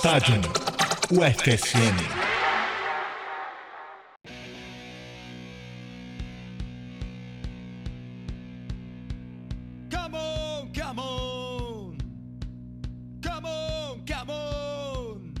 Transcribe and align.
Estádio 0.00 0.40
UFSM. 1.12 1.94
Come 9.90 10.16
on, 10.16 10.72
come 10.72 11.00
on. 11.00 11.98
Come 13.20 13.44
on, 13.44 14.00
come 14.06 14.30
on. 14.30 15.34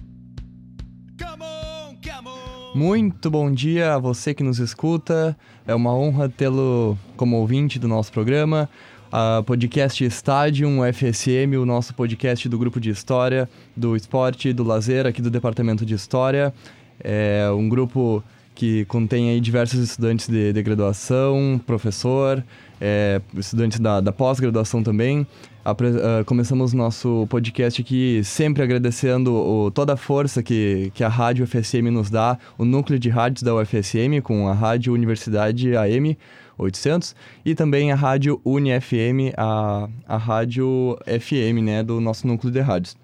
Come 1.16 1.42
on, 1.42 1.96
come 2.02 2.28
on. 2.28 2.78
Muito 2.78 3.30
bom 3.30 3.50
dia 3.50 3.94
a 3.94 3.98
você 3.98 4.34
que 4.34 4.42
nos 4.42 4.58
escuta. 4.58 5.34
É 5.66 5.74
uma 5.74 5.94
honra 5.94 6.28
tê-lo 6.28 6.98
como 7.16 7.38
ouvinte 7.38 7.78
do 7.78 7.88
nosso 7.88 8.12
programa. 8.12 8.68
A 9.12 9.42
podcast 9.44 10.04
Stadium 10.04 10.80
FSM, 10.92 11.56
o 11.60 11.66
nosso 11.66 11.92
podcast 11.94 12.48
do 12.48 12.56
grupo 12.56 12.78
de 12.80 12.90
história, 12.90 13.48
do 13.76 13.96
esporte, 13.96 14.52
do 14.52 14.62
lazer 14.62 15.04
aqui 15.04 15.20
do 15.20 15.30
departamento 15.30 15.84
de 15.84 15.94
história. 15.94 16.54
É 17.02 17.48
um 17.52 17.68
grupo 17.68 18.22
que 18.54 18.84
contém 18.84 19.30
aí 19.30 19.40
diversos 19.40 19.80
estudantes 19.80 20.28
de, 20.28 20.52
de 20.52 20.62
graduação, 20.62 21.60
professor, 21.66 22.44
é, 22.80 23.20
estudantes 23.34 23.80
da, 23.80 24.00
da 24.00 24.12
pós-graduação 24.12 24.80
também. 24.82 25.26
Apre- 25.64 25.88
ah, 25.88 26.22
começamos 26.24 26.72
nosso 26.72 27.26
podcast 27.28 27.80
aqui 27.82 28.22
sempre 28.22 28.62
agradecendo 28.62 29.34
o- 29.34 29.70
toda 29.72 29.94
a 29.94 29.96
força 29.96 30.40
que, 30.42 30.92
que 30.94 31.02
a 31.02 31.08
Rádio 31.08 31.44
UFSM 31.44 31.90
nos 31.90 32.10
dá, 32.10 32.38
o 32.56 32.64
núcleo 32.64 32.98
de 32.98 33.08
rádios 33.08 33.42
da 33.42 33.54
UFSM, 33.54 34.20
com 34.22 34.46
a 34.48 34.52
Rádio 34.54 34.92
Universidade 34.92 35.74
AM 35.76 36.16
800 36.60 37.14
e 37.44 37.54
também 37.54 37.90
a 37.90 37.94
Rádio 37.94 38.40
UniFM, 38.44 39.32
a, 39.36 39.88
a 40.06 40.16
Rádio 40.16 40.98
FM, 41.06 41.62
né, 41.62 41.82
do 41.82 42.00
nosso 42.00 42.26
núcleo 42.26 42.52
de 42.52 42.60
rádios. 42.60 42.96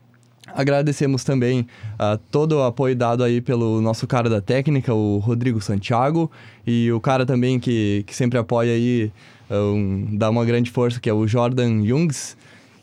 Agradecemos 0.54 1.24
também 1.24 1.66
a 1.98 2.18
todo 2.30 2.52
o 2.58 2.62
apoio 2.62 2.94
dado 2.94 3.24
aí 3.24 3.40
pelo 3.40 3.80
nosso 3.80 4.06
cara 4.06 4.30
da 4.30 4.40
técnica, 4.40 4.94
o 4.94 5.18
Rodrigo 5.18 5.60
Santiago, 5.60 6.30
e 6.66 6.90
o 6.92 7.00
cara 7.00 7.26
também 7.26 7.58
que, 7.58 8.04
que 8.06 8.14
sempre 8.14 8.38
apoia 8.38 8.72
aí, 8.72 9.10
um, 9.50 10.16
dá 10.16 10.30
uma 10.30 10.44
grande 10.44 10.70
força, 10.70 11.00
que 11.00 11.10
é 11.10 11.12
o 11.12 11.26
Jordan 11.26 11.84
Jungs. 11.84 12.36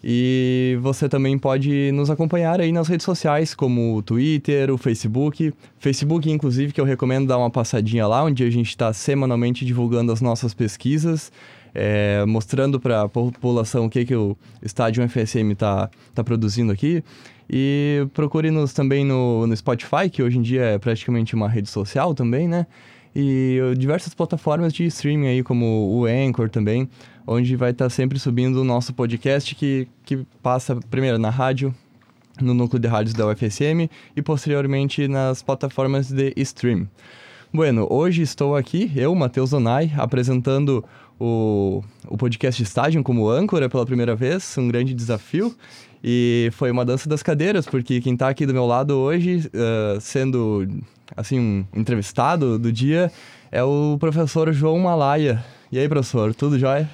E 0.04 0.78
você 0.82 1.08
também 1.08 1.38
pode 1.38 1.92
nos 1.94 2.10
acompanhar 2.10 2.60
aí 2.60 2.74
nas 2.74 2.90
redes 2.90 3.06
sociais, 3.06 3.56
como 3.56 3.96
o 3.96 4.02
Twitter, 4.02 4.70
o 4.70 4.78
Facebook. 4.78 5.54
Facebook, 5.80 6.30
inclusive, 6.30 6.74
que 6.74 6.82
eu 6.82 6.84
recomendo 6.84 7.28
dar 7.28 7.38
uma 7.38 7.50
passadinha 7.50 8.06
lá, 8.06 8.22
onde 8.22 8.44
a 8.44 8.50
gente 8.50 8.68
está 8.68 8.92
semanalmente 8.92 9.64
divulgando 9.64 10.12
as 10.12 10.20
nossas 10.20 10.54
pesquisas, 10.54 11.32
é, 11.74 12.26
mostrando 12.26 12.82
para 12.82 13.04
a 13.04 13.10
população 13.10 13.86
o 13.86 13.90
que, 13.90 14.04
que 14.04 14.16
o 14.16 14.38
Estádio 14.62 15.08
FSM 15.08 15.54
está 15.54 15.90
tá 16.14 16.22
produzindo 16.22 16.74
aqui. 16.74 17.02
E 17.50 18.06
procure-nos 18.14 18.74
também 18.74 19.06
no, 19.06 19.48
no 19.48 19.56
Spotify, 19.56 20.10
que 20.12 20.22
hoje 20.22 20.38
em 20.38 20.42
dia 20.42 20.64
é 20.64 20.78
praticamente 20.78 21.34
uma 21.34 21.48
rede 21.48 21.70
social 21.70 22.14
também, 22.14 22.46
né? 22.48 22.68
E 23.16 23.60
diversas 23.78 24.14
plataformas 24.14 24.74
de 24.74 24.86
streaming 24.86 25.28
aí, 25.28 25.44
como 25.44 25.66
o 25.66 26.06
Anchor 26.06 26.50
também, 26.50 26.90
onde 27.26 27.56
vai 27.56 27.72
estar 27.72 27.90
sempre 27.90 28.20
subindo 28.20 28.62
o 28.62 28.64
nosso 28.64 28.94
podcast 28.94 29.56
que, 29.56 29.88
que 30.06 30.26
passa 30.42 30.76
primeiro 30.90 31.18
na 31.18 31.30
rádio, 31.30 31.74
no 32.42 32.54
núcleo 32.54 32.80
de 32.80 32.88
rádios 32.88 33.14
da 33.14 33.28
UFSM 33.28 33.90
e 34.16 34.22
posteriormente 34.22 35.08
nas 35.08 35.42
plataformas 35.42 36.12
de 36.12 36.34
stream. 36.38 36.88
Bueno, 37.54 37.88
hoje 37.90 38.24
estou 38.24 38.56
aqui, 38.56 38.92
eu, 38.96 39.14
Matheus 39.14 39.52
Donai, 39.52 39.92
apresentando 39.96 40.84
o, 41.20 41.84
o 42.08 42.18
podcast 42.18 42.62
Estágio 42.64 43.04
como 43.04 43.30
âncora 43.30 43.70
pela 43.70 43.86
primeira 43.86 44.16
vez, 44.16 44.58
um 44.58 44.68
grande 44.68 44.94
desafio. 44.94 45.56
E 46.04 46.50
foi 46.54 46.70
uma 46.70 46.84
dança 46.84 47.08
das 47.08 47.24
cadeiras, 47.24 47.66
porque 47.66 48.02
quem 48.02 48.14
está 48.14 48.28
aqui 48.28 48.46
do 48.46 48.54
meu 48.54 48.66
lado 48.66 48.98
hoje, 48.98 49.50
ah, 49.54 49.98
sendo 50.02 50.68
assim 51.16 51.40
um 51.40 51.66
entrevistado 51.74 52.60
do 52.60 52.72
dia, 52.72 53.12
é 53.52 53.64
o 53.64 53.98
professor 54.00 54.52
João 54.52 54.80
Malaya. 54.80 55.46
E 55.72 55.80
aí, 55.80 55.88
professor, 55.88 56.34
tudo 56.34 56.60
jóia? 56.60 56.90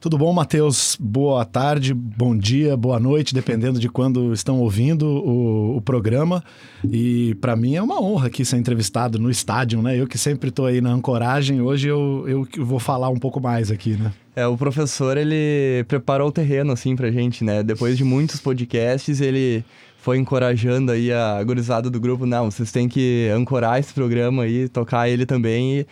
Tudo 0.00 0.16
bom, 0.16 0.32
Matheus? 0.32 0.96
Boa 1.00 1.44
tarde, 1.44 1.92
bom 1.92 2.38
dia, 2.38 2.76
boa 2.76 3.00
noite, 3.00 3.34
dependendo 3.34 3.80
de 3.80 3.88
quando 3.88 4.32
estão 4.32 4.60
ouvindo 4.60 5.04
o, 5.04 5.76
o 5.76 5.80
programa. 5.80 6.44
E 6.88 7.34
para 7.40 7.56
mim 7.56 7.74
é 7.74 7.82
uma 7.82 8.00
honra 8.00 8.28
aqui 8.28 8.44
ser 8.44 8.58
entrevistado 8.58 9.18
no 9.18 9.28
estádio, 9.28 9.82
né? 9.82 10.00
Eu 10.00 10.06
que 10.06 10.16
sempre 10.16 10.50
estou 10.50 10.66
aí 10.66 10.80
na 10.80 10.90
ancoragem, 10.90 11.60
hoje 11.60 11.88
eu, 11.88 12.24
eu 12.28 12.64
vou 12.64 12.78
falar 12.78 13.08
um 13.08 13.18
pouco 13.18 13.40
mais 13.40 13.72
aqui, 13.72 13.96
né? 13.96 14.12
É, 14.36 14.46
o 14.46 14.56
professor, 14.56 15.16
ele 15.16 15.82
preparou 15.88 16.28
o 16.28 16.32
terreno, 16.32 16.70
assim, 16.70 16.94
pra 16.94 17.10
gente, 17.10 17.42
né? 17.42 17.64
Depois 17.64 17.98
de 17.98 18.04
muitos 18.04 18.38
podcasts, 18.38 19.20
ele 19.20 19.64
foi 19.98 20.16
encorajando 20.16 20.92
aí 20.92 21.12
a 21.12 21.42
gurizada 21.42 21.90
do 21.90 21.98
grupo. 21.98 22.24
Não, 22.24 22.48
vocês 22.52 22.70
têm 22.70 22.88
que 22.88 23.28
ancorar 23.34 23.80
esse 23.80 23.92
programa 23.92 24.44
aí, 24.44 24.68
tocar 24.68 25.08
ele 25.08 25.26
também. 25.26 25.80
E 25.80 25.86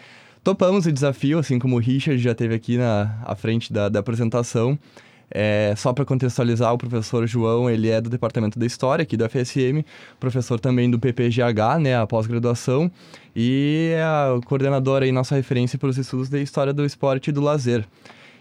topamos 0.47 0.87
o 0.87 0.93
desafio, 0.93 1.41
assim 1.41 1.59
como 1.59 1.75
o 1.75 1.79
Richard 1.81 2.23
já 2.23 2.33
teve 2.33 2.55
aqui 2.55 2.79
na 2.79 3.19
à 3.25 3.35
frente 3.35 3.73
da, 3.73 3.89
da 3.89 3.99
apresentação. 3.99 4.79
É, 5.29 5.75
só 5.77 5.93
para 5.93 6.05
contextualizar, 6.05 6.73
o 6.73 6.79
professor 6.79 7.27
João, 7.27 7.69
ele 7.69 7.89
é 7.89 8.01
do 8.01 8.09
Departamento 8.09 8.57
da 8.57 8.65
História 8.65 9.03
aqui 9.03 9.17
do 9.17 9.29
FSM, 9.29 9.85
professor 10.21 10.61
também 10.61 10.89
do 10.89 11.01
PPGH, 11.01 11.81
né, 11.81 11.97
a 11.97 12.07
pós-graduação, 12.07 12.89
e 13.35 13.91
é 13.93 14.05
a 14.05 14.39
coordenadora 14.47 15.05
e 15.05 15.11
nossa 15.11 15.35
referência 15.35 15.77
para 15.81 15.89
os 15.89 15.99
estudos 15.99 16.29
de 16.29 16.41
História 16.41 16.73
do 16.73 16.85
Esporte 16.85 17.31
e 17.31 17.33
do 17.33 17.41
Lazer. 17.41 17.85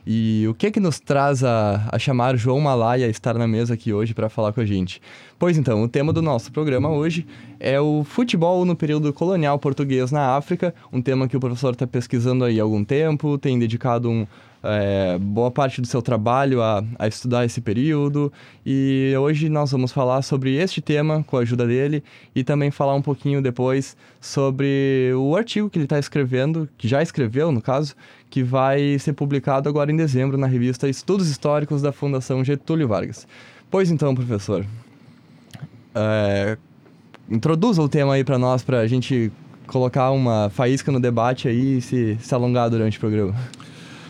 E 0.08 0.46
o 0.48 0.54
que 0.54 0.70
que 0.70 0.80
nos 0.80 1.00
traz 1.00 1.44
a, 1.44 1.90
a 1.92 1.98
chamar 1.98 2.38
João 2.38 2.60
Malaya 2.60 3.08
a 3.08 3.10
estar 3.10 3.34
na 3.36 3.48
mesa 3.48 3.74
aqui 3.74 3.92
hoje 3.92 4.14
para 4.14 4.30
falar 4.30 4.54
com 4.54 4.62
a 4.62 4.66
gente? 4.66 5.02
Pois 5.40 5.58
então, 5.58 5.82
o 5.82 5.90
tema 5.90 6.14
do 6.14 6.22
nosso 6.22 6.52
programa 6.52 6.90
hoje 6.90 7.26
é 7.60 7.82
o 7.82 8.04
futebol 8.04 8.64
no 8.66 8.76
período 8.76 9.12
colonial 9.12 9.58
português 9.58 10.12
na 10.12 10.36
África, 10.36 10.76
um 10.94 11.02
tema 11.02 11.28
que 11.28 11.36
o 11.36 11.40
professor 11.40 11.74
está 11.74 11.88
pesquisando 11.88 12.44
aí 12.44 12.60
há 12.60 12.64
algum 12.64 12.84
tempo, 12.84 13.38
tem 13.40 13.58
dedicado 13.58 14.10
um, 14.10 14.28
é, 14.66 15.18
boa 15.20 15.52
parte 15.52 15.80
do 15.80 15.88
seu 15.88 16.02
trabalho 16.02 16.62
a, 16.62 16.84
a 16.98 17.08
estudar 17.08 17.46
esse 17.46 17.62
período. 17.62 18.34
E 18.66 19.14
hoje 19.20 19.48
nós 19.48 19.72
vamos 19.72 19.92
falar 19.92 20.22
sobre 20.24 20.56
este 20.56 20.82
tema 20.82 21.24
com 21.24 21.38
a 21.38 21.42
ajuda 21.42 21.68
dele 21.68 22.04
e 22.36 22.44
também 22.44 22.72
falar 22.72 22.96
um 22.96 23.02
pouquinho 23.02 23.42
depois 23.42 23.96
sobre 24.20 25.12
o 25.16 25.36
artigo 25.36 25.70
que 25.70 25.78
ele 25.78 25.86
está 25.86 26.00
escrevendo, 26.00 26.68
que 26.78 26.88
já 26.88 27.02
escreveu 27.02 27.52
no 27.52 27.62
caso, 27.62 27.96
que 28.30 28.44
vai 28.44 28.98
ser 29.00 29.14
publicado 29.14 29.70
agora 29.70 29.92
em 29.92 29.96
dezembro 29.96 30.38
na 30.38 30.48
revista 30.48 30.88
Estudos 30.90 31.30
Históricos 31.30 31.82
da 31.82 31.92
Fundação 31.92 32.44
Getúlio 32.44 32.88
Vargas. 32.88 33.28
Pois 33.72 33.90
então, 33.90 34.14
professor, 34.14 34.66
é, 35.94 36.58
introduza 37.30 37.82
o 37.82 37.90
tema 37.90 38.14
aí 38.14 38.24
para 38.24 38.38
nós, 38.38 38.64
para 38.64 38.80
a 38.80 38.88
gente 38.88 39.32
colocar 39.68 40.12
uma 40.12 40.50
faísca 40.50 40.92
no 40.92 41.00
debate 41.00 41.48
aí 41.48 41.78
e 41.78 41.82
se, 41.82 42.18
se 42.22 42.34
alongar 42.34 42.70
durante 42.70 42.98
o 42.98 43.00
programa. 43.00 43.34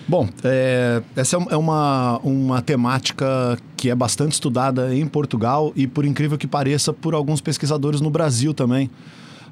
Bom, 0.08 0.30
é, 0.44 1.02
essa 1.16 1.38
é 1.50 1.58
uma, 1.58 2.20
uma 2.24 2.62
temática 2.62 3.58
que 3.76 3.90
é 3.90 3.96
bastante 3.96 4.34
estudada 4.34 4.94
em 4.94 5.08
Portugal 5.08 5.74
e, 5.76 5.88
por 5.88 6.06
incrível 6.06 6.38
que 6.38 6.46
pareça, 6.46 6.94
por 6.94 7.16
alguns 7.16 7.42
pesquisadores 7.42 8.02
no 8.02 8.12
Brasil 8.12 8.54
também. 8.54 8.90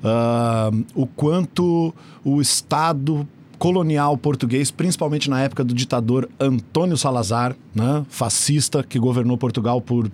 Ah, 0.04 0.70
o 0.94 1.08
quanto 1.08 1.94
o 2.24 2.42
Estado 2.42 3.28
colonial 3.64 4.18
português, 4.18 4.70
principalmente 4.70 5.30
na 5.30 5.42
época 5.42 5.64
do 5.64 5.74
ditador 5.74 6.30
Antônio 6.38 6.98
Salazar, 6.98 7.56
né, 7.74 8.06
fascista, 8.10 8.84
que 8.84 9.00
governou 9.00 9.38
Portugal 9.38 9.80
por 9.80 10.12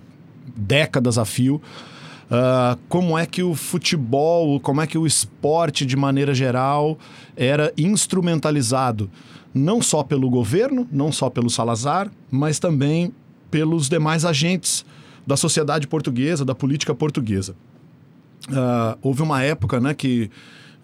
décadas 0.54 1.18
a 1.18 1.24
fio, 1.24 1.60
ah, 2.30 2.78
como 2.88 3.18
é 3.18 3.26
que 3.26 3.42
o 3.42 3.56
futebol, 3.56 4.60
como 4.60 4.80
é 4.80 4.86
que 4.86 4.96
o 4.96 5.04
esporte, 5.04 5.84
de 5.84 5.96
maneira 5.96 6.32
geral, 6.32 6.96
era 7.36 7.72
instrumentalizado 7.76 9.10
não 9.52 9.82
só 9.82 10.04
pelo 10.04 10.30
governo, 10.30 10.86
não 10.88 11.10
só 11.10 11.28
pelo 11.28 11.50
Salazar, 11.50 12.08
mas 12.30 12.60
também 12.60 13.12
pelos 13.50 13.88
demais 13.88 14.24
agentes 14.24 14.84
da 15.26 15.36
sociedade 15.36 15.88
portuguesa, 15.88 16.44
da 16.44 16.54
política 16.54 16.94
portuguesa. 16.94 17.56
Ah, 18.48 18.96
houve 19.02 19.22
uma 19.22 19.42
época 19.42 19.80
né, 19.80 19.92
que 19.92 20.30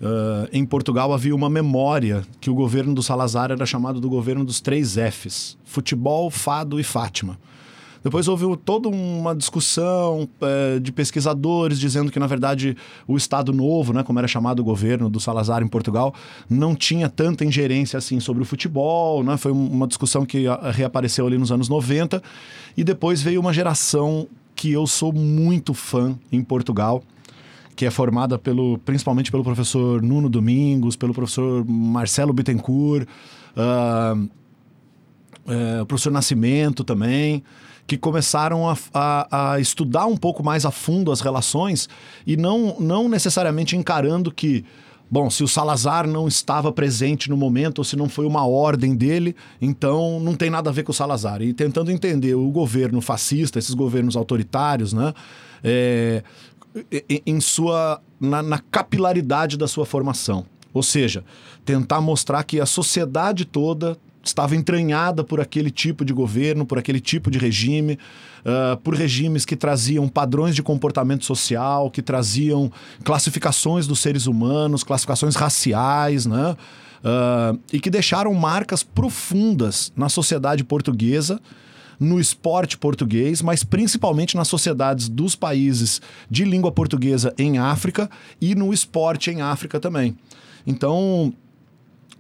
ah, 0.02 0.48
em 0.52 0.64
Portugal 0.64 1.12
havia 1.12 1.34
uma 1.34 1.48
memória 1.48 2.22
que 2.40 2.50
o 2.50 2.54
governo 2.54 2.94
do 2.94 3.02
Salazar 3.02 3.50
era 3.50 3.64
chamado 3.66 4.00
do 4.00 4.08
governo 4.08 4.44
dos 4.44 4.60
três 4.60 4.94
Fs: 4.96 5.56
futebol, 5.64 6.31
fado 6.31 6.78
e 6.78 6.82
Fátima. 6.84 7.38
Depois 8.04 8.28
houve 8.28 8.44
toda 8.58 8.88
uma 8.88 9.34
discussão 9.34 10.28
eh, 10.40 10.78
de 10.78 10.93
pesquisadores 10.93 11.76
dizendo 11.81 12.12
que, 12.12 12.20
na 12.20 12.28
verdade, 12.28 12.76
o 13.04 13.16
Estado 13.16 13.52
Novo, 13.52 13.93
né, 13.93 14.04
como 14.04 14.16
era 14.20 14.28
chamado 14.28 14.60
o 14.60 14.64
governo 14.64 15.10
do 15.10 15.19
Salazar 15.19 15.60
em 15.60 15.66
Portugal, 15.66 16.14
não 16.48 16.76
tinha 16.76 17.08
tanta 17.08 17.44
ingerência 17.44 17.96
assim 17.98 18.20
sobre 18.20 18.44
o 18.44 18.46
futebol. 18.46 19.25
Né? 19.25 19.37
Foi 19.37 19.50
um- 19.50 19.66
uma 19.66 19.88
discussão 19.88 20.25
que 20.25 20.46
ah, 20.46 20.70
reapareceu 20.70 21.26
ali 21.26 21.37
nos 21.37 21.50
anos 21.50 21.69
90. 21.69 22.22
E 22.76 22.84
depois 22.84 23.20
veio 23.22 23.40
uma 23.40 23.52
geração 23.52 24.28
que 24.54 24.70
eu 24.70 24.87
sou 24.87 25.12
muito 25.12 25.75
fã 25.75 26.16
em 26.31 26.44
Portugal, 26.44 27.02
que 27.76 27.84
é 27.84 27.90
formada 27.90 28.38
pelo, 28.38 28.78
principalmente 28.78 29.31
pelo 29.31 29.44
professor 29.44 30.00
Nuno 30.02 30.31
Domingos, 30.31 30.96
pelo 30.96 31.12
professor 31.12 31.62
Marcelo 31.69 32.32
Bittencourt, 32.32 33.06
ah, 33.55 34.17
é, 35.46 35.82
o 35.82 35.87
professor 35.87 36.11
Nascimento 36.11 36.82
também, 36.82 37.43
que 37.87 37.99
começaram 37.99 38.69
a, 38.69 38.76
a, 38.93 39.52
a, 39.52 39.61
estudar 39.61 40.06
um 40.06 40.17
pouco 40.17 40.43
mais 40.43 40.64
a 40.64 40.70
fundo 40.70 41.12
as 41.12 41.20
relações 41.20 41.88
e 42.26 42.37
não, 42.37 42.76
não 42.81 43.08
necessariamente 43.08 43.76
encarando 43.76 44.32
que, 44.32 44.64
bom, 45.08 45.31
se 45.31 45.44
o 45.44 45.49
Salazar 45.49 46.06
não 46.06 46.26
estava 46.26 46.72
presente 46.72 47.31
no 47.31 47.37
momento 47.37 47.79
ou 47.79 47.84
se 47.84 47.94
não 47.94 48.08
foi 48.08 48.26
uma 48.26 48.44
ordem 48.44 48.96
dele, 48.96 49.37
então 49.61 50.19
não 50.19 50.34
tem 50.34 50.50
nada 50.50 50.70
a 50.70 50.72
ver 50.72 50.82
com 50.82 50.90
o 50.90 50.94
Salazar. 50.94 51.43
E 51.43 51.52
tentando 51.52 51.93
entender 51.93 52.34
o 52.34 52.50
governo 52.50 53.00
fascista, 53.00 53.58
esses 53.58 53.75
governos 53.75 54.17
autoritários, 54.17 54.93
né? 54.93 55.12
É, 55.62 56.25
em 57.25 57.40
sua 57.40 58.00
na, 58.20 58.43
na 58.43 58.58
capilaridade 58.58 59.56
da 59.56 59.69
sua 59.69 59.87
formação. 59.87 60.44
Ou 60.73 60.82
seja, 60.82 61.25
tentar 61.64 62.00
mostrar 62.00 62.43
que 62.44 62.61
a 62.61 62.67
sociedade 62.67 63.44
toda 63.44 63.96
estava 64.23 64.56
entranhada 64.56 65.23
por 65.23 65.40
aquele 65.40 65.70
tipo 65.70 66.05
de 66.05 66.12
governo, 66.12 66.67
por 66.67 66.78
aquele 66.78 67.00
tipo 67.00 67.31
de 67.31 67.38
regime, 67.38 67.99
uh, 68.44 68.76
por 68.78 68.94
regimes 68.94 69.44
que 69.44 69.56
traziam 69.56 70.08
padrões 70.08 70.55
de 70.55 70.62
comportamento 70.62 71.25
social, 71.25 71.90
que 71.90 72.02
traziam 72.02 72.70
classificações 73.05 73.87
dos 73.87 74.00
seres 74.00 74.26
humanos, 74.26 74.82
classificações 74.82 75.37
raciais, 75.37 76.26
né? 76.26 76.56
Uh, 77.05 77.58
e 77.72 77.79
que 77.79 77.88
deixaram 77.88 78.34
marcas 78.34 78.82
profundas 78.82 79.93
na 79.96 80.08
sociedade 80.08 80.64
portuguesa, 80.64 81.40
no 81.98 82.20
esporte 82.20 82.76
português, 82.76 83.43
mas 83.43 83.64
principalmente 83.64 84.37
nas 84.37 84.48
sociedades 84.48 85.08
dos 85.08 85.34
países 85.34 86.00
de 86.31 86.44
língua 86.44 86.70
portuguesa 86.70 87.34
em 87.38 87.58
África 87.58 88.10
e 88.40 88.54
no 88.54 88.72
esporte 88.72 89.31
em 89.31 89.40
África 89.40 89.81
também. 89.81 90.16
Então, 90.66 91.32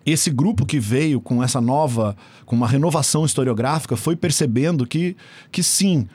esse 0.04 0.30
grupo 0.30 0.64
que 0.64 0.78
veio 0.78 1.20
com 1.20 1.42
essa 1.42 1.60
nova, 1.60 2.16
com 2.44 2.54
uma 2.54 2.68
renovação 2.68 3.24
historiográfica, 3.24 3.96
foi 3.96 4.14
percebendo 4.14 4.86
que, 4.86 5.16
que 5.50 5.62
sim, 5.62 6.06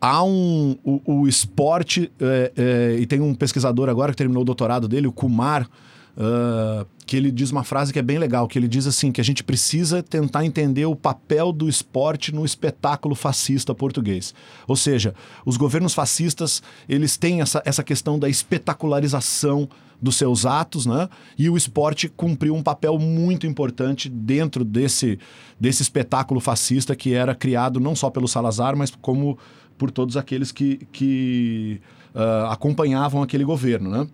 há 0.00 0.24
um. 0.24 0.76
O, 0.82 1.20
o 1.20 1.28
esporte, 1.28 2.10
é, 2.18 2.52
é, 2.56 2.96
e 2.98 3.06
tem 3.06 3.20
um 3.20 3.34
pesquisador 3.34 3.90
agora 3.90 4.12
que 4.12 4.16
terminou 4.16 4.42
o 4.42 4.46
doutorado 4.46 4.88
dele, 4.88 5.06
o 5.06 5.12
Kumar, 5.12 5.68
uh, 6.16 6.86
que 7.06 7.16
ele 7.16 7.30
diz 7.30 7.50
uma 7.50 7.64
frase 7.64 7.92
que 7.92 7.98
é 7.98 8.02
bem 8.02 8.18
legal, 8.18 8.46
que 8.46 8.58
ele 8.58 8.68
diz 8.68 8.86
assim, 8.86 9.10
que 9.10 9.20
a 9.20 9.24
gente 9.24 9.42
precisa 9.42 10.02
tentar 10.02 10.44
entender 10.44 10.84
o 10.86 10.94
papel 10.94 11.52
do 11.52 11.68
esporte 11.68 12.32
no 12.34 12.44
espetáculo 12.44 13.14
fascista 13.14 13.74
português. 13.74 14.34
Ou 14.66 14.76
seja, 14.76 15.14
os 15.44 15.56
governos 15.56 15.94
fascistas, 15.94 16.62
eles 16.88 17.16
têm 17.16 17.40
essa, 17.40 17.62
essa 17.64 17.82
questão 17.82 18.18
da 18.18 18.28
espetacularização 18.28 19.68
dos 20.00 20.16
seus 20.16 20.46
atos, 20.46 20.86
né? 20.86 21.08
E 21.38 21.50
o 21.50 21.56
esporte 21.56 22.08
cumpriu 22.08 22.54
um 22.54 22.62
papel 22.62 22.98
muito 22.98 23.46
importante 23.46 24.08
dentro 24.08 24.64
desse, 24.64 25.18
desse 25.58 25.82
espetáculo 25.82 26.40
fascista 26.40 26.96
que 26.96 27.12
era 27.12 27.34
criado 27.34 27.78
não 27.78 27.94
só 27.94 28.08
pelo 28.08 28.26
Salazar, 28.26 28.76
mas 28.76 28.90
como 28.90 29.38
por 29.76 29.90
todos 29.90 30.16
aqueles 30.16 30.52
que, 30.52 30.86
que 30.92 31.80
uh, 32.14 32.46
acompanhavam 32.50 33.22
aquele 33.22 33.44
governo, 33.44 33.90
né? 33.90 34.06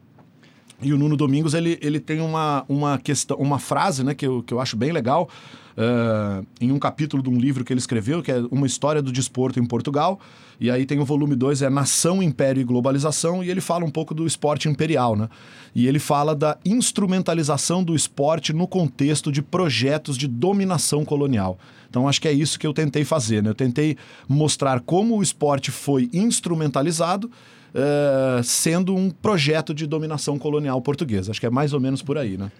E 0.82 0.92
o 0.92 0.98
Nuno 0.98 1.16
Domingos 1.16 1.54
ele, 1.54 1.78
ele 1.80 1.98
tem 1.98 2.20
uma, 2.20 2.64
uma 2.68 2.98
questão, 2.98 3.36
uma 3.38 3.58
frase, 3.58 4.04
né, 4.04 4.14
que 4.14 4.26
eu, 4.26 4.42
que 4.42 4.52
eu 4.52 4.60
acho 4.60 4.76
bem 4.76 4.92
legal, 4.92 5.28
uh, 5.76 6.46
em 6.60 6.70
um 6.72 6.78
capítulo 6.78 7.22
de 7.22 7.30
um 7.30 7.38
livro 7.38 7.64
que 7.64 7.72
ele 7.72 7.80
escreveu, 7.80 8.22
que 8.22 8.30
é 8.30 8.38
uma 8.50 8.66
história 8.66 9.00
do 9.00 9.12
desporto 9.12 9.58
em 9.58 9.64
Portugal. 9.64 10.20
E 10.58 10.70
aí 10.70 10.86
tem 10.86 10.98
o 10.98 11.04
volume 11.04 11.36
2, 11.36 11.62
é 11.62 11.70
Nação, 11.70 12.22
Império 12.22 12.60
e 12.60 12.64
Globalização, 12.64 13.44
e 13.44 13.50
ele 13.50 13.60
fala 13.60 13.84
um 13.84 13.90
pouco 13.90 14.14
do 14.14 14.26
esporte 14.26 14.68
imperial, 14.68 15.14
né? 15.14 15.28
E 15.74 15.86
ele 15.86 15.98
fala 15.98 16.34
da 16.34 16.56
instrumentalização 16.64 17.84
do 17.84 17.94
esporte 17.94 18.54
no 18.54 18.66
contexto 18.66 19.30
de 19.30 19.42
projetos 19.42 20.16
de 20.16 20.26
dominação 20.26 21.04
colonial. 21.04 21.58
Então 21.90 22.08
acho 22.08 22.20
que 22.20 22.28
é 22.28 22.32
isso 22.32 22.58
que 22.58 22.66
eu 22.66 22.72
tentei 22.72 23.04
fazer, 23.04 23.42
né? 23.42 23.50
Eu 23.50 23.54
tentei 23.54 23.96
mostrar 24.26 24.80
como 24.80 25.18
o 25.18 25.22
esporte 25.22 25.70
foi 25.70 26.08
instrumentalizado 26.12 27.30
uh, 27.76 28.42
sendo 28.42 28.94
um 28.94 29.10
projeto 29.10 29.74
de 29.74 29.86
dominação 29.86 30.38
colonial 30.38 30.80
portuguesa. 30.80 31.30
Acho 31.30 31.40
que 31.40 31.46
é 31.46 31.50
mais 31.50 31.72
ou 31.72 31.80
menos 31.80 32.02
por 32.02 32.16
aí, 32.16 32.36
né? 32.36 32.50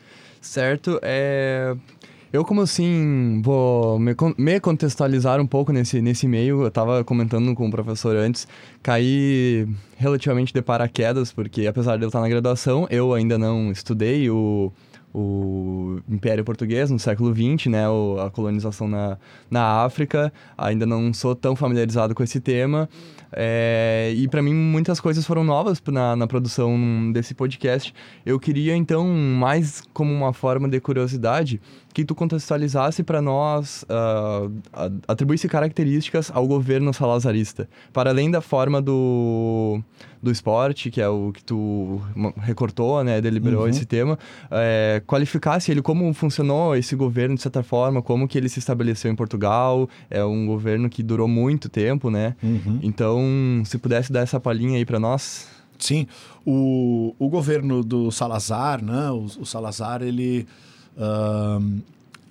Certo. 0.40 1.00
É... 1.02 1.74
Eu, 2.32 2.44
como 2.44 2.60
assim, 2.60 3.40
vou 3.42 3.98
me, 3.98 4.14
me 4.36 4.60
contextualizar 4.60 5.40
um 5.40 5.46
pouco 5.46 5.72
nesse, 5.72 6.02
nesse 6.02 6.26
meio. 6.26 6.62
Eu 6.62 6.68
estava 6.68 7.02
comentando 7.02 7.54
com 7.54 7.66
o 7.66 7.70
professor 7.70 8.14
antes, 8.16 8.46
caí 8.82 9.66
relativamente 9.96 10.52
de 10.52 10.60
paraquedas, 10.60 11.32
porque 11.32 11.66
apesar 11.66 11.96
de 11.96 12.04
eu 12.04 12.08
estar 12.08 12.20
na 12.20 12.28
graduação, 12.28 12.86
eu 12.90 13.14
ainda 13.14 13.38
não 13.38 13.70
estudei 13.72 14.28
o, 14.28 14.70
o 15.18 15.98
Império 16.06 16.44
Português 16.44 16.90
no 16.90 16.98
século 16.98 17.34
XX, 17.34 17.70
né, 17.70 17.88
o, 17.88 18.20
a 18.20 18.30
colonização 18.30 18.86
na, 18.86 19.16
na 19.50 19.82
África. 19.82 20.30
Ainda 20.58 20.84
não 20.84 21.14
sou 21.14 21.34
tão 21.34 21.56
familiarizado 21.56 22.14
com 22.14 22.22
esse 22.22 22.38
tema. 22.38 22.86
É, 23.32 24.12
e 24.14 24.28
para 24.28 24.42
mim 24.42 24.54
muitas 24.54 25.00
coisas 25.00 25.26
foram 25.26 25.42
novas 25.42 25.82
na, 25.88 26.14
na 26.14 26.26
produção 26.26 27.10
desse 27.12 27.34
podcast. 27.34 27.94
Eu 28.26 28.38
queria 28.38 28.76
então, 28.76 29.06
mais 29.08 29.82
como 29.94 30.12
uma 30.12 30.34
forma 30.34 30.68
de 30.68 30.78
curiosidade, 30.80 31.62
que 31.94 32.04
tu 32.04 32.14
contextualizasse 32.14 33.02
para 33.02 33.22
nós, 33.22 33.84
uh, 33.84 34.52
atribuísse 35.08 35.48
características 35.48 36.30
ao 36.30 36.46
governo 36.46 36.92
salazarista, 36.92 37.66
para 37.90 38.10
além 38.10 38.30
da 38.30 38.42
forma 38.42 38.82
do, 38.82 39.80
do 40.22 40.30
esporte, 40.30 40.90
que 40.90 41.00
é 41.00 41.08
o 41.08 41.32
que 41.32 41.42
tu 41.42 42.00
recortou, 42.38 43.02
né, 43.04 43.20
deliberou 43.20 43.62
uhum. 43.62 43.68
esse 43.68 43.84
tema, 43.84 44.18
é, 44.50 45.02
qualificasse 45.06 45.70
ele 45.70 45.82
como 45.82 46.12
funcionou 46.14 46.74
esse 46.74 46.96
governo 46.96 47.34
de 47.34 47.42
certa 47.42 47.62
forma, 47.62 48.02
como 48.02 48.26
que 48.26 48.36
ele 48.36 48.48
se 48.48 48.58
estabeleceu 48.58 49.10
em 49.10 49.16
Portugal, 49.16 49.88
é 50.10 50.24
um 50.24 50.46
governo 50.46 50.88
que 50.88 51.02
durou 51.02 51.28
muito 51.28 51.68
tempo, 51.68 52.10
né? 52.10 52.34
Uhum. 52.42 52.78
Então, 52.82 53.22
se 53.64 53.78
pudesse 53.78 54.12
dar 54.12 54.20
essa 54.20 54.40
palhinha 54.40 54.76
aí 54.78 54.84
para 54.84 54.98
nós. 54.98 55.48
Sim, 55.78 56.06
o, 56.44 57.14
o 57.18 57.28
governo 57.28 57.84
do 57.84 58.10
Salazar, 58.10 58.82
né? 58.82 59.10
O, 59.10 59.26
o 59.40 59.44
Salazar, 59.44 60.02
ele 60.02 60.46
uh, 60.96 61.82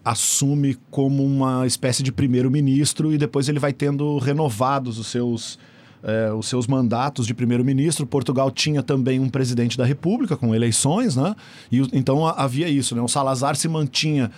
assume 0.04 0.78
como 0.92 1.24
uma 1.24 1.66
espécie 1.66 2.04
de 2.04 2.12
primeiro-ministro 2.12 3.12
e 3.12 3.18
depois 3.18 3.50
ele 3.50 3.60
vai 3.60 3.74
tendo 3.74 4.18
renovados 4.20 5.00
os 5.00 5.08
seus, 5.08 5.58
eh, 6.06 6.32
os 6.32 6.48
seus 6.48 6.68
mandatos 6.68 7.26
de 7.26 7.34
primeiro-ministro. 7.34 8.06
Portugal 8.06 8.52
tinha 8.52 8.84
também 8.84 9.20
um 9.20 9.28
presidente 9.28 9.78
da 9.78 9.84
República 9.84 10.38
com 10.38 10.54
eleições, 10.54 11.16
né? 11.16 11.36
E 11.72 11.82
então 11.92 12.26
havia 12.28 12.70
isso, 12.70 12.96
né? 12.96 13.02
O 13.02 13.08
Salazar 13.08 13.56
se 13.56 13.68
mantinha 13.68 14.32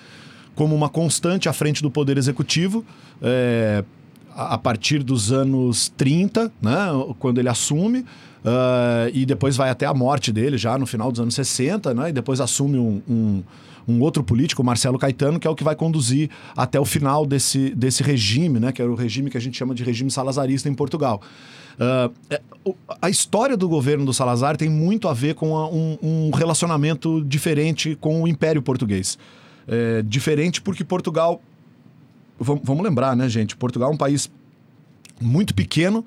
como 0.55 0.73
uma 0.73 0.89
constante 0.89 1.47
à 1.47 1.53
frente 1.53 1.83
do 1.83 1.91
poder 1.91 2.17
executivo. 2.17 2.83
É, 3.21 3.83
a 4.37 4.57
partir 4.57 5.01
dos 5.01 5.31
anos 5.31 5.91
30, 5.97 6.51
né, 6.61 6.77
quando 7.17 7.39
ele 7.39 7.49
assume, 7.49 8.01
uh, 8.01 9.09
e 9.11 9.25
depois 9.25 9.57
vai 9.57 9.71
até 9.71 9.87
a 9.87 9.93
morte 9.95 10.31
dele, 10.31 10.59
já 10.59 10.77
no 10.77 10.85
final 10.85 11.11
dos 11.11 11.19
anos 11.19 11.33
60, 11.33 11.91
né, 11.95 12.09
e 12.09 12.13
depois 12.13 12.39
assume 12.39 12.77
um, 12.77 13.01
um, 13.09 13.43
um, 13.87 14.01
outro 14.01 14.23
político, 14.23 14.63
Marcelo 14.63 14.97
Caetano, 14.97 15.39
que 15.39 15.47
é 15.47 15.49
o 15.49 15.55
que 15.55 15.63
vai 15.63 15.75
conduzir 15.75 16.29
até 16.55 16.79
o 16.79 16.85
final 16.85 17.25
desse, 17.25 17.69
desse 17.75 18.03
regime, 18.03 18.59
né, 18.59 18.71
que 18.71 18.81
é 18.81 18.85
o 18.85 18.95
regime 18.95 19.29
que 19.29 19.37
a 19.37 19.41
gente 19.41 19.57
chama 19.57 19.73
de 19.73 19.83
regime 19.83 20.11
salazarista 20.11 20.67
em 20.67 20.73
Portugal. 20.73 21.21
Uh, 21.77 22.75
a 23.01 23.09
história 23.09 23.55
do 23.55 23.69
governo 23.69 24.03
do 24.03 24.13
Salazar 24.13 24.57
tem 24.57 24.67
muito 24.67 25.07
a 25.07 25.13
ver 25.13 25.35
com 25.35 25.55
a, 25.55 25.69
um, 25.69 25.97
um, 26.01 26.31
relacionamento 26.31 27.23
diferente 27.23 27.95
com 28.01 28.23
o 28.23 28.27
Império 28.27 28.61
Português. 28.63 29.17
É, 29.67 30.01
diferente 30.01 30.61
porque 30.61 30.83
Portugal 30.83 31.41
vamos 32.39 32.83
lembrar, 32.83 33.15
né, 33.15 33.27
gente? 33.27 33.55
Portugal 33.55 33.91
é 33.91 33.93
um 33.93 33.97
país 33.97 34.29
muito 35.19 35.53
pequeno 35.53 36.05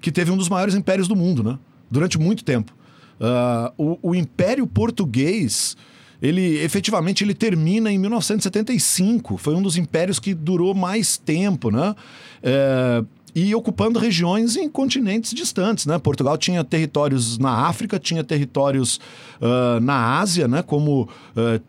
que 0.00 0.10
teve 0.10 0.30
um 0.30 0.36
dos 0.36 0.48
maiores 0.48 0.74
impérios 0.74 1.08
do 1.08 1.16
mundo, 1.16 1.42
né? 1.42 1.58
Durante 1.90 2.18
muito 2.18 2.44
tempo. 2.44 2.72
Uh, 3.20 3.98
o, 4.02 4.10
o, 4.10 4.14
Império 4.14 4.66
Português, 4.66 5.76
ele 6.20 6.58
efetivamente 6.58 7.22
ele 7.22 7.34
termina 7.34 7.90
em 7.90 7.98
1975. 7.98 9.36
Foi 9.36 9.54
um 9.54 9.62
dos 9.62 9.76
impérios 9.76 10.18
que 10.18 10.34
durou 10.34 10.74
mais 10.74 11.16
tempo, 11.16 11.70
né? 11.70 11.94
É, 12.42 13.04
e 13.34 13.54
ocupando 13.54 13.98
regiões 13.98 14.56
em 14.56 14.66
continentes 14.66 15.34
distantes, 15.34 15.84
né? 15.84 15.98
Portugal 15.98 16.38
tinha 16.38 16.64
territórios 16.64 17.36
na 17.36 17.66
África, 17.66 17.98
tinha 17.98 18.24
territórios 18.24 18.98
uh, 19.42 19.78
na 19.78 20.18
Ásia, 20.18 20.48
né? 20.48 20.62
Como 20.62 21.02
uh, 21.02 21.62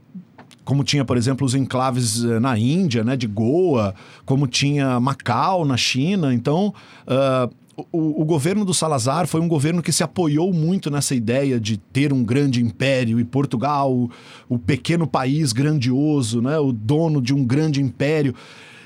como 0.63 0.83
tinha, 0.83 1.05
por 1.05 1.15
exemplo, 1.15 1.45
os 1.47 1.55
enclaves 1.55 2.21
na 2.41 2.57
Índia, 2.57 3.01
né, 3.01 3.15
de 3.15 3.25
Goa, 3.25 3.95
como 4.25 4.45
tinha 4.45 4.99
Macau 4.99 5.63
na 5.63 5.77
China. 5.77 6.33
Então, 6.33 6.73
uh, 7.07 7.49
o, 7.91 8.21
o, 8.21 8.25
governo 8.25 8.65
do 8.65 8.73
Salazar 8.73 9.27
foi 9.27 9.39
um 9.39 9.47
governo 9.47 9.83
que 9.83 9.91
se 9.91 10.03
apoiou 10.03 10.51
muito 10.51 10.89
nessa 10.89 11.13
ideia 11.13 11.59
de 11.59 11.77
ter 11.77 12.11
um 12.11 12.23
grande 12.23 12.59
império 12.59 13.19
e 13.19 13.23
Portugal, 13.23 13.93
o, 13.93 14.09
o 14.49 14.57
pequeno 14.57 15.05
país 15.05 15.53
grandioso, 15.53 16.41
né, 16.41 16.57
o 16.57 16.71
dono 16.71 17.21
de 17.21 17.35
um 17.35 17.45
grande 17.45 17.79
império. 17.79 18.33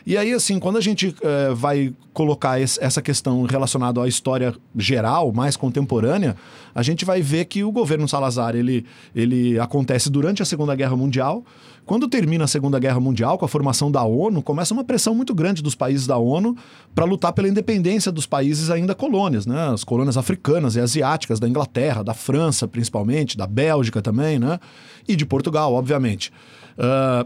E 0.06 0.18
aí, 0.18 0.32
assim, 0.34 0.60
quando 0.60 0.78
a 0.78 0.82
gente 0.82 1.16
eh, 1.22 1.54
vai 1.54 1.94
colocar 2.14 2.60
esse- 2.60 2.84
essa 2.84 3.02
questão 3.02 3.44
relacionada 3.44 4.02
à 4.02 4.08
história 4.08 4.54
geral, 4.78 5.32
mais 5.32 5.56
contemporânea, 5.56 6.36
a 6.74 6.82
gente 6.82 7.06
vai 7.06 7.22
ver 7.22 7.46
que 7.46 7.64
o 7.64 7.72
governo 7.72 8.08
Salazar 8.08 8.56
ele, 8.56 8.86
ele 9.16 9.60
acontece 9.60 10.10
durante 10.10 10.42
a 10.42 10.46
Segunda 10.46 10.76
Guerra 10.76 10.96
Mundial. 10.96 11.44
Quando 11.86 12.08
termina 12.08 12.46
a 12.46 12.48
Segunda 12.48 12.80
Guerra 12.80 13.00
Mundial, 13.00 13.38
com 13.38 13.46
a 13.46 13.48
formação 13.48 13.92
da 13.92 14.04
ONU, 14.04 14.42
começa 14.42 14.74
uma 14.74 14.84
pressão 14.84 15.14
muito 15.14 15.34
grande 15.34 15.62
dos 15.62 15.76
países 15.76 16.06
da 16.08 16.18
ONU 16.18 16.56
para 16.96 17.06
lutar 17.06 17.34
pela 17.34 17.48
independência 17.48 18.12
dos 18.12 18.26
países 18.26 18.70
ainda 18.70 18.94
colônias, 18.96 19.46
né? 19.46 19.70
As 19.74 19.84
colônias 19.84 20.16
africanas 20.18 20.76
e 20.76 20.80
asiáticas, 20.80 21.40
da 21.40 21.48
Inglaterra, 21.50 22.04
da 22.04 22.14
França, 22.14 22.68
principalmente, 22.68 23.36
da 23.38 23.48
Bélgica 23.48 24.02
também, 24.02 24.40
né? 24.40 24.60
E 25.08 25.16
de 25.16 25.26
Portugal, 25.26 25.74
obviamente. 25.74 26.32
Ah, 26.78 27.26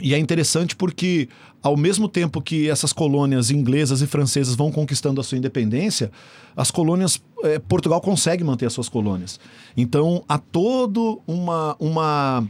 e 0.00 0.14
é 0.14 0.18
interessante 0.18 0.74
porque, 0.74 1.28
ao 1.62 1.76
mesmo 1.76 2.08
tempo 2.08 2.40
que 2.40 2.68
essas 2.68 2.92
colônias 2.92 3.50
inglesas 3.50 4.02
e 4.02 4.06
francesas 4.06 4.54
vão 4.54 4.72
conquistando 4.72 5.20
a 5.20 5.24
sua 5.24 5.38
independência, 5.38 6.10
as 6.56 6.70
colônias. 6.70 7.20
eh, 7.44 7.58
Portugal 7.58 8.00
consegue 8.00 8.42
manter 8.44 8.66
as 8.66 8.72
suas 8.72 8.88
colônias. 8.88 9.38
Então, 9.76 10.24
há 10.28 10.38
todo 10.38 11.20
uma. 11.26 11.76
uma 11.78 12.46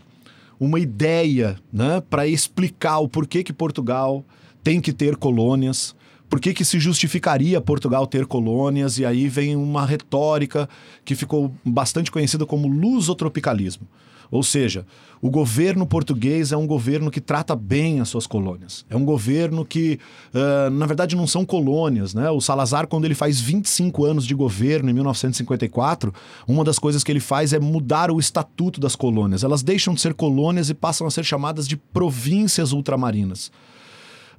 uma 0.60 0.78
ideia 0.78 1.56
né, 1.72 2.02
para 2.02 2.26
explicar 2.26 2.98
o 2.98 3.08
porquê 3.08 3.42
que 3.42 3.50
Portugal 3.50 4.22
tem 4.62 4.78
que 4.78 4.92
ter 4.92 5.16
colônias, 5.16 5.96
por 6.28 6.38
que, 6.38 6.52
que 6.52 6.64
se 6.64 6.78
justificaria 6.78 7.60
Portugal 7.60 8.06
ter 8.06 8.26
colônias, 8.26 8.98
e 8.98 9.06
aí 9.06 9.26
vem 9.26 9.56
uma 9.56 9.86
retórica 9.86 10.68
que 11.04 11.16
ficou 11.16 11.52
bastante 11.64 12.10
conhecida 12.10 12.44
como 12.44 12.68
lusotropicalismo. 12.68 13.88
Ou 14.30 14.42
seja, 14.42 14.86
o 15.20 15.28
governo 15.28 15.84
português 15.84 16.50
é 16.52 16.56
um 16.56 16.66
governo 16.66 17.10
que 17.10 17.20
trata 17.20 17.54
bem 17.54 18.00
as 18.00 18.08
suas 18.08 18.26
colônias. 18.26 18.86
É 18.88 18.96
um 18.96 19.04
governo 19.04 19.64
que, 19.64 19.98
ah, 20.32 20.70
na 20.70 20.86
verdade, 20.86 21.14
não 21.14 21.26
são 21.26 21.44
colônias. 21.44 22.14
Né? 22.14 22.30
O 22.30 22.40
Salazar, 22.40 22.86
quando 22.86 23.04
ele 23.04 23.14
faz 23.14 23.40
25 23.40 24.04
anos 24.04 24.26
de 24.26 24.34
governo, 24.34 24.88
em 24.88 24.94
1954, 24.94 26.14
uma 26.48 26.64
das 26.64 26.78
coisas 26.78 27.04
que 27.04 27.12
ele 27.12 27.20
faz 27.20 27.52
é 27.52 27.58
mudar 27.58 28.10
o 28.10 28.18
estatuto 28.18 28.80
das 28.80 28.96
colônias. 28.96 29.44
Elas 29.44 29.62
deixam 29.62 29.92
de 29.92 30.00
ser 30.00 30.14
colônias 30.14 30.70
e 30.70 30.74
passam 30.74 31.06
a 31.06 31.10
ser 31.10 31.24
chamadas 31.24 31.68
de 31.68 31.76
províncias 31.76 32.72
ultramarinas. 32.72 33.52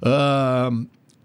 Ah, 0.02 0.70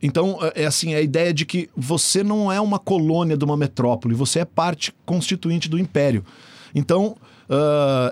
então, 0.04 0.38
é 0.54 0.66
assim, 0.66 0.94
a 0.94 1.02
ideia 1.02 1.34
de 1.34 1.46
que 1.46 1.70
você 1.76 2.24
não 2.24 2.52
é 2.52 2.62
uma 2.62 2.78
colônia 2.78 3.36
de 3.36 3.44
uma 3.44 3.58
metrópole, 3.58 4.14
você 4.14 4.40
é 4.40 4.46
parte 4.46 4.94
constituinte 5.06 5.68
do 5.68 5.80
império. 5.80 6.24
Então, 6.78 7.16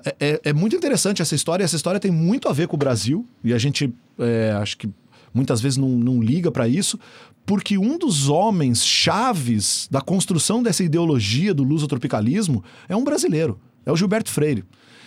é- 0.05 0.15
é, 0.19 0.41
é 0.45 0.53
muito 0.53 0.75
interessante 0.75 1.21
essa 1.21 1.35
história. 1.35 1.63
Essa 1.63 1.75
história 1.75 1.99
tem 1.99 2.11
muito 2.11 2.49
a 2.49 2.53
ver 2.53 2.67
com 2.67 2.75
o 2.75 2.79
Brasil, 2.79 3.25
e 3.43 3.53
a 3.53 3.57
gente 3.57 3.93
é, 4.17 4.57
acho 4.61 4.77
que 4.77 4.89
muitas 5.33 5.61
vezes 5.61 5.77
não, 5.77 5.89
não 5.89 6.21
liga 6.21 6.49
para 6.51 6.67
isso, 6.67 6.97
porque 7.45 7.77
um 7.77 7.97
dos 7.97 8.27
homens 8.29 8.83
chaves 8.83 9.87
da 9.91 10.01
construção 10.01 10.63
dessa 10.63 10.83
ideologia 10.83 11.53
do 11.53 11.63
lusotropicalismo 11.63 12.63
é 12.89 12.95
um 12.95 13.03
brasileiro, 13.03 13.59
é 13.85 13.91
o 13.91 13.95
Gilberto 13.95 14.31
Freire. 14.31 14.63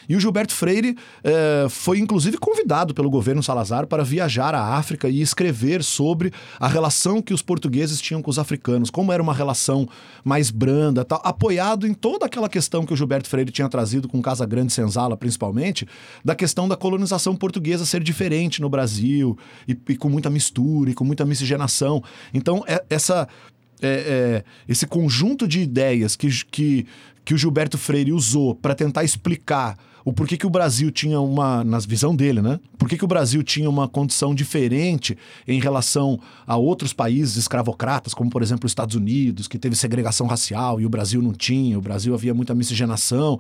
E 0.09 0.17
o 0.17 0.21
Gilberto 0.21 0.55
Freire 0.55 0.97
eh, 1.23 1.67
foi 1.69 1.99
inclusive 1.99 2.39
convidado 2.39 2.95
pelo 2.95 3.11
governo 3.11 3.43
Salazar 3.43 3.87
para 3.87 4.03
viajar 4.03 4.55
à 4.55 4.77
África 4.77 5.09
e 5.09 5.21
escrever 5.21 5.85
sobre 5.85 6.33
a 6.59 6.67
relação 6.67 7.21
que 7.21 7.35
os 7.35 7.43
portugueses 7.43 8.01
tinham 8.01 8.23
com 8.23 8.31
os 8.31 8.39
africanos, 8.39 8.89
como 8.89 9.13
era 9.13 9.23
uma 9.23 9.35
relação 9.35 9.89
mais 10.25 10.51
branda, 10.51 11.05
tal, 11.05 11.21
apoiado 11.23 11.87
em 11.87 11.93
toda 11.93 12.27
aquela 12.27 12.49
questão 12.49 12.87
que 12.87 12.93
o 12.93 12.97
Gilberto 12.97 13.29
Freire 13.29 13.51
tinha 13.51 13.69
trazido 13.69 14.09
com 14.09 14.23
Casa 14.23 14.47
Grande 14.47 14.73
Senzala, 14.73 15.17
principalmente, 15.17 15.87
da 16.25 16.35
questão 16.35 16.67
da 16.67 16.77
colonização 16.77 17.37
portuguesa 17.37 17.85
ser 17.85 18.03
diferente 18.03 18.61
no 18.61 18.69
Brasil 18.71 19.37
e, 19.67 19.77
e 19.89 19.97
com 19.97 20.09
muita 20.09 20.31
mistura 20.31 20.91
e 20.91 20.95
com 20.95 21.05
muita 21.05 21.25
miscigenação. 21.25 22.03
Então, 22.33 22.65
é- 22.67 22.83
essa 22.89 23.29
é, 23.81 23.87
é, 23.87 24.45
esse 24.69 24.87
conjunto 24.87 25.47
de 25.47 25.61
ideias 25.61 26.17
que, 26.17 26.29
que, 26.47 26.87
que 27.25 27.35
o 27.35 27.39
Gilberto 27.39 27.79
Freire 27.79 28.13
usou 28.13 28.55
para 28.55 28.75
tentar 28.75 29.05
explicar 29.05 29.77
o 30.05 30.13
porquê 30.13 30.37
que 30.37 30.47
o 30.47 30.51
Brasil 30.51 30.91
tinha 30.91 31.21
uma, 31.21 31.63
na 31.65 31.79
visão 31.79 32.15
dele, 32.15 32.41
né? 32.41 32.61
Por 32.79 32.89
que, 32.89 33.05
o 33.05 33.09
Brasil 33.09 33.43
tinha 33.43 33.69
uma 33.69 33.89
condição 33.89 34.35
diferente 34.35 35.17
em 35.47 35.61
relação 35.61 36.19
a 36.47 36.57
outros 36.57 36.93
países 36.93 37.37
escravocratas, 37.37 38.15
como 38.15 38.31
por 38.31 38.43
exemplo 38.43 38.67
os 38.67 38.71
Estados 38.71 38.95
Unidos, 38.95 39.49
que 39.49 39.59
teve 39.59 39.77
segregação 39.77 40.27
racial 40.27 40.81
e 40.81 40.87
o 40.87 40.89
Brasil 40.89 41.21
não 41.21 41.33
tinha, 41.33 41.79
o 41.79 41.83
Brasil 41.83 42.15
havia 42.15 42.35
muita 42.35 42.55
miscigenação. 42.55 43.39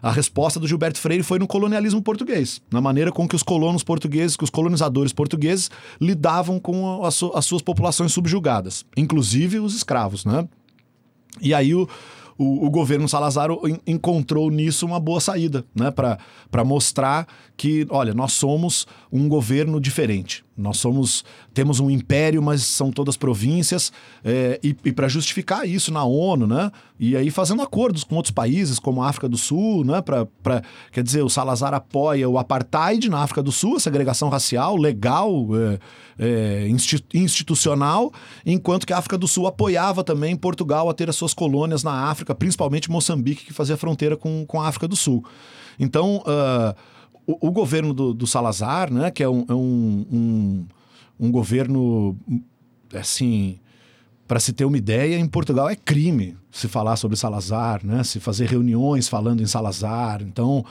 A 0.00 0.12
resposta 0.12 0.60
do 0.60 0.68
Gilberto 0.68 0.98
Freire 0.98 1.24
foi 1.24 1.38
no 1.40 1.46
colonialismo 1.46 2.00
português, 2.00 2.62
na 2.70 2.80
maneira 2.80 3.10
com 3.10 3.26
que 3.26 3.34
os 3.34 3.42
colonos 3.42 3.82
portugueses, 3.82 4.36
que 4.36 4.44
os 4.44 4.50
colonizadores 4.50 5.12
portugueses 5.12 5.70
lidavam 6.00 6.60
com 6.60 7.04
as 7.04 7.18
as 7.34 7.44
suas 7.44 7.62
populações 7.62 8.12
subjugadas, 8.12 8.84
inclusive 8.96 9.58
os 9.58 9.74
escravos, 9.74 10.24
né? 10.24 10.48
E 11.40 11.52
aí 11.54 11.74
o, 11.74 11.88
o, 12.38 12.66
o 12.66 12.70
governo 12.70 13.08
Salazar 13.08 13.50
en- 13.66 13.80
encontrou 13.86 14.50
nisso 14.50 14.86
uma 14.86 15.00
boa 15.00 15.20
saída, 15.20 15.64
né? 15.74 15.90
Para 15.90 16.64
mostrar 16.64 17.26
que, 17.58 17.84
olha, 17.90 18.14
nós 18.14 18.34
somos 18.34 18.86
um 19.12 19.28
governo 19.28 19.80
diferente. 19.80 20.44
Nós 20.56 20.78
somos, 20.78 21.24
temos 21.52 21.80
um 21.80 21.90
império, 21.90 22.40
mas 22.40 22.62
são 22.62 22.92
todas 22.92 23.16
províncias, 23.16 23.92
é, 24.24 24.60
e, 24.62 24.76
e 24.84 24.92
para 24.92 25.08
justificar 25.08 25.68
isso 25.68 25.92
na 25.92 26.04
ONU, 26.04 26.46
né? 26.46 26.70
E 27.00 27.16
aí 27.16 27.30
fazendo 27.30 27.60
acordos 27.60 28.04
com 28.04 28.14
outros 28.14 28.30
países, 28.32 28.78
como 28.78 29.02
a 29.02 29.08
África 29.08 29.28
do 29.28 29.36
Sul, 29.36 29.84
né? 29.84 30.00
Pra, 30.00 30.24
pra, 30.40 30.62
quer 30.92 31.02
dizer, 31.02 31.22
o 31.22 31.28
Salazar 31.28 31.74
apoia 31.74 32.28
o 32.28 32.38
apartheid 32.38 33.08
na 33.08 33.18
África 33.18 33.42
do 33.42 33.50
Sul, 33.50 33.76
a 33.76 33.80
segregação 33.80 34.28
racial, 34.28 34.76
legal, 34.76 35.48
é, 35.56 35.78
é, 36.18 36.68
insti- 36.68 37.04
institucional, 37.12 38.12
enquanto 38.46 38.86
que 38.86 38.92
a 38.92 38.98
África 38.98 39.18
do 39.18 39.26
Sul 39.26 39.48
apoiava 39.48 40.04
também 40.04 40.36
Portugal 40.36 40.88
a 40.88 40.94
ter 40.94 41.10
as 41.10 41.16
suas 41.16 41.34
colônias 41.34 41.82
na 41.82 42.08
África, 42.08 42.36
principalmente 42.36 42.88
Moçambique, 42.88 43.46
que 43.46 43.52
fazia 43.52 43.76
fronteira 43.76 44.16
com, 44.16 44.46
com 44.46 44.60
a 44.60 44.68
África 44.68 44.86
do 44.86 44.94
Sul. 44.94 45.24
Então, 45.78 46.22
ah, 46.26 46.74
o, 47.28 47.50
governo 47.50 47.92
do, 47.92 48.14
do 48.14 48.26
Salazar, 48.26 48.92
né, 48.92 49.10
que 49.10 49.22
é 49.22 49.28
um, 49.28 49.44
é 49.48 49.54
um, 49.54 50.06
um, 50.10 50.66
um 51.20 51.30
governo, 51.30 52.16
assim, 52.94 53.58
para 54.26 54.40
se 54.40 54.52
ter 54.52 54.64
uma 54.64 54.78
ideia, 54.78 55.18
em 55.18 55.26
Portugal 55.26 55.68
é 55.68 55.76
crime 55.76 56.36
se 56.50 56.68
falar 56.68 56.96
sobre 56.96 57.16
Salazar, 57.16 57.84
né? 57.84 58.04
Se 58.04 58.20
fazer 58.20 58.46
reuniões 58.46 59.08
falando 59.08 59.42
em 59.42 59.46
Salazar. 59.46 60.22
Então, 60.22 60.64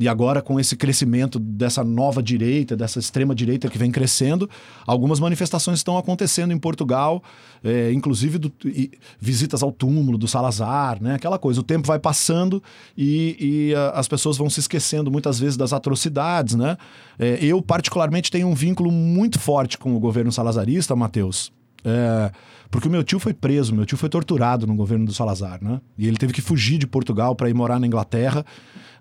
e 0.00 0.08
agora 0.08 0.40
com 0.40 0.58
esse 0.58 0.74
crescimento 0.74 1.38
dessa 1.38 1.84
nova 1.84 2.22
direita, 2.22 2.74
dessa 2.74 2.98
extrema 2.98 3.34
direita 3.34 3.68
que 3.68 3.76
vem 3.76 3.90
crescendo, 3.92 4.48
algumas 4.86 5.20
manifestações 5.20 5.78
estão 5.80 5.98
acontecendo 5.98 6.52
em 6.54 6.58
Portugal, 6.58 7.22
é, 7.62 7.92
inclusive 7.92 8.38
do- 8.38 8.50
e- 8.64 8.90
visitas 9.20 9.62
ao 9.62 9.70
túmulo 9.70 10.16
do 10.16 10.26
Salazar, 10.26 11.00
né? 11.02 11.14
Aquela 11.16 11.38
coisa. 11.38 11.60
O 11.60 11.62
tempo 11.62 11.86
vai 11.86 11.98
passando 11.98 12.62
e, 12.96 13.36
e, 13.70 13.74
ah, 13.74 13.90
as 13.94 14.08
pessoas 14.08 14.38
vão 14.38 14.48
se 14.48 14.60
esquecendo 14.60 15.10
muitas 15.10 15.38
vezes 15.38 15.58
das 15.58 15.74
atrocidades, 15.74 16.54
né? 16.54 16.78
É, 17.18 17.38
eu 17.44 17.60
particularmente 17.60 18.30
tenho 18.30 18.48
um 18.48 18.54
vínculo 18.54 18.90
muito 18.90 19.38
forte 19.38 19.76
com 19.76 19.94
o 19.94 20.00
governo 20.00 20.32
salazarista, 20.32 20.96
Matheus. 20.96 21.52
É, 21.84 22.30
porque 22.70 22.88
o 22.88 22.90
meu 22.90 23.02
tio 23.02 23.18
foi 23.18 23.34
preso, 23.34 23.74
meu 23.74 23.84
tio 23.84 23.98
foi 23.98 24.08
torturado 24.08 24.66
no 24.66 24.74
governo 24.74 25.04
do 25.04 25.12
Salazar, 25.12 25.58
né? 25.62 25.80
E 25.98 26.06
ele 26.06 26.16
teve 26.16 26.32
que 26.32 26.40
fugir 26.40 26.78
de 26.78 26.86
Portugal 26.86 27.34
para 27.34 27.50
ir 27.50 27.54
morar 27.54 27.80
na 27.80 27.86
Inglaterra. 27.86 28.44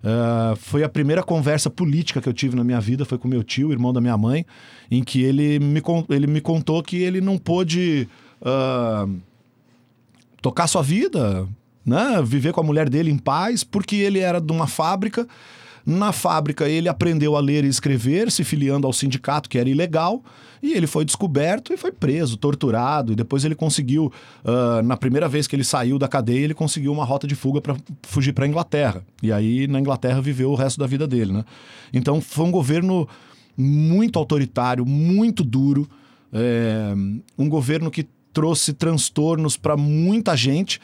É, 0.04 0.56
foi 0.56 0.84
a 0.84 0.90
primeira 0.90 1.22
conversa 1.22 1.70
política 1.70 2.22
que 2.22 2.28
eu 2.28 2.34
tive 2.34 2.56
na 2.56 2.64
minha 2.64 2.80
vida, 2.80 3.06
foi 3.06 3.18
com 3.18 3.28
meu 3.28 3.44
tio, 3.44 3.72
irmão 3.72 3.94
da 3.94 4.02
minha 4.02 4.18
mãe, 4.18 4.46
em 4.90 5.04
que 5.04 5.22
ele 5.22 5.60
me, 5.60 5.82
ele 6.10 6.28
me 6.28 6.42
contou 6.42 6.82
que 6.82 6.98
ele 6.98 7.22
não 7.22 7.38
pôde 7.38 8.08
ah, 8.42 9.08
tocar 10.42 10.68
sua 10.68 10.82
vida, 10.82 11.48
né? 11.86 12.22
Viver 12.24 12.54
com 12.54 12.62
a 12.62 12.64
mulher 12.64 12.90
dele 12.90 13.12
em 13.12 13.18
paz, 13.18 13.64
porque 13.64 13.98
ele 13.98 14.20
era 14.20 14.40
de 14.40 14.52
uma 14.52 14.68
fábrica. 14.68 15.28
Na 15.86 16.12
fábrica 16.12 16.68
ele 16.68 16.90
aprendeu 16.90 17.36
a 17.36 17.40
ler 17.40 17.64
e 17.64 17.68
escrever, 17.68 18.32
se 18.32 18.44
filiando 18.44 18.86
ao 18.86 18.94
sindicato, 18.94 19.50
que 19.50 19.58
era 19.58 19.70
ilegal, 19.70 20.24
e 20.62 20.74
ele 20.74 20.88
foi 20.88 21.06
descoberto 21.06 21.74
e 21.74 21.78
foi 21.78 21.92
preso, 21.92 22.38
torturado. 22.38 23.14
E 23.14 23.16
depois 23.16 23.46
ele 23.46 23.56
conseguiu, 23.56 24.12
ah, 24.44 24.82
na 24.84 24.98
primeira 24.98 25.28
vez 25.28 25.48
que 25.48 25.56
ele 25.56 25.64
saiu 25.64 25.98
da 25.98 26.08
cadeia, 26.08 26.44
ele 26.44 26.54
conseguiu 26.54 26.92
uma 26.92 27.06
rota 27.06 27.26
de 27.26 27.36
fuga 27.36 27.62
para 27.62 27.76
fugir 28.04 28.34
para 28.34 28.46
Inglaterra. 28.46 29.04
E 29.24 29.32
aí 29.32 29.68
na 29.68 29.80
Inglaterra 29.80 30.22
viveu 30.22 30.52
o 30.52 30.56
resto 30.56 30.80
da 30.80 30.88
vida 30.88 31.08
dele, 31.08 31.32
né? 31.32 31.46
Então 31.94 32.20
foi 32.22 32.46
um 32.46 32.52
governo 32.52 33.08
muito 33.58 34.20
autoritário, 34.20 34.86
muito 34.86 35.44
duro, 35.44 35.90
é, 36.32 36.94
um 37.38 37.50
governo 37.50 37.90
que 37.90 38.08
trouxe 38.32 38.74
transtornos 38.74 39.58
para 39.58 39.76
muita 39.76 40.36
gente 40.36 40.80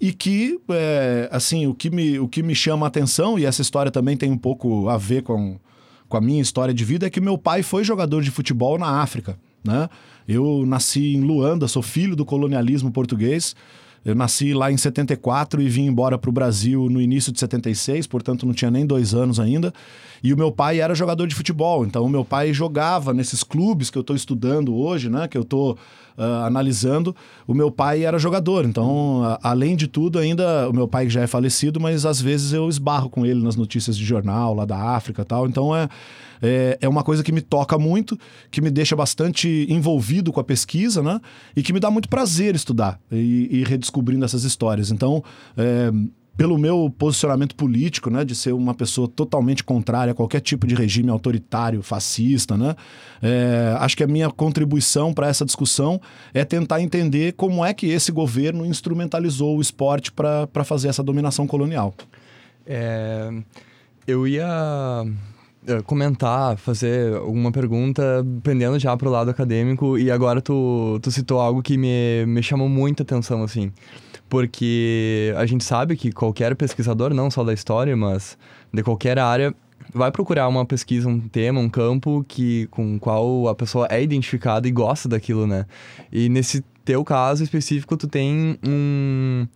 e 0.00 0.12
que, 0.12 0.58
é, 0.70 1.28
assim, 1.30 1.66
o 1.66 1.74
que, 1.74 1.90
me, 1.90 2.18
o 2.18 2.26
que 2.26 2.42
me 2.42 2.54
chama 2.54 2.86
a 2.86 2.88
atenção, 2.88 3.38
e 3.38 3.44
essa 3.44 3.60
história 3.60 3.92
também 3.92 4.16
tem 4.16 4.30
um 4.30 4.38
pouco 4.38 4.88
a 4.88 4.96
ver 4.96 5.22
com, 5.22 5.58
com 6.08 6.16
a 6.16 6.20
minha 6.20 6.40
história 6.40 6.72
de 6.72 6.84
vida, 6.84 7.06
é 7.06 7.10
que 7.10 7.20
meu 7.20 7.36
pai 7.36 7.62
foi 7.62 7.84
jogador 7.84 8.22
de 8.22 8.30
futebol 8.30 8.78
na 8.78 9.02
África, 9.02 9.38
né? 9.62 9.90
Eu 10.26 10.64
nasci 10.66 11.14
em 11.14 11.20
Luanda, 11.20 11.68
sou 11.68 11.82
filho 11.82 12.16
do 12.16 12.24
colonialismo 12.24 12.90
português, 12.90 13.54
Eu 14.02 14.14
nasci 14.14 14.54
lá 14.54 14.72
em 14.72 14.78
74 14.78 15.60
e 15.60 15.68
vim 15.68 15.84
embora 15.84 16.16
para 16.16 16.30
o 16.30 16.32
Brasil 16.32 16.88
no 16.88 17.02
início 17.02 17.30
de 17.30 17.38
76, 17.38 18.06
portanto 18.06 18.46
não 18.46 18.54
tinha 18.54 18.70
nem 18.70 18.86
dois 18.86 19.12
anos 19.12 19.38
ainda. 19.38 19.74
E 20.22 20.32
o 20.32 20.36
meu 20.36 20.50
pai 20.50 20.80
era 20.80 20.94
jogador 20.94 21.26
de 21.26 21.34
futebol, 21.34 21.84
então 21.84 22.04
o 22.04 22.08
meu 22.08 22.24
pai 22.24 22.52
jogava 22.54 23.12
nesses 23.12 23.42
clubes 23.42 23.90
que 23.90 23.98
eu 23.98 24.00
estou 24.00 24.16
estudando 24.16 24.74
hoje, 24.74 25.10
né? 25.10 25.28
Que 25.28 25.36
eu 25.36 25.42
estou 25.42 25.76
uh, 26.20 26.44
analisando. 26.44 27.16
O 27.46 27.54
meu 27.54 27.70
pai 27.70 28.04
era 28.04 28.18
jogador, 28.18 28.64
então 28.64 29.38
além 29.42 29.74
de 29.74 29.88
tudo 29.88 30.18
ainda 30.18 30.68
o 30.68 30.72
meu 30.72 30.86
pai 30.86 31.08
já 31.08 31.22
é 31.22 31.26
falecido, 31.26 31.80
mas 31.80 32.04
às 32.04 32.20
vezes 32.20 32.52
eu 32.52 32.68
esbarro 32.68 33.08
com 33.08 33.24
ele 33.24 33.42
nas 33.42 33.56
notícias 33.56 33.96
de 33.96 34.04
jornal 34.04 34.54
lá 34.54 34.64
da 34.64 34.76
África, 34.76 35.24
tal. 35.24 35.46
Então 35.46 35.74
é 35.74 35.88
é, 36.42 36.78
é 36.80 36.88
uma 36.88 37.02
coisa 37.02 37.22
que 37.22 37.32
me 37.32 37.40
toca 37.40 37.78
muito, 37.78 38.18
que 38.50 38.60
me 38.60 38.70
deixa 38.70 38.96
bastante 38.96 39.66
envolvido 39.68 40.32
com 40.32 40.40
a 40.40 40.44
pesquisa, 40.44 41.02
né? 41.02 41.20
E 41.54 41.62
que 41.62 41.72
me 41.72 41.80
dá 41.80 41.90
muito 41.90 42.08
prazer 42.08 42.54
estudar 42.54 42.98
e, 43.12 43.48
e 43.50 43.64
redescobrindo 43.64 44.24
essas 44.24 44.44
histórias. 44.44 44.90
Então, 44.90 45.22
é, 45.56 45.90
pelo 46.40 46.56
meu 46.56 46.90
posicionamento 46.96 47.54
político, 47.54 48.08
né, 48.08 48.24
de 48.24 48.34
ser 48.34 48.54
uma 48.54 48.72
pessoa 48.72 49.06
totalmente 49.06 49.62
contrária 49.62 50.12
a 50.12 50.14
qualquer 50.14 50.40
tipo 50.40 50.66
de 50.66 50.74
regime 50.74 51.10
autoritário, 51.10 51.82
fascista, 51.82 52.56
né, 52.56 52.74
é, 53.20 53.76
acho 53.78 53.94
que 53.94 54.02
a 54.02 54.06
minha 54.06 54.30
contribuição 54.30 55.12
para 55.12 55.28
essa 55.28 55.44
discussão 55.44 56.00
é 56.32 56.42
tentar 56.42 56.80
entender 56.80 57.34
como 57.34 57.62
é 57.62 57.74
que 57.74 57.90
esse 57.90 58.10
governo 58.10 58.64
instrumentalizou 58.64 59.58
o 59.58 59.60
esporte 59.60 60.10
para 60.10 60.64
fazer 60.64 60.88
essa 60.88 61.02
dominação 61.02 61.46
colonial. 61.46 61.92
É, 62.66 63.30
eu 64.06 64.26
ia 64.26 65.04
eh, 65.66 65.82
comentar, 65.82 66.56
fazer 66.56 67.16
alguma 67.16 67.52
pergunta, 67.52 68.24
pendendo 68.42 68.78
já 68.78 68.96
pro 68.96 69.10
lado 69.10 69.30
acadêmico, 69.30 69.98
e 69.98 70.10
agora 70.10 70.40
tu, 70.40 70.98
tu 71.02 71.10
citou 71.10 71.38
algo 71.38 71.62
que 71.62 71.76
me, 71.76 72.24
me 72.26 72.42
chamou 72.42 72.66
muita 72.66 73.02
atenção, 73.02 73.42
assim. 73.42 73.70
Porque 74.30 75.34
a 75.36 75.44
gente 75.44 75.64
sabe 75.64 75.96
que 75.96 76.12
qualquer 76.12 76.54
pesquisador, 76.54 77.12
não 77.12 77.30
só 77.30 77.44
da 77.44 77.52
história, 77.52 77.96
mas 77.96 78.38
de 78.72 78.82
qualquer 78.82 79.18
área, 79.18 79.54
vai 79.92 80.10
procurar 80.12 80.48
uma 80.48 80.64
pesquisa, 80.64 81.08
um 81.08 81.20
tema, 81.20 81.60
um 81.60 81.68
campo 81.68 82.24
que 82.26 82.66
com 82.68 82.98
qual 82.98 83.48
a 83.48 83.54
pessoa 83.54 83.88
é 83.90 84.00
identificada 84.02 84.68
e 84.68 84.70
gosta 84.70 85.08
daquilo, 85.08 85.46
né? 85.46 85.66
E 86.12 86.28
nesse 86.28 86.64
teu 86.84 87.04
caso 87.04 87.42
específico, 87.42 87.96
tu 87.96 88.06
tem 88.06 88.56
um 88.66 89.46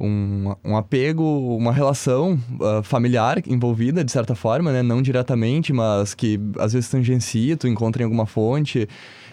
um, 0.00 0.52
um 0.64 0.76
apego, 0.76 1.22
uma 1.56 1.72
relação 1.72 2.36
uh, 2.58 2.82
familiar 2.82 3.40
envolvida, 3.46 4.02
de 4.02 4.10
certa 4.10 4.34
forma, 4.34 4.72
né? 4.72 4.82
Não 4.82 5.00
diretamente, 5.00 5.72
mas 5.72 6.12
que 6.12 6.40
às 6.58 6.72
vezes 6.72 6.90
tangencia, 6.90 7.56
tu 7.56 7.68
encontra 7.68 8.02
em 8.02 8.04
alguma 8.04 8.26
fonte. 8.26 8.88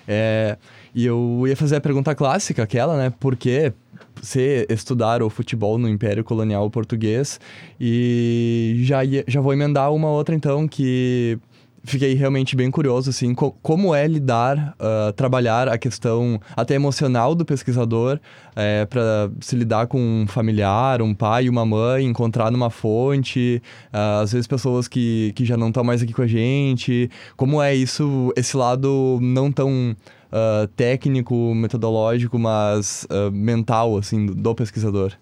É, 0.08 0.58
e 0.94 1.06
eu 1.06 1.44
ia 1.48 1.56
fazer 1.56 1.78
a 1.78 1.82
pergunta 1.82 2.14
clássica, 2.14 2.64
aquela, 2.64 2.98
né? 2.98 3.14
Por 3.20 3.36
que 3.36 3.74
você 4.22 4.66
estudar 4.70 5.22
o 5.22 5.30
futebol 5.30 5.78
no 5.78 5.88
Império 5.88 6.24
Colonial 6.24 6.70
Português? 6.70 7.40
E 7.80 8.82
já, 8.84 9.04
ia, 9.04 9.24
já 9.28 9.42
vou 9.42 9.54
emendar 9.54 9.94
uma 9.94 10.10
outra, 10.10 10.36
então, 10.36 10.68
que 10.68 11.40
fiquei 11.84 12.14
realmente 12.14 12.56
bem 12.56 12.70
curioso, 12.70 13.10
assim, 13.10 13.34
co 13.34 13.52
como 13.62 13.94
é 13.94 14.08
lidar, 14.08 14.76
uh, 14.80 15.12
trabalhar 15.14 15.68
a 15.68 15.78
questão 15.78 16.40
até 16.56 16.76
emocional 16.76 17.34
do 17.34 17.46
pesquisador 17.46 18.20
é, 18.56 18.86
para 18.86 19.32
se 19.40 19.56
lidar 19.56 19.88
com 19.88 20.00
um 20.00 20.28
familiar, 20.28 21.02
um 21.02 21.14
pai, 21.14 21.50
uma 21.50 21.66
mãe, 21.66 22.06
encontrar 22.06 22.52
numa 22.52 22.70
fonte, 22.70 23.62
uh, 23.94 24.22
às 24.22 24.32
vezes 24.32 24.48
pessoas 24.48 24.88
que, 24.88 25.32
que 25.36 25.46
já 25.46 25.58
não 25.58 25.70
estão 25.70 25.84
mais 25.84 26.02
aqui 26.02 26.14
com 26.14 26.22
a 26.22 26.28
gente. 26.28 27.10
Como 27.36 27.62
é 27.62 27.74
isso, 27.74 28.34
esse 28.36 28.56
lado 28.56 29.20
não 29.22 29.52
tão 29.52 29.96
uh, 30.32 30.68
técnico, 30.76 31.54
metodológico, 31.56 32.38
mas 32.40 33.08
mental, 33.32 33.98
assim, 33.98 34.26
do 34.26 34.56
pesquisador? 34.56 35.14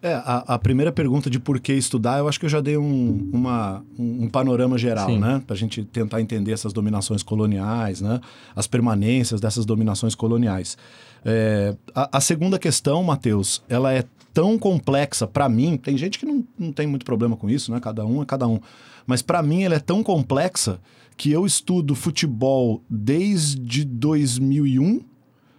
É, 0.00 0.14
a, 0.14 0.54
a, 0.54 0.58
primeira 0.58 0.92
pergunta 0.92 1.28
de 1.28 1.40
por 1.40 1.58
que 1.58 1.72
estudar, 1.72 2.20
eu 2.20 2.28
acho 2.28 2.38
que 2.38 2.46
eu 2.46 2.50
já 2.50 2.60
dei 2.60 2.76
um, 2.76 3.30
uma, 3.32 3.84
um, 3.98 4.24
um 4.24 4.28
panorama 4.28 4.78
geral, 4.78 5.08
Sim. 5.08 5.18
né? 5.18 5.42
Para 5.44 5.54
a 5.54 5.58
gente 5.58 5.84
tentar 5.84 6.20
entender 6.20 6.52
essas 6.52 6.72
dominações 6.72 7.20
coloniais, 7.20 8.00
né? 8.00 8.20
As 8.54 8.68
permanências 8.68 9.40
dessas 9.40 9.66
dominações 9.66 10.14
coloniais. 10.14 10.78
É, 11.24 11.74
a, 11.92 12.18
a, 12.18 12.20
segunda 12.20 12.60
questão, 12.60 13.02
Matheus, 13.02 13.60
ela 13.68 13.92
é 13.92 14.04
tão 14.32 14.56
complexa 14.56 15.26
para 15.26 15.48
mim. 15.48 15.76
Tem 15.76 15.96
gente 15.96 16.16
que 16.16 16.26
não, 16.26 16.44
não 16.56 16.70
tem 16.70 16.86
muito 16.86 17.04
problema 17.04 17.36
com 17.36 17.50
isso, 17.50 17.72
né? 17.72 17.80
Cada 17.80 18.06
um 18.06 18.22
é 18.22 18.24
cada 18.24 18.46
um. 18.46 18.60
Mas 19.04 19.20
para 19.20 19.42
mim 19.42 19.64
ela 19.64 19.74
é 19.74 19.80
tão 19.80 20.04
complexa 20.04 20.78
que 21.16 21.32
eu 21.32 21.44
estudo 21.44 21.96
futebol 21.96 22.80
desde 22.88 23.84
2001 23.84 25.00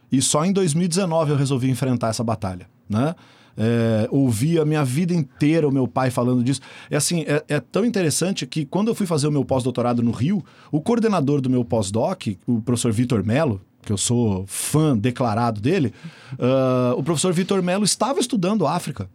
e 0.09 0.21
só 0.21 0.45
em 0.45 0.53
2019 0.53 1.31
eu 1.31 1.37
resolvi 1.37 1.69
enfrentar 1.69 2.07
essa 2.07 2.23
batalha, 2.23 2.67
né? 2.87 3.13
É, 3.61 4.07
ouvi 4.09 4.57
a 4.57 4.63
minha 4.63 4.85
vida 4.85 5.13
inteira 5.13 5.67
o 5.67 5.71
meu 5.71 5.85
pai 5.85 6.09
falando 6.09 6.41
disso. 6.41 6.61
É 6.89 6.95
assim, 6.95 7.25
é, 7.27 7.43
é 7.49 7.59
tão 7.59 7.83
interessante 7.83 8.47
que 8.47 8.65
quando 8.65 8.87
eu 8.87 8.95
fui 8.95 9.05
fazer 9.05 9.27
o 9.27 9.31
meu 9.31 9.43
pós-doutorado 9.43 10.01
no 10.01 10.11
Rio, 10.11 10.41
o 10.71 10.79
coordenador 10.79 11.41
do 11.41 11.49
meu 11.49 11.65
pós-doc, 11.65 12.27
o 12.47 12.61
professor 12.61 12.93
Vitor 12.93 13.21
Melo, 13.21 13.59
que 13.81 13.91
eu 13.91 13.97
sou 13.97 14.45
fã 14.47 14.97
declarado 14.97 15.59
dele, 15.59 15.93
uh, 16.35 16.97
o 16.97 17.03
professor 17.03 17.33
Vitor 17.33 17.61
Melo 17.61 17.83
estava 17.83 18.21
estudando 18.21 18.65
África. 18.65 19.09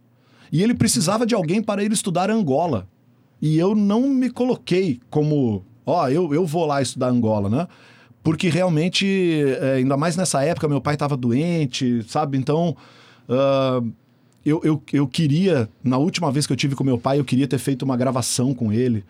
E 0.51 0.61
ele 0.61 0.75
precisava 0.75 1.25
de 1.25 1.33
alguém 1.33 1.59
para 1.59 1.83
ir 1.83 1.91
estudar 1.91 2.29
Angola. 2.29 2.87
E 3.41 3.57
eu 3.57 3.73
não 3.73 4.07
me 4.07 4.29
coloquei 4.29 4.99
como, 5.09 5.65
ó, 5.83 6.07
eu, 6.07 6.33
eu 6.35 6.45
vou 6.45 6.67
lá 6.67 6.83
estudar 6.83 7.07
Angola, 7.07 7.49
né? 7.49 7.67
Porque 8.23 8.47
realmente, 8.47 9.43
é, 9.59 9.73
ainda 9.77 9.97
mais 9.97 10.15
nessa 10.15 10.43
época, 10.43 10.67
meu 10.67 10.81
pai 10.81 10.93
estava 10.93 11.17
doente, 11.17 12.03
sabe? 12.07 12.37
Então, 12.37 12.75
uh, 13.27 13.91
eu, 14.45 14.61
eu, 14.63 14.81
eu 14.93 15.07
queria, 15.07 15.67
na 15.83 15.97
última 15.97 16.31
vez 16.31 16.45
que 16.45 16.53
eu 16.53 16.57
tive 16.57 16.75
com 16.75 16.83
meu 16.83 16.97
pai, 16.97 17.19
eu 17.19 17.25
queria 17.25 17.47
ter 17.47 17.57
feito 17.57 17.81
uma 17.83 17.97
gravação 17.97 18.53
com 18.53 18.71
ele 18.71 19.03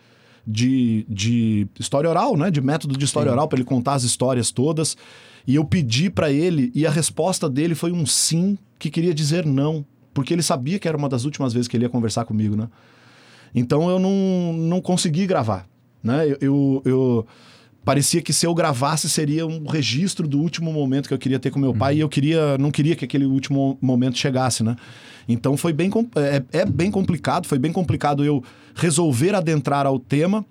de, 0.46 1.04
de 1.08 1.68
história 1.78 2.08
oral, 2.08 2.36
né? 2.36 2.50
De 2.50 2.60
método 2.60 2.96
de 2.96 3.04
história 3.04 3.28
sim. 3.28 3.34
oral, 3.34 3.46
para 3.46 3.58
ele 3.58 3.66
contar 3.66 3.94
as 3.94 4.02
histórias 4.02 4.50
todas. 4.50 4.96
E 5.46 5.54
eu 5.54 5.64
pedi 5.64 6.08
para 6.08 6.32
ele, 6.32 6.72
e 6.74 6.86
a 6.86 6.90
resposta 6.90 7.48
dele 7.50 7.74
foi 7.74 7.92
um 7.92 8.06
sim, 8.06 8.56
que 8.78 8.90
queria 8.90 9.12
dizer 9.12 9.44
não. 9.44 9.84
Porque 10.14 10.32
ele 10.32 10.42
sabia 10.42 10.78
que 10.78 10.88
era 10.88 10.96
uma 10.96 11.08
das 11.08 11.24
últimas 11.24 11.52
vezes 11.52 11.68
que 11.68 11.76
ele 11.76 11.84
ia 11.84 11.90
conversar 11.90 12.24
comigo, 12.24 12.56
né? 12.56 12.68
Então 13.54 13.90
eu 13.90 13.98
não, 13.98 14.52
não 14.54 14.80
consegui 14.80 15.26
gravar, 15.26 15.66
né? 16.02 16.26
eu, 16.26 16.36
eu, 16.40 16.82
eu 16.84 17.26
parecia 17.86 18.20
que 18.20 18.32
se 18.32 18.44
eu 18.44 18.52
gravasse 18.52 19.08
seria 19.08 19.46
um 19.46 19.64
registro 19.64 20.26
do 20.26 20.40
último 20.40 20.72
momento 20.72 21.06
que 21.06 21.14
eu 21.14 21.18
queria 21.18 21.38
ter 21.38 21.52
com 21.52 21.60
meu 21.60 21.72
pai 21.72 21.92
uhum. 21.92 21.98
e 21.98 22.00
eu 22.00 22.08
queria 22.08 22.58
não 22.58 22.72
queria 22.72 22.96
que 22.96 23.04
aquele 23.04 23.24
último 23.24 23.78
momento 23.80 24.18
chegasse, 24.18 24.64
né? 24.64 24.74
Então 25.28 25.56
foi 25.56 25.72
bem 25.72 25.88
é, 26.16 26.42
é, 26.58 26.64
bem 26.64 26.90
complicado, 26.90 27.46
foi 27.46 27.60
bem 27.60 27.72
complicado 27.72 28.24
eu 28.24 28.42
resolver 28.74 29.36
adentrar 29.36 29.86
ao 29.86 30.00
tema, 30.00 30.44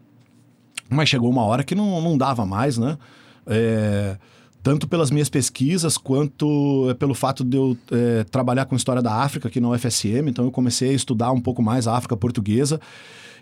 mas 0.90 1.10
chegou 1.10 1.30
uma 1.30 1.44
hora 1.44 1.62
que 1.62 1.76
não, 1.76 2.00
não 2.02 2.18
dava 2.18 2.46
mais, 2.46 2.78
né? 2.78 2.98
É, 3.46 4.16
tanto 4.64 4.88
pelas 4.88 5.12
minhas 5.12 5.28
pesquisas 5.28 5.98
quanto 5.98 6.88
é, 6.90 6.94
pelo 6.94 7.14
fato 7.14 7.44
de 7.44 7.58
eu 7.58 7.78
é, 7.92 8.24
trabalhar 8.24 8.64
com 8.64 8.78
história 8.78 9.02
da 9.02 9.14
África 9.14 9.50
aqui 9.50 9.60
na 9.60 9.72
UFSM, 9.72 10.30
então 10.30 10.46
eu 10.46 10.52
comecei 10.52 10.92
a 10.92 10.94
estudar 10.94 11.34
um 11.34 11.42
pouco 11.42 11.62
mais 11.62 11.86
a 11.86 11.98
África 11.98 12.16
portuguesa 12.16 12.80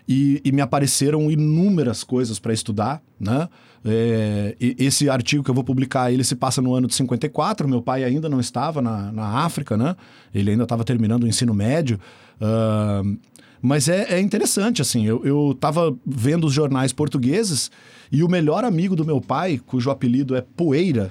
e, 0.06 0.40
e 0.44 0.52
me 0.52 0.60
apareceram 0.60 1.30
inúmeras 1.30 2.04
coisas 2.04 2.38
para 2.38 2.52
estudar, 2.52 3.02
né? 3.18 3.48
É, 3.86 4.56
esse 4.58 5.10
artigo 5.10 5.44
que 5.44 5.50
eu 5.50 5.54
vou 5.54 5.64
publicar, 5.64 6.10
ele 6.10 6.24
se 6.24 6.34
passa 6.34 6.62
no 6.62 6.74
ano 6.74 6.86
de 6.86 6.94
54, 6.94 7.68
meu 7.68 7.82
pai 7.82 8.02
ainda 8.02 8.28
não 8.28 8.40
estava 8.40 8.80
na, 8.80 9.12
na 9.12 9.44
África, 9.44 9.76
né? 9.76 9.94
Ele 10.34 10.50
ainda 10.50 10.62
estava 10.62 10.84
terminando 10.84 11.24
o 11.24 11.28
ensino 11.28 11.52
médio. 11.52 12.00
Uh, 12.40 13.18
mas 13.60 13.88
é, 13.88 14.14
é, 14.14 14.20
interessante, 14.20 14.82
assim, 14.82 15.06
eu 15.06 15.52
estava 15.52 15.94
vendo 16.04 16.46
os 16.46 16.52
jornais 16.52 16.92
portugueses 16.92 17.70
e 18.12 18.22
o 18.22 18.28
melhor 18.28 18.62
amigo 18.62 18.94
do 18.94 19.06
meu 19.06 19.22
pai, 19.22 19.58
cujo 19.64 19.90
apelido 19.90 20.36
é 20.36 20.42
Poeira, 20.42 21.10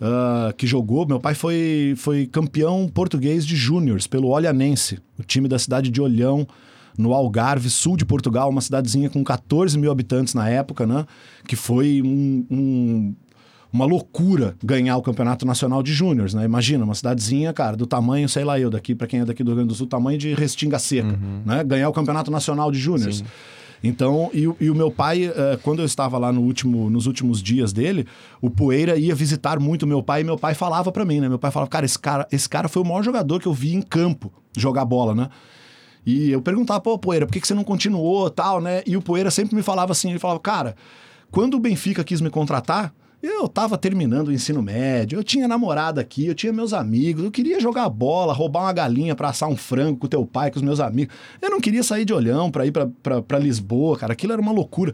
uh, 0.00 0.54
que 0.54 0.64
jogou, 0.64 1.06
meu 1.06 1.18
pai 1.18 1.34
foi, 1.34 1.94
foi 1.96 2.26
campeão 2.26 2.88
português 2.88 3.44
de 3.44 3.56
júniores 3.56 4.06
pelo 4.06 4.28
Olhanense, 4.28 5.00
o 5.18 5.24
time 5.24 5.48
da 5.48 5.58
cidade 5.58 5.90
de 5.90 6.00
Olhão, 6.00 6.46
no 6.96 7.12
Algarve, 7.12 7.70
sul 7.70 7.96
de 7.96 8.04
Portugal, 8.04 8.48
uma 8.50 8.60
cidadezinha 8.60 9.08
com 9.08 9.22
14 9.24 9.78
mil 9.78 9.90
habitantes 9.90 10.34
na 10.34 10.48
época, 10.48 10.86
né? 10.86 11.04
Que 11.46 11.56
foi 11.56 12.02
um, 12.04 12.46
um, 12.50 13.14
uma 13.72 13.84
loucura 13.84 14.54
ganhar 14.62 14.96
o 14.96 15.02
Campeonato 15.02 15.46
Nacional 15.46 15.82
de 15.82 15.92
Júniores, 15.92 16.34
né? 16.34 16.44
Imagina, 16.44 16.84
uma 16.84 16.94
cidadezinha, 16.94 17.52
cara, 17.52 17.76
do 17.76 17.86
tamanho, 17.86 18.28
sei 18.28 18.44
lá 18.44 18.60
eu, 18.60 18.70
daqui, 18.70 18.94
para 18.94 19.06
quem 19.06 19.20
é 19.20 19.24
daqui 19.24 19.42
do 19.42 19.48
Rio 19.48 19.56
Grande 19.56 19.68
do 19.68 19.74
Sul, 19.74 19.86
tamanho 19.86 20.18
de 20.18 20.34
Restinga 20.34 20.78
Seca, 20.78 21.08
uhum. 21.08 21.42
né? 21.44 21.64
Ganhar 21.64 21.88
o 21.88 21.92
Campeonato 21.92 22.30
Nacional 22.30 22.70
de 22.70 22.78
Júniores. 22.78 23.24
Então, 23.82 24.30
e, 24.32 24.48
e, 24.60 24.70
o 24.70 24.74
meu 24.74 24.90
pai, 24.92 25.26
uh, 25.26 25.58
quando 25.62 25.80
eu 25.80 25.86
estava 25.86 26.16
lá 26.16 26.32
no 26.32 26.42
último, 26.42 26.88
nos 26.88 27.06
últimos 27.06 27.42
dias 27.42 27.72
dele, 27.72 28.06
o 28.40 28.48
Poeira 28.48 28.96
ia 28.96 29.14
visitar 29.14 29.58
muito 29.58 29.86
meu 29.86 30.02
pai 30.02 30.20
e 30.20 30.24
meu 30.24 30.38
pai 30.38 30.54
falava 30.54 30.92
para 30.92 31.04
mim, 31.04 31.18
né? 31.18 31.28
Meu 31.28 31.38
pai 31.38 31.50
falava, 31.50 31.68
cara, 31.68 31.84
esse 31.84 31.98
cara, 31.98 32.28
esse 32.30 32.48
cara 32.48 32.68
foi 32.68 32.82
o 32.82 32.84
maior 32.84 33.02
jogador 33.02 33.40
que 33.40 33.46
eu 33.46 33.52
vi 33.52 33.74
em 33.74 33.82
campo 33.82 34.32
jogar 34.56 34.84
bola, 34.84 35.14
né? 35.14 35.28
E 36.04 36.30
eu 36.30 36.42
perguntava, 36.42 36.80
pô, 36.80 36.98
Poeira, 36.98 37.26
por 37.26 37.32
que, 37.32 37.40
que 37.40 37.46
você 37.46 37.54
não 37.54 37.64
continuou 37.64 38.28
tal, 38.28 38.60
né? 38.60 38.82
E 38.86 38.96
o 38.96 39.02
Poeira 39.02 39.30
sempre 39.30 39.54
me 39.54 39.62
falava 39.62 39.92
assim, 39.92 40.10
ele 40.10 40.18
falava, 40.18 40.40
cara, 40.40 40.74
quando 41.30 41.54
o 41.54 41.60
Benfica 41.60 42.02
quis 42.02 42.20
me 42.20 42.30
contratar, 42.30 42.92
Eu 43.22 43.46
tava 43.46 43.78
terminando 43.78 44.28
o 44.28 44.32
ensino 44.32 44.60
médio, 44.60 45.16
eu 45.16 45.22
tinha 45.22 45.46
namorada 45.46 46.00
aqui, 46.00 46.26
eu 46.26 46.34
tinha 46.34 46.52
meus 46.52 46.72
amigos, 46.72 47.22
eu 47.22 47.30
queria 47.30 47.60
jogar 47.60 47.88
bola, 47.88 48.32
roubar 48.32 48.62
uma 48.62 48.72
galinha 48.72 49.14
pra 49.14 49.28
assar 49.28 49.48
um 49.48 49.56
frango 49.56 49.96
com 49.96 50.08
teu 50.08 50.26
pai, 50.26 50.50
com 50.50 50.56
os 50.56 50.62
meus 50.62 50.80
amigos. 50.80 51.14
Eu 51.40 51.48
não 51.48 51.60
queria 51.60 51.84
sair 51.84 52.04
de 52.04 52.12
olhão 52.12 52.50
pra 52.50 52.66
ir 52.66 52.72
pra 52.72 53.38
Lisboa, 53.38 53.96
cara, 53.96 54.12
aquilo 54.12 54.32
era 54.32 54.42
uma 54.42 54.50
loucura. 54.50 54.92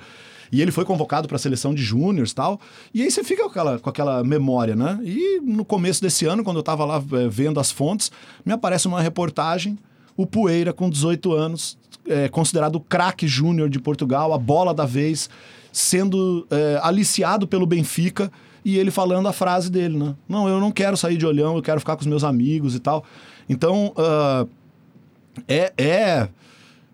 E 0.53 0.61
ele 0.61 0.71
foi 0.71 0.85
convocado 0.85 1.27
para 1.27 1.37
a 1.37 1.39
seleção 1.39 1.75
de 1.75 1.83
júniores 1.83 2.33
e 2.33 2.35
tal. 2.35 2.61
E 2.93 3.03
aí 3.03 3.11
você 3.11 3.25
fica 3.25 3.45
com 3.45 3.49
aquela, 3.49 3.79
com 3.79 3.89
aquela 3.89 4.23
memória, 4.23 4.77
né? 4.77 4.99
E 5.03 5.41
no 5.41 5.65
começo 5.65 6.03
desse 6.03 6.27
ano, 6.27 6.45
quando 6.45 6.59
eu 6.59 6.63
tava 6.63 6.85
lá 6.85 7.03
é, 7.13 7.29
vendo 7.29 7.59
as 7.59 7.71
fontes, 7.71 8.13
me 8.45 8.53
aparece 8.53 8.87
uma 8.87 9.01
reportagem, 9.01 9.79
o 10.19 10.27
Poeira, 10.27 10.73
com 10.73 10.91
18 10.91 11.33
anos, 11.33 11.79
é, 12.05 12.29
considerado 12.29 12.75
o 12.75 12.81
craque 12.81 13.29
júnior 13.29 13.71
de 13.71 13.79
Portugal, 13.79 14.33
a 14.35 14.39
bola 14.39 14.75
da 14.75 14.85
vez, 14.85 15.31
sendo 15.71 16.45
é, 16.51 16.81
aliciado 16.83 17.47
pelo 17.47 17.65
Benfica 17.65 18.31
e 18.65 18.77
ele 18.77 18.91
falando 18.91 19.29
a 19.29 19.33
frase 19.33 19.71
dele, 19.71 19.97
né? 19.97 20.17
Não, 20.29 20.49
eu 20.49 20.59
não 20.59 20.73
quero 20.73 20.97
sair 20.97 21.17
de 21.17 21.25
olhão, 21.25 21.55
eu 21.55 21.63
quero 21.63 21.79
ficar 21.79 21.95
com 21.95 22.01
os 22.01 22.07
meus 22.09 22.25
amigos 22.25 22.75
e 22.75 22.81
tal. 22.81 23.05
Então, 23.49 23.95
uh, 23.97 24.49
é, 25.47 25.73
é, 25.79 26.29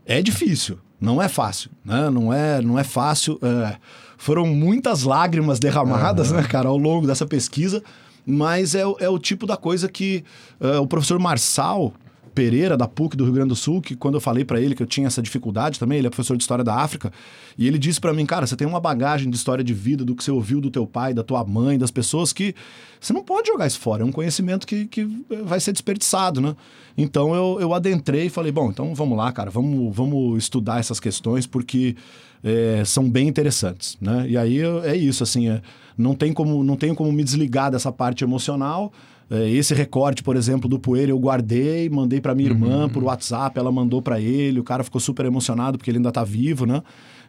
é 0.04 0.20
difícil, 0.20 0.78
não 1.00 1.20
é 1.22 1.26
fácil, 1.26 1.70
né? 1.82 2.10
Não 2.10 2.30
é, 2.30 2.60
não 2.60 2.78
é 2.78 2.84
fácil. 2.84 3.38
É, 3.40 3.76
foram 4.18 4.44
muitas 4.46 5.02
lágrimas 5.02 5.58
derramadas, 5.58 6.30
uhum. 6.30 6.36
né, 6.36 6.42
cara, 6.42 6.68
ao 6.68 6.76
longo 6.76 7.06
dessa 7.06 7.24
pesquisa, 7.24 7.82
mas 8.26 8.74
é, 8.74 8.82
é 9.00 9.08
o 9.08 9.18
tipo 9.18 9.46
da 9.46 9.56
coisa 9.56 9.88
que 9.88 10.22
uh, 10.60 10.82
o 10.82 10.86
professor 10.86 11.18
Marçal, 11.18 11.94
Pereira, 12.34 12.76
da 12.76 12.88
PUC 12.88 13.16
do 13.16 13.24
Rio 13.24 13.32
Grande 13.32 13.50
do 13.50 13.56
Sul, 13.56 13.80
que 13.80 13.94
quando 13.94 14.14
eu 14.14 14.20
falei 14.20 14.44
para 14.44 14.60
ele 14.60 14.74
que 14.74 14.82
eu 14.82 14.86
tinha 14.86 15.06
essa 15.06 15.22
dificuldade 15.22 15.78
também, 15.78 15.98
ele 15.98 16.06
é 16.06 16.10
professor 16.10 16.36
de 16.36 16.42
História 16.42 16.64
da 16.64 16.74
África, 16.74 17.12
e 17.56 17.66
ele 17.66 17.78
disse 17.78 18.00
para 18.00 18.12
mim, 18.12 18.26
cara, 18.26 18.46
você 18.46 18.56
tem 18.56 18.66
uma 18.66 18.80
bagagem 18.80 19.30
de 19.30 19.36
história 19.36 19.62
de 19.62 19.72
vida, 19.72 20.04
do 20.04 20.14
que 20.14 20.24
você 20.24 20.30
ouviu 20.30 20.60
do 20.60 20.70
teu 20.70 20.86
pai, 20.86 21.14
da 21.14 21.22
tua 21.22 21.44
mãe, 21.44 21.78
das 21.78 21.90
pessoas, 21.90 22.32
que 22.32 22.54
você 23.00 23.12
não 23.12 23.22
pode 23.22 23.48
jogar 23.48 23.66
isso 23.66 23.78
fora, 23.78 24.02
é 24.02 24.06
um 24.06 24.12
conhecimento 24.12 24.66
que, 24.66 24.86
que 24.86 25.04
vai 25.44 25.60
ser 25.60 25.72
desperdiçado, 25.72 26.40
né? 26.40 26.56
Então 26.96 27.34
eu, 27.34 27.58
eu 27.60 27.74
adentrei 27.74 28.26
e 28.26 28.30
falei, 28.30 28.52
bom, 28.52 28.70
então 28.70 28.94
vamos 28.94 29.16
lá, 29.16 29.30
cara, 29.32 29.50
vamos, 29.50 29.94
vamos 29.94 30.38
estudar 30.38 30.80
essas 30.80 30.98
questões, 30.98 31.46
porque 31.46 31.96
é, 32.42 32.82
são 32.84 33.08
bem 33.08 33.26
interessantes, 33.26 33.96
né? 34.00 34.26
E 34.28 34.36
aí 34.36 34.60
é 34.84 34.96
isso, 34.96 35.22
assim, 35.22 35.48
é, 35.48 35.62
não, 35.96 36.14
tem 36.14 36.32
como, 36.32 36.62
não 36.62 36.76
tenho 36.76 36.94
como 36.94 37.10
me 37.12 37.24
desligar 37.24 37.70
dessa 37.70 37.90
parte 37.90 38.22
emocional, 38.22 38.92
esse 39.30 39.74
recorte, 39.74 40.22
por 40.22 40.36
exemplo, 40.36 40.68
do 40.68 40.78
Poeira 40.78 41.10
eu 41.10 41.18
guardei, 41.18 41.88
mandei 41.88 42.20
para 42.20 42.34
minha 42.34 42.50
irmã 42.50 42.84
uhum. 42.84 42.88
por 42.88 43.02
WhatsApp, 43.04 43.58
ela 43.58 43.72
mandou 43.72 44.02
para 44.02 44.20
ele, 44.20 44.60
o 44.60 44.64
cara 44.64 44.84
ficou 44.84 45.00
super 45.00 45.24
emocionado 45.26 45.78
porque 45.78 45.90
ele 45.90 45.98
ainda 45.98 46.12
tá 46.12 46.22
vivo, 46.22 46.66
né? 46.66 46.82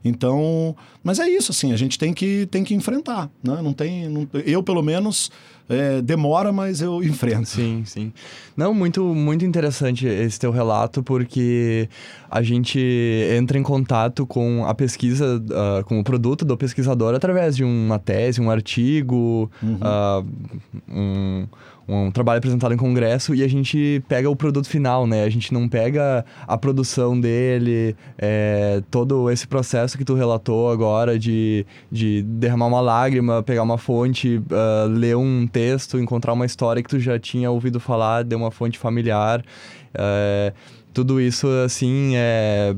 Então, 0.06 0.76
mas 1.04 1.20
é 1.20 1.28
isso, 1.28 1.52
assim, 1.52 1.74
a 1.74 1.76
gente 1.76 1.98
tem 1.98 2.14
que, 2.14 2.46
tem 2.52 2.64
que 2.64 2.76
enfrentar, 2.76 3.28
né? 3.44 3.60
Não 3.64 3.74
tem, 3.74 4.08
não, 4.08 4.28
eu 4.46 4.62
pelo 4.62 4.84
menos 4.84 5.32
é, 5.68 6.00
demora, 6.00 6.54
mas 6.54 6.80
eu 6.80 7.04
enfrento. 7.04 7.50
Sim, 7.50 7.82
sim. 7.86 8.14
Não, 8.56 8.72
muito, 8.72 9.04
muito 9.04 9.44
interessante 9.44 10.06
esse 10.06 10.40
teu 10.40 10.52
relato, 10.52 11.02
porque 11.02 11.90
a 12.30 12.44
gente 12.44 12.80
entra 13.36 13.58
em 13.58 13.64
contato 13.64 14.28
com 14.28 14.64
a 14.68 14.76
pesquisa, 14.76 15.38
uh, 15.38 15.84
com 15.86 16.00
o 16.00 16.04
produto 16.04 16.46
do 16.46 16.56
pesquisador 16.56 17.16
através 17.16 17.56
de 17.56 17.64
uma 17.64 17.98
tese, 17.98 18.40
um 18.40 18.52
artigo, 18.52 19.50
uhum. 19.64 19.80
uh, 19.82 20.26
um 20.88 21.48
um 21.88 22.10
trabalho 22.12 22.40
apresentado 22.40 22.74
em 22.74 22.78
congresso 22.78 23.36
e 23.36 23.44
a 23.44 23.48
gente 23.48 24.04
pega 24.08 24.30
o 24.30 24.36
produto 24.36 24.68
final, 24.68 25.06
né? 25.06 25.24
A 25.24 25.30
gente 25.30 25.54
não 25.54 25.68
pega 25.68 26.26
a 26.48 26.58
produção 26.58 27.20
dele, 27.20 27.96
é, 28.18 28.82
todo 28.90 29.30
esse 29.30 29.48
processo 29.48 29.98
que 29.98 30.04
tu 30.04 30.16
relatou 30.16 30.72
agora 30.72 31.18
de, 31.20 31.66
de 31.92 32.24
derramar 32.24 32.68
uma 32.68 32.82
lágrima, 32.82 33.44
pegar 33.44 33.64
uma 33.64 33.78
fonte, 33.78 34.38
uh, 34.38 34.88
ler 34.90 35.16
um 35.16 35.46
texto, 35.46 36.00
encontrar 36.00 36.34
uma 36.34 36.46
história 36.46 36.82
que 36.82 36.90
tu 36.90 37.00
já 37.00 37.20
tinha 37.20 37.52
ouvido 37.52 37.80
falar 37.80 38.24
de 38.24 38.36
uma 38.36 38.52
fonte 38.52 38.80
familiar. 38.80 39.44
Uh, 39.94 40.54
tudo 40.96 41.20
isso, 41.20 41.46
assim, 41.66 42.14
é, 42.16 42.74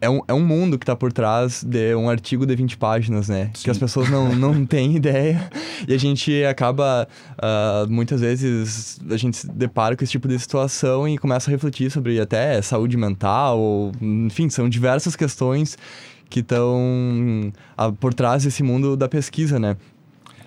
é, 0.00 0.10
um, 0.10 0.20
é 0.26 0.34
um 0.34 0.44
mundo 0.44 0.76
que 0.76 0.82
está 0.82 0.96
por 0.96 1.12
trás 1.12 1.62
de 1.62 1.94
um 1.94 2.10
artigo 2.10 2.44
de 2.44 2.56
20 2.56 2.76
páginas, 2.76 3.28
né? 3.28 3.52
Sim. 3.54 3.62
Que 3.62 3.70
as 3.70 3.78
pessoas 3.78 4.10
não, 4.10 4.34
não 4.34 4.66
têm 4.66 4.96
ideia. 4.96 5.48
E 5.86 5.94
a 5.94 5.96
gente 5.96 6.44
acaba, 6.44 7.06
uh, 7.38 7.88
muitas 7.88 8.20
vezes, 8.20 9.00
a 9.08 9.16
gente 9.16 9.36
se 9.36 9.48
depara 9.48 9.96
com 9.96 10.02
esse 10.02 10.10
tipo 10.10 10.26
de 10.26 10.36
situação 10.40 11.06
e 11.06 11.16
começa 11.16 11.48
a 11.48 11.52
refletir 11.52 11.88
sobre 11.88 12.20
até 12.20 12.60
saúde 12.60 12.96
mental, 12.96 13.60
ou, 13.60 13.92
enfim, 14.02 14.50
são 14.50 14.68
diversas 14.68 15.14
questões 15.14 15.78
que 16.28 16.40
estão 16.40 17.52
uh, 17.78 17.92
por 17.92 18.12
trás 18.12 18.42
desse 18.42 18.64
mundo 18.64 18.96
da 18.96 19.08
pesquisa, 19.08 19.60
né? 19.60 19.76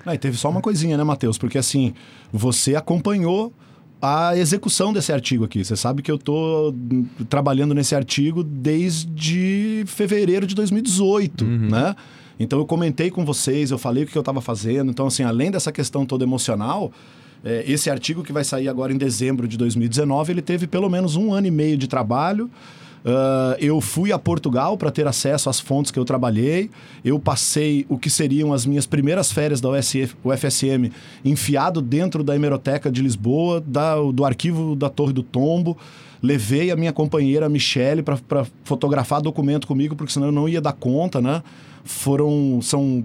Ah, 0.05 0.13
e 0.13 0.17
teve 0.17 0.35
só 0.35 0.49
uma 0.49 0.61
coisinha, 0.61 0.97
né, 0.97 1.03
Matheus? 1.05 1.37
Porque 1.37 1.57
assim, 1.57 1.93
você 2.31 2.75
acompanhou 2.75 3.53
a 4.01 4.37
execução 4.37 4.93
desse 4.93 5.11
artigo 5.11 5.45
aqui. 5.45 5.63
Você 5.63 5.75
sabe 5.75 6.01
que 6.01 6.11
eu 6.11 6.15
estou 6.15 6.75
trabalhando 7.29 7.73
nesse 7.73 7.95
artigo 7.95 8.43
desde 8.43 9.83
fevereiro 9.87 10.45
de 10.45 10.55
2018, 10.55 11.43
uhum. 11.45 11.69
né? 11.69 11.95
Então 12.39 12.59
eu 12.59 12.65
comentei 12.65 13.09
com 13.09 13.23
vocês, 13.23 13.71
eu 13.71 13.77
falei 13.77 14.03
o 14.03 14.07
que 14.07 14.17
eu 14.17 14.21
estava 14.21 14.41
fazendo. 14.41 14.91
Então, 14.91 15.07
assim, 15.07 15.23
além 15.23 15.49
dessa 15.49 15.71
questão 15.71 16.05
toda 16.05 16.23
emocional, 16.23 16.91
é, 17.43 17.63
esse 17.67 17.89
artigo 17.89 18.23
que 18.23 18.33
vai 18.33 18.43
sair 18.43 18.67
agora 18.67 18.91
em 18.91 18.97
dezembro 18.97 19.47
de 19.47 19.57
2019, 19.57 20.33
ele 20.33 20.41
teve 20.41 20.67
pelo 20.67 20.89
menos 20.89 21.15
um 21.15 21.33
ano 21.33 21.47
e 21.47 21.51
meio 21.51 21.77
de 21.77 21.87
trabalho. 21.87 22.49
Uh, 23.05 23.53
eu 23.59 23.79
fui 23.79 24.11
a 24.11 24.17
Portugal 24.17 24.75
para 24.75 24.89
ter 24.89 25.07
acesso 25.07 25.47
às 25.47 25.59
fontes 25.59 25.91
que 25.91 25.99
eu 25.99 26.03
trabalhei. 26.03 26.71
Eu 27.03 27.19
passei 27.19 27.85
o 27.87 27.99
que 27.99 28.09
seriam 28.09 28.51
as 28.51 28.65
minhas 28.65 28.87
primeiras 28.87 29.31
férias 29.31 29.61
da 29.61 29.69
USF, 29.69 30.15
UFSM 30.23 30.91
enfiado 31.23 31.83
dentro 31.83 32.23
da 32.23 32.35
hemeroteca 32.35 32.91
de 32.91 33.03
Lisboa, 33.03 33.61
da, 33.61 33.95
do 33.95 34.25
arquivo 34.25 34.75
da 34.75 34.89
Torre 34.89 35.13
do 35.13 35.21
Tombo. 35.21 35.77
Levei 36.19 36.71
a 36.71 36.75
minha 36.75 36.91
companheira 36.91 37.47
Michele 37.47 38.01
para 38.01 38.47
fotografar 38.63 39.21
documento 39.21 39.67
comigo, 39.67 39.95
porque 39.95 40.11
senão 40.11 40.27
eu 40.27 40.31
não 40.31 40.49
ia 40.49 40.59
dar 40.59 40.73
conta, 40.73 41.21
né? 41.21 41.43
Foram. 41.83 42.59
São 42.63 43.03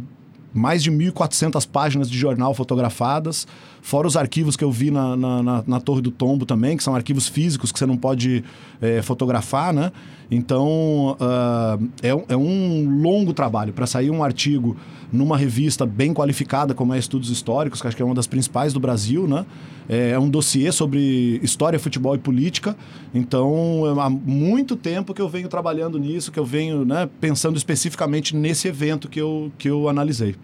mais 0.52 0.82
de 0.82 0.90
1.400 0.90 1.68
páginas 1.68 2.10
de 2.10 2.18
jornal 2.18 2.54
fotografadas, 2.54 3.46
fora 3.82 4.06
os 4.06 4.16
arquivos 4.16 4.56
que 4.56 4.64
eu 4.64 4.70
vi 4.70 4.90
na, 4.90 5.16
na, 5.16 5.42
na, 5.42 5.64
na 5.66 5.80
Torre 5.80 6.00
do 6.00 6.10
Tombo 6.10 6.44
também, 6.44 6.76
que 6.76 6.82
são 6.82 6.94
arquivos 6.94 7.28
físicos 7.28 7.72
que 7.72 7.78
você 7.78 7.86
não 7.86 7.96
pode 7.96 8.44
é, 8.80 9.02
fotografar, 9.02 9.72
né? 9.72 9.92
Então, 10.30 11.16
uh, 11.20 11.88
é, 12.02 12.32
é 12.32 12.36
um 12.36 13.02
longo 13.02 13.32
trabalho. 13.32 13.72
Para 13.72 13.86
sair 13.86 14.10
um 14.10 14.22
artigo 14.22 14.76
numa 15.12 15.36
revista 15.36 15.84
bem 15.84 16.14
qualificada, 16.14 16.72
como 16.72 16.94
é 16.94 16.98
Estudos 16.98 17.30
Históricos, 17.30 17.82
que 17.82 17.88
acho 17.88 17.96
que 17.96 18.02
é 18.02 18.04
uma 18.04 18.14
das 18.14 18.28
principais 18.28 18.72
do 18.72 18.78
Brasil, 18.78 19.26
né? 19.26 19.44
É, 19.88 20.10
é 20.10 20.18
um 20.18 20.30
dossiê 20.30 20.70
sobre 20.70 21.40
história, 21.42 21.80
futebol 21.80 22.14
e 22.14 22.18
política. 22.18 22.76
Então, 23.12 23.82
é 23.86 24.00
há 24.00 24.08
muito 24.08 24.76
tempo 24.76 25.12
que 25.12 25.20
eu 25.20 25.28
venho 25.28 25.48
trabalhando 25.48 25.98
nisso, 25.98 26.30
que 26.30 26.38
eu 26.38 26.44
venho 26.44 26.84
né, 26.84 27.08
pensando 27.20 27.56
especificamente 27.56 28.36
nesse 28.36 28.68
evento 28.68 29.08
que 29.08 29.20
eu, 29.20 29.50
que 29.58 29.68
eu 29.68 29.88
analisei. 29.88 30.36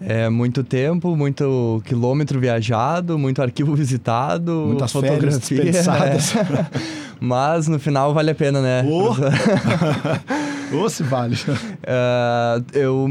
É 0.00 0.28
muito 0.28 0.62
tempo, 0.62 1.16
muito 1.16 1.82
quilômetro 1.84 2.38
viajado, 2.38 3.18
muito 3.18 3.40
arquivo 3.40 3.74
visitado, 3.74 4.64
muitas 4.66 4.92
fotografia, 4.92 5.62
dispensadas. 5.62 6.36
É. 6.36 6.66
Mas 7.18 7.66
no 7.66 7.78
final 7.78 8.12
vale 8.12 8.30
a 8.30 8.34
pena, 8.34 8.60
né? 8.60 8.84
Oh. 8.86 9.14
se 10.90 11.02
vale. 11.02 11.34
Uh, 11.34 12.64
eu, 12.76 13.08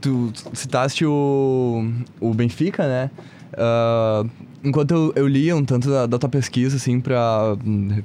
tu 0.00 0.30
citaste 0.52 1.06
o, 1.06 1.90
o 2.20 2.34
Benfica, 2.34 2.86
né? 2.86 3.10
Uh, 3.54 4.28
enquanto 4.62 4.90
eu, 4.90 5.12
eu 5.16 5.26
lia 5.26 5.56
um 5.56 5.64
tanto 5.64 5.88
da, 5.88 6.04
da 6.06 6.18
tua 6.18 6.28
pesquisa, 6.28 6.76
assim, 6.76 7.00
pra 7.00 7.56
estar 7.94 8.04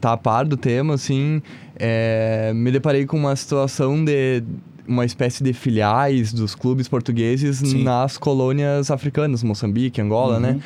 tá 0.00 0.12
a 0.12 0.16
par 0.16 0.46
do 0.46 0.56
tema, 0.56 0.94
assim, 0.94 1.42
é, 1.76 2.52
me 2.54 2.70
deparei 2.70 3.04
com 3.04 3.16
uma 3.16 3.36
situação 3.36 4.02
de 4.04 4.42
uma 4.86 5.04
espécie 5.04 5.42
de 5.42 5.52
filiais 5.52 6.32
dos 6.32 6.54
clubes 6.54 6.88
portugueses 6.88 7.58
Sim. 7.58 7.82
nas 7.82 8.18
colônias 8.18 8.90
africanas, 8.90 9.42
Moçambique, 9.42 10.00
Angola, 10.00 10.40
né? 10.40 10.50
uhum. 10.50 10.54
né? 10.56 10.62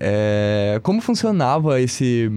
É, 0.00 0.80
como 0.82 1.00
funcionava 1.00 1.80
esse 1.80 2.30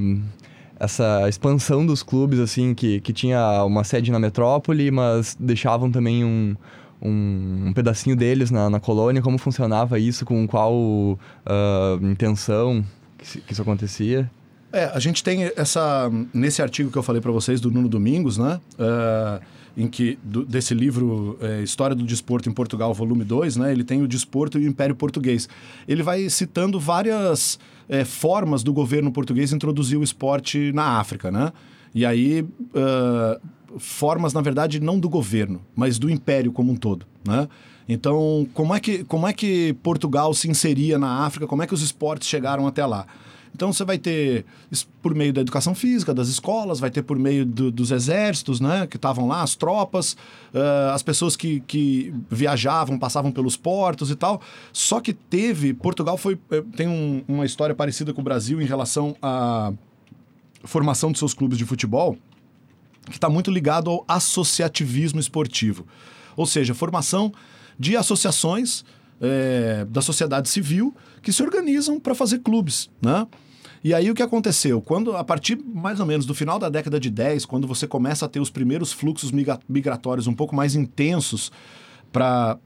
essa 0.80 1.28
expansão 1.30 1.86
dos 1.86 2.04
clubes, 2.04 2.40
assim, 2.40 2.74
que, 2.74 3.00
que 3.00 3.14
tinha 3.14 3.64
uma 3.64 3.84
sede 3.84 4.12
na 4.12 4.20
metrópole, 4.20 4.92
mas 4.92 5.36
deixavam 5.40 5.90
também 5.90 6.24
um, 6.24 6.56
um, 7.02 7.68
um 7.68 7.74
pedacinho 7.74 8.16
deles 8.16 8.52
na, 8.52 8.70
na 8.70 8.80
colônia, 8.80 9.22
como 9.22 9.38
funcionava 9.38 9.98
isso, 9.98 10.26
com 10.26 10.46
qual 10.48 10.74
uh, 10.74 11.18
intenção 12.04 12.84
que, 13.18 13.40
que, 13.42 13.54
isso 13.54 13.62
acontecia? 13.62 14.30
É, 14.72 14.86
a 14.94 15.00
gente 15.00 15.24
tem 15.24 15.50
essa... 15.56 16.12
Nesse 16.34 16.62
artigo 16.62 16.92
que 16.92 16.98
eu 16.98 17.04
falei 17.04 17.22
para 17.22 17.32
vocês, 17.32 17.62
do 17.62 17.72
Nuno 17.72 17.88
Domingos, 17.88 18.38
né? 18.38 18.60
Uh, 18.74 19.42
em 19.78 19.88
que 19.88 20.18
do, 20.24 20.46
desse 20.46 20.74
livro 20.74 21.38
é, 21.42 21.62
História 21.62 21.96
do 21.96 22.04
Desporto 22.04 22.50
em 22.50 22.54
Portugal, 22.54 22.94
volume 22.94 23.24
2, 23.24 23.58
né, 23.58 23.72
ele 23.72 23.84
tem 23.84 24.02
o 24.02 24.08
desporto 24.08 24.58
e 24.60 24.66
o 24.66 24.70
Império 24.70 24.96
Português. 24.96 25.50
Ele 25.88 26.02
vai 26.02 26.30
citando 26.30 26.80
várias 26.80 27.60
é, 27.90 28.06
formas 28.06 28.64
do 28.64 28.74
governo 28.74 29.12
português 29.12 29.52
introduzir 29.52 29.98
o 29.98 30.04
esporte 30.04 30.72
na 30.74 31.00
África, 31.00 31.32
né? 31.32 31.52
E 31.94 32.06
aí, 32.06 32.42
uh, 32.42 33.80
formas, 33.80 34.34
na 34.34 34.42
verdade, 34.42 34.82
não 34.82 35.00
do 35.00 35.08
governo, 35.08 35.62
mas 35.74 35.98
do 35.98 36.10
império 36.10 36.52
como 36.52 36.72
um 36.74 36.76
todo, 36.76 37.06
né? 37.26 37.48
Então, 37.88 38.48
como 38.54 38.74
é, 38.74 38.80
que, 38.80 39.04
como 39.04 39.28
é 39.28 39.32
que 39.32 39.74
Portugal 39.84 40.34
se 40.34 40.50
inseria 40.50 40.98
na 40.98 41.26
África? 41.26 41.46
Como 41.46 41.62
é 41.62 41.68
que 41.68 41.74
os 41.74 41.82
esportes 41.82 42.28
chegaram 42.28 42.66
até 42.66 42.86
lá? 42.86 43.06
Então 43.56 43.72
você 43.72 43.86
vai 43.86 43.98
ter 43.98 44.46
por 45.02 45.16
meio 45.16 45.32
da 45.32 45.40
educação 45.40 45.74
física, 45.74 46.14
das 46.14 46.28
escolas, 46.28 46.78
vai 46.78 46.92
ter 46.92 47.02
por 47.04 47.18
meio 47.18 47.46
do, 47.46 47.72
dos 47.72 47.90
exércitos, 47.90 48.60
né? 48.60 48.86
Que 48.86 48.98
estavam 48.98 49.28
lá, 49.28 49.42
as 49.42 49.56
tropas, 49.56 50.12
uh, 50.54 50.92
as 50.94 51.02
pessoas 51.02 51.38
que, 51.38 51.62
que 51.62 52.14
viajavam, 52.30 53.00
passavam 53.00 53.32
pelos 53.32 53.56
portos 53.56 54.12
e 54.12 54.16
tal. 54.16 54.42
Só 54.74 55.00
que 55.00 55.14
teve. 55.14 55.74
Portugal 55.74 56.18
foi. 56.18 56.38
eh, 56.52 56.62
Tem 56.76 56.86
um- 56.88 57.24
uma 57.30 57.46
história 57.46 57.74
parecida 57.74 58.14
com 58.14 58.20
o 58.20 58.24
Brasil 58.24 58.62
em 58.62 58.66
relação 58.66 59.16
à 59.22 59.72
formação 60.66 61.12
de 61.14 61.18
seus 61.20 61.34
clubes 61.34 61.58
de 61.58 61.64
futebol, 61.66 62.18
que 63.06 63.16
está 63.18 63.30
muito 63.30 63.50
ligado 63.52 63.90
ao 63.90 64.04
associativismo 64.08 65.20
esportivo. 65.20 65.86
Ou 66.36 66.46
seja, 66.46 66.74
formação 66.74 67.32
de 67.80 67.96
associações 67.96 68.84
eh, 69.22 69.86
da 69.90 70.02
sociedade 70.02 70.50
civil 70.50 70.94
que 71.22 71.32
se 71.32 71.42
organizam 71.42 71.98
para 72.00 72.14
fazer 72.14 72.40
clubes, 72.40 72.90
né? 73.02 73.26
E 73.86 73.94
aí 73.94 74.10
o 74.10 74.16
que 74.16 74.24
aconteceu? 74.24 74.82
Quando, 74.82 75.16
a 75.16 75.24
partir 75.24 75.60
mais 75.64 76.00
ou 76.00 76.08
menos 76.08 76.26
do 76.26 76.34
final 76.34 76.58
da 76.58 76.70
década 76.70 77.00
de 77.00 77.08
10, 77.08 77.46
quando 77.46 77.68
você 77.68 77.86
começa 77.86 78.26
a 78.26 78.28
ter 78.28 78.40
os 78.40 78.50
primeiros 78.50 78.92
fluxos 78.92 79.32
migra- 79.32 79.60
migratórios 79.70 80.26
um 80.26 80.34
pouco 80.34 80.56
mais 80.56 80.74
intensos 80.74 81.52
para 82.12 82.58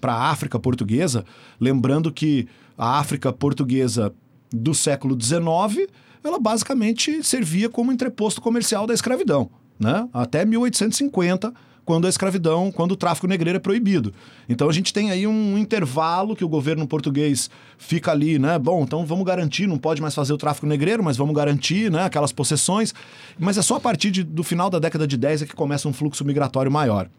a 0.00 0.30
África 0.30 0.60
portuguesa, 0.60 1.24
lembrando 1.58 2.12
que 2.12 2.46
a 2.78 3.00
África 3.00 3.32
portuguesa 3.32 4.14
do 4.52 4.72
século 4.72 5.20
XIX, 5.20 5.90
ela 6.22 6.38
basicamente 6.38 7.20
servia 7.24 7.68
como 7.68 7.90
entreposto 7.90 8.40
comercial 8.40 8.86
da 8.86 8.94
escravidão, 8.94 9.50
né? 9.76 10.08
Até 10.12 10.44
1850, 10.44 11.52
quando 11.90 12.06
a 12.06 12.08
escravidão, 12.08 12.70
quando 12.70 12.92
o 12.92 12.96
tráfico 12.96 13.26
negreiro 13.26 13.56
é 13.56 13.58
proibido. 13.58 14.14
Então 14.48 14.68
a 14.68 14.72
gente 14.72 14.92
tem 14.92 15.10
aí 15.10 15.26
um 15.26 15.58
intervalo 15.58 16.36
que 16.36 16.44
o 16.44 16.48
governo 16.48 16.86
português 16.86 17.50
fica 17.76 18.12
ali, 18.12 18.38
né? 18.38 18.56
Bom, 18.60 18.84
então 18.84 19.04
vamos 19.04 19.24
garantir, 19.26 19.66
não 19.66 19.76
pode 19.76 20.00
mais 20.00 20.14
fazer 20.14 20.32
o 20.32 20.38
tráfico 20.38 20.68
negreiro, 20.68 21.02
mas 21.02 21.16
vamos 21.16 21.34
garantir, 21.34 21.90
né, 21.90 22.04
aquelas 22.04 22.30
possessões. 22.30 22.94
Mas 23.36 23.58
é 23.58 23.62
só 23.62 23.74
a 23.74 23.80
partir 23.80 24.12
de- 24.12 24.22
do 24.22 24.44
final 24.44 24.70
da 24.70 24.78
década 24.78 25.04
de 25.04 25.16
10 25.16 25.42
é 25.42 25.46
que 25.46 25.52
começa 25.52 25.88
um 25.88 25.92
fluxo 25.92 26.24
migratório 26.24 26.70
maior. 26.70 27.10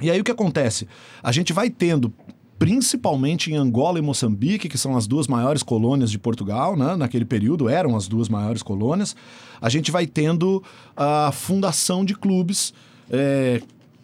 E 0.00 0.08
aí 0.08 0.20
o 0.20 0.22
que 0.22 0.30
acontece? 0.30 0.86
A 1.20 1.32
gente 1.32 1.52
vai 1.52 1.68
tendo, 1.68 2.14
principalmente 2.60 3.50
em 3.50 3.56
Angola 3.56 3.98
e 3.98 4.02
Moçambique, 4.02 4.68
que 4.68 4.78
são 4.78 4.96
as 4.96 5.08
duas 5.08 5.26
maiores 5.26 5.64
colônias 5.64 6.12
de 6.12 6.18
Portugal, 6.20 6.76
né? 6.76 6.94
naquele 6.94 7.24
período 7.24 7.68
eram 7.68 7.96
as 7.96 8.06
duas 8.06 8.28
maiores 8.28 8.62
colônias, 8.62 9.16
a 9.60 9.68
gente 9.68 9.90
vai 9.90 10.06
tendo 10.06 10.62
a 10.96 11.32
fundação 11.32 12.04
de 12.04 12.14
clubes 12.14 12.72
é, 13.12 13.60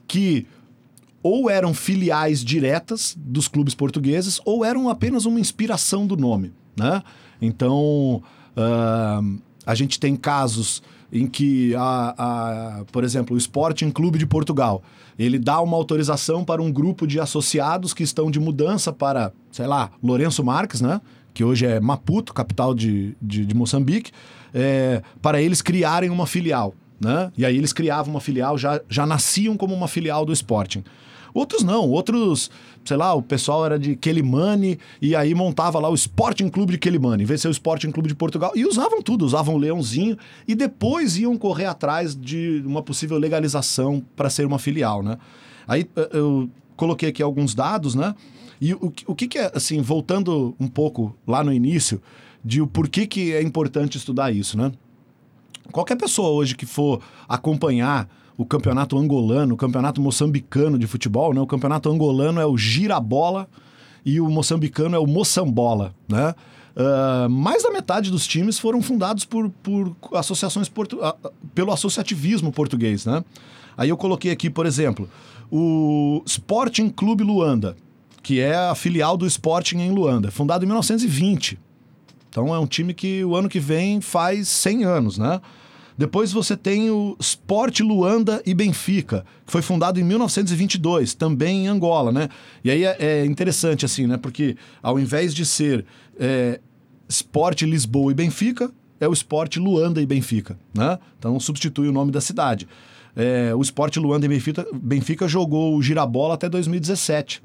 que 0.07 0.47
ou 1.23 1.51
eram 1.51 1.75
filiais 1.75 2.45
diretas 2.45 3.17
dos 3.19 3.49
clubes 3.49 3.75
portugueses 3.75 4.41
ou 4.45 4.65
eram 4.65 4.89
apenas 4.89 5.25
uma 5.25 5.41
inspiração 5.41 6.07
do 6.07 6.17
nome, 6.17 6.53
né? 6.77 7.03
Então, 7.43 8.23
ah, 8.57 9.21
a 9.67 9.75
gente 9.75 9.99
tem 9.99 10.15
casos 10.15 10.83
em 11.13 11.27
que, 11.27 11.75
a, 11.75 12.15
a, 12.81 12.85
por 12.93 13.05
exemplo, 13.05 13.35
o 13.35 13.39
Sporting 13.39 13.91
Clube 13.91 14.19
de 14.19 14.27
Portugal, 14.27 14.83
ele 15.19 15.39
dá 15.39 15.61
uma 15.61 15.77
autorização 15.77 16.45
para 16.45 16.63
um 16.63 16.71
grupo 16.71 17.07
de 17.07 17.19
associados 17.21 17.95
que 17.95 18.03
estão 18.03 18.31
de 18.31 18.39
mudança 18.39 18.93
para, 18.93 19.33
sei 19.51 19.67
lá, 19.67 19.91
Lourenço 20.03 20.45
Marques, 20.45 20.81
né? 20.81 21.01
Que 21.33 21.45
hoje 21.45 21.67
é 21.67 21.81
Maputo, 21.81 22.33
capital 22.33 22.75
de, 22.75 23.17
de, 23.21 23.45
de 23.45 23.55
Moçambique, 23.55 24.11
é, 24.55 25.03
para 25.21 25.41
eles 25.41 25.63
criarem 25.63 26.11
uma 26.11 26.27
filial, 26.27 26.75
né? 27.01 27.31
E 27.37 27.45
aí 27.45 27.57
eles 27.57 27.73
criavam 27.73 28.15
uma 28.15 28.21
filial, 28.21 28.57
já, 28.57 28.81
já 28.89 29.07
nasciam 29.07 29.57
como 29.57 29.75
uma 29.75 29.89
filial 29.89 30.25
do 30.25 30.33
Sporting. 30.33 30.83
Outros 31.37 31.63
não, 31.63 31.87
outros, 31.91 32.51
sei 32.83 32.97
lá, 32.97 33.13
o 33.13 33.21
pessoal 33.21 33.67
era 33.67 33.79
de 33.79 33.95
Quelimane 33.95 34.79
e 35.03 35.15
aí 35.15 35.35
montava 35.35 35.79
lá 35.79 35.91
o 35.91 35.95
Sporting 35.95 36.49
Clube 36.49 36.73
de 36.73 36.79
Quelimane, 36.79 37.25
em 37.25 37.27
vez 37.27 37.41
de 37.41 37.43
ser 37.43 37.49
o 37.49 37.51
Sporting 37.51 37.91
Clube 37.91 38.09
de 38.09 38.15
Portugal. 38.15 38.53
E 38.55 38.65
usavam 38.65 39.03
tudo, 39.03 39.27
usavam 39.27 39.55
o 39.55 39.59
leãozinho 39.59 40.17
e 40.49 40.55
depois 40.55 41.19
iam 41.19 41.37
correr 41.37 41.67
atrás 41.67 42.17
de 42.17 42.63
uma 42.65 42.83
possível 42.83 43.19
legalização 43.19 44.03
para 44.17 44.31
ser 44.31 44.47
uma 44.47 44.59
filial, 44.59 45.03
né? 45.03 45.19
Aí 45.69 45.87
eh, 45.95 46.09
eu 46.15 46.49
coloquei 46.75 47.11
aqui 47.11 47.23
alguns 47.23 47.55
dados, 47.55 47.95
né? 47.95 48.15
E 48.59 48.73
o, 48.73 48.91
o 49.07 49.15
que, 49.15 49.29
que 49.29 49.39
é, 49.39 49.53
assim, 49.55 49.83
voltando 49.83 50.57
um 50.59 50.69
pouco 50.69 51.15
lá 51.27 51.45
no 51.45 51.53
início, 51.53 52.01
de 52.43 52.63
o 52.63 52.67
porquê 52.67 53.07
que 53.07 53.35
é 53.35 53.43
importante 53.43 53.99
estudar 53.99 54.33
isso, 54.33 54.57
né? 54.57 54.73
Qualquer 55.73 55.97
pessoa 55.97 56.31
hoje 56.31 56.55
que 56.55 56.67
for 56.67 57.01
acompanhar 57.29 58.09
o 58.37 58.45
campeonato 58.45 58.99
angolano, 58.99 59.55
o 59.55 59.57
campeonato 59.57 60.01
moçambicano 60.01 60.79
de 60.79 60.87
futebol, 60.87 61.33
né? 61.33 61.41
O 61.41 61.47
campeonato 61.47 61.91
angolano 61.91 62.41
é 62.41 62.47
o 62.47 62.57
girabola 62.57 63.49
e 64.05 64.21
o 64.21 64.29
moçambicano 64.29 64.95
é 64.95 64.99
o 64.99 65.07
moçambola, 65.07 65.95
né? 66.09 66.35
Ah, 66.77 67.27
mais 67.31 67.63
da 67.63 67.71
metade 67.71 68.11
dos 68.11 68.27
times 68.27 68.59
foram 68.59 68.83
fundados 68.83 69.25
por, 69.25 69.49
por 69.63 69.97
associações 70.13 70.69
portu 70.69 70.99
pelo 71.55 71.73
associativismo 71.73 72.53
português, 72.53 73.07
né? 73.07 73.25
Aí 73.77 73.89
eu 73.89 73.97
coloquei 73.97 74.31
aqui, 74.31 74.51
por 74.51 74.67
exemplo, 74.67 75.09
o 75.51 76.23
Sporting 76.27 76.91
Clube 76.91 77.25
Luanda, 77.25 77.77
que 78.23 78.41
é 78.41 78.55
a 78.55 78.75
filial 78.75 79.17
do 79.17 79.27
Sporting 79.27 79.79
em 79.79 79.91
Luanda, 79.91 80.31
fundado 80.31 80.65
em 80.65 80.67
1920. 80.67 81.59
Então 82.37 82.55
é 82.55 82.59
um 82.59 82.67
time 82.67 82.93
que 82.93 83.25
o 83.25 83.35
ano 83.35 83.49
que 83.49 83.59
vem 83.59 83.99
faz 84.03 84.47
100 84.49 84.85
anos, 84.85 85.17
né? 85.17 85.41
Depois 85.97 86.31
você 86.31 86.55
tem 86.55 86.91
o 86.91 87.17
Sport 87.19 87.81
Luanda 87.81 88.43
e 88.45 88.53
Benfica, 88.53 89.25
que 89.47 89.51
foi 89.51 89.63
fundado 89.63 89.99
em 89.99 90.05
1922, 90.05 91.15
também 91.15 91.65
em 91.65 91.69
Angola, 91.69 92.13
né? 92.13 92.29
E 92.63 92.71
aí 92.71 92.85
é, 92.85 92.97
é 92.99 93.25
interessante, 93.25 93.87
assim, 93.87 94.07
né? 94.07 94.19
Porque 94.19 94.55
ao 94.83 94.99
invés 94.99 95.35
de 95.35 95.47
ser 95.47 95.87
é, 96.21 96.61
Sport 97.09 97.63
Lisboa 97.63 98.13
e 98.13 98.15
Benfica, 98.15 98.71
é 99.01 99.09
o 99.09 99.15
Sport 99.15 99.57
Luanda 99.57 100.03
e 100.03 100.05
Benfica, 100.05 100.59
né? 100.75 100.99
Então 101.19 101.41
substitui 101.41 101.89
o 101.89 101.93
nome 101.93 102.13
da 102.13 102.21
cidade. 102.21 102.69
É, 103.17 103.55
o 103.55 103.63
Sport 103.63 103.97
Luanda 103.97 104.27
e 104.27 104.29
Benfica, 104.29 104.67
Benfica 104.75 105.27
jogou 105.27 105.75
o 105.75 105.83
Girabola 105.83 106.35
até 106.35 106.51
2017. 106.51 107.43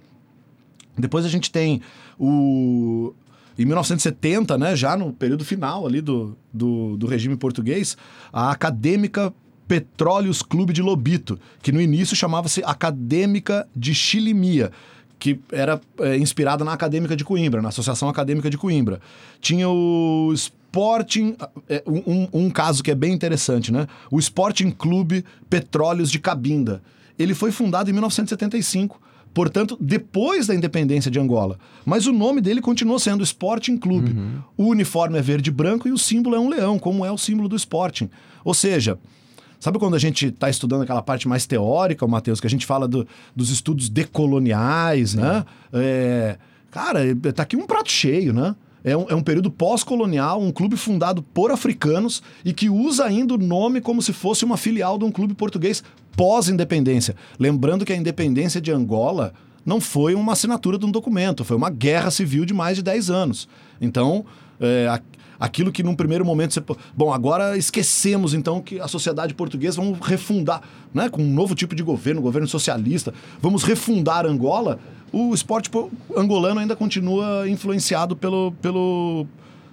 Depois 0.97 1.23
a 1.23 1.29
gente 1.29 1.49
tem 1.49 1.79
o. 2.19 3.13
Em 3.59 3.65
1970, 3.65 4.57
né, 4.57 4.75
já 4.75 4.95
no 4.95 5.11
período 5.13 5.43
final 5.45 5.85
ali 5.85 6.01
do, 6.01 6.37
do, 6.53 6.97
do 6.97 7.05
regime 7.07 7.35
português, 7.35 7.97
a 8.31 8.51
Acadêmica 8.51 9.33
Petróleos 9.67 10.41
Clube 10.41 10.73
de 10.73 10.81
Lobito, 10.81 11.39
que 11.61 11.71
no 11.71 11.79
início 11.79 12.15
chamava-se 12.15 12.61
Acadêmica 12.65 13.67
de 13.75 13.93
Chilimia, 13.93 14.71
que 15.19 15.39
era 15.51 15.79
é, 15.99 16.17
inspirada 16.17 16.63
na 16.65 16.73
Acadêmica 16.73 17.15
de 17.15 17.23
Coimbra, 17.23 17.61
na 17.61 17.69
Associação 17.69 18.09
Acadêmica 18.09 18.49
de 18.49 18.57
Coimbra. 18.57 18.99
Tinha 19.39 19.69
o 19.69 20.31
Sporting, 20.33 21.35
é, 21.69 21.83
um, 21.85 22.01
um- 22.11 22.27
um 22.45 22.49
caso 22.49 22.81
que 22.83 22.89
é 22.91 22.95
bem 22.95 23.13
interessante, 23.13 23.71
né? 23.71 23.87
O 24.09 24.17
Sporting 24.19 24.71
Clube 24.71 25.23
Petróleos 25.49 26.09
de 26.09 26.19
Cabinda. 26.19 26.81
Ele 27.19 27.35
foi 27.35 27.51
fundado 27.51 27.89
em 27.89 27.93
1975 27.93 28.99
portanto, 29.33 29.77
depois 29.79 30.47
da 30.47 30.55
independência 30.55 31.09
de 31.11 31.19
Angola. 31.19 31.57
Mas 31.85 32.05
o 32.07 32.11
nome 32.13 32.41
dele 32.41 32.61
continua 32.61 32.99
sendo 32.99 33.23
Sporting 33.23 33.77
Clube. 33.77 34.15
O 34.57 34.65
uniforme 34.65 35.17
é 35.17 35.21
verde 35.21 35.49
e 35.49 35.53
branco 35.53 35.87
e 35.87 35.91
o 35.91 35.97
símbolo 35.97 36.35
é 36.35 36.39
um 36.39 36.49
leão, 36.49 36.77
como 36.77 37.05
é 37.05 37.11
o 37.11 37.17
símbolo 37.17 37.47
do 37.49 37.55
Sporting. 37.55 38.09
Ou 38.43 38.53
seja, 38.53 38.97
sabe 39.59 39.77
quando 39.79 39.95
a 39.95 39.99
gente 39.99 40.27
está 40.27 40.49
estudando 40.49 40.81
aquela 40.83 41.01
parte 41.01 41.27
mais 41.27 41.45
teórica, 41.45 42.05
o 42.05 42.09
Matheus, 42.09 42.39
que 42.39 42.47
a 42.47 42.49
gente 42.49 42.65
fala 42.65 42.87
do- 42.87 43.07
dos 43.35 43.49
estudos 43.49 43.89
decoloniais, 43.89 45.13
né? 45.13 45.45
É, 45.73 46.37
cara, 46.69 46.99
tá 47.33 47.43
aqui 47.43 47.55
um 47.55 47.65
prato 47.65 47.91
cheio, 47.91 48.33
né? 48.33 48.55
É 48.83 48.97
um, 48.97 49.05
é 49.09 49.13
um 49.15 49.21
período 49.21 49.51
pós-colonial, 49.51 50.41
um 50.41 50.51
clube 50.51 50.75
fundado 50.75 51.21
por 51.21 51.51
africanos 51.51 52.23
e 52.43 52.51
que 52.51 52.67
usa 52.67 53.05
ainda 53.05 53.35
o 53.35 53.37
nome 53.37 53.79
como 53.79 54.01
se 54.01 54.11
fosse 54.11 54.43
uma 54.43 54.57
filial 54.57 54.97
de 54.97 55.05
um 55.05 55.11
clube 55.11 55.35
português 55.35 55.83
pós-independência. 56.15 57.15
Lembrando 57.39 57.85
que 57.85 57.93
a 57.93 57.95
independência 57.95 58.61
de 58.61 58.71
Angola 58.71 59.33
não 59.65 59.79
foi 59.79 60.15
uma 60.15 60.33
assinatura 60.33 60.77
de 60.77 60.85
um 60.85 60.91
documento, 60.91 61.43
foi 61.43 61.55
uma 61.57 61.69
guerra 61.69 62.09
civil 62.11 62.45
de 62.45 62.53
mais 62.53 62.77
de 62.77 62.83
10 62.83 63.09
anos. 63.09 63.47
Então, 63.79 64.25
é, 64.59 64.87
aquilo 65.39 65.71
que 65.71 65.83
num 65.83 65.95
primeiro 65.95 66.23
momento 66.25 66.53
você. 66.53 66.63
Bom, 66.95 67.11
agora 67.13 67.57
esquecemos 67.57 68.33
então 68.33 68.61
que 68.61 68.79
a 68.79 68.87
sociedade 68.87 69.33
portuguesa 69.33 69.81
vamos 69.81 69.99
refundar, 69.99 70.61
né? 70.93 71.09
Com 71.09 71.21
um 71.21 71.33
novo 71.33 71.53
tipo 71.55 71.75
de 71.75 71.83
governo, 71.83 72.21
governo 72.21 72.47
socialista, 72.47 73.13
vamos 73.41 73.63
refundar 73.63 74.25
Angola. 74.25 74.79
O 75.11 75.33
esporte 75.33 75.69
po- 75.69 75.91
angolano 76.15 76.59
ainda 76.59 76.75
continua 76.75 77.47
influenciado 77.49 78.15
pelo, 78.15 78.53
pelo, 78.61 79.25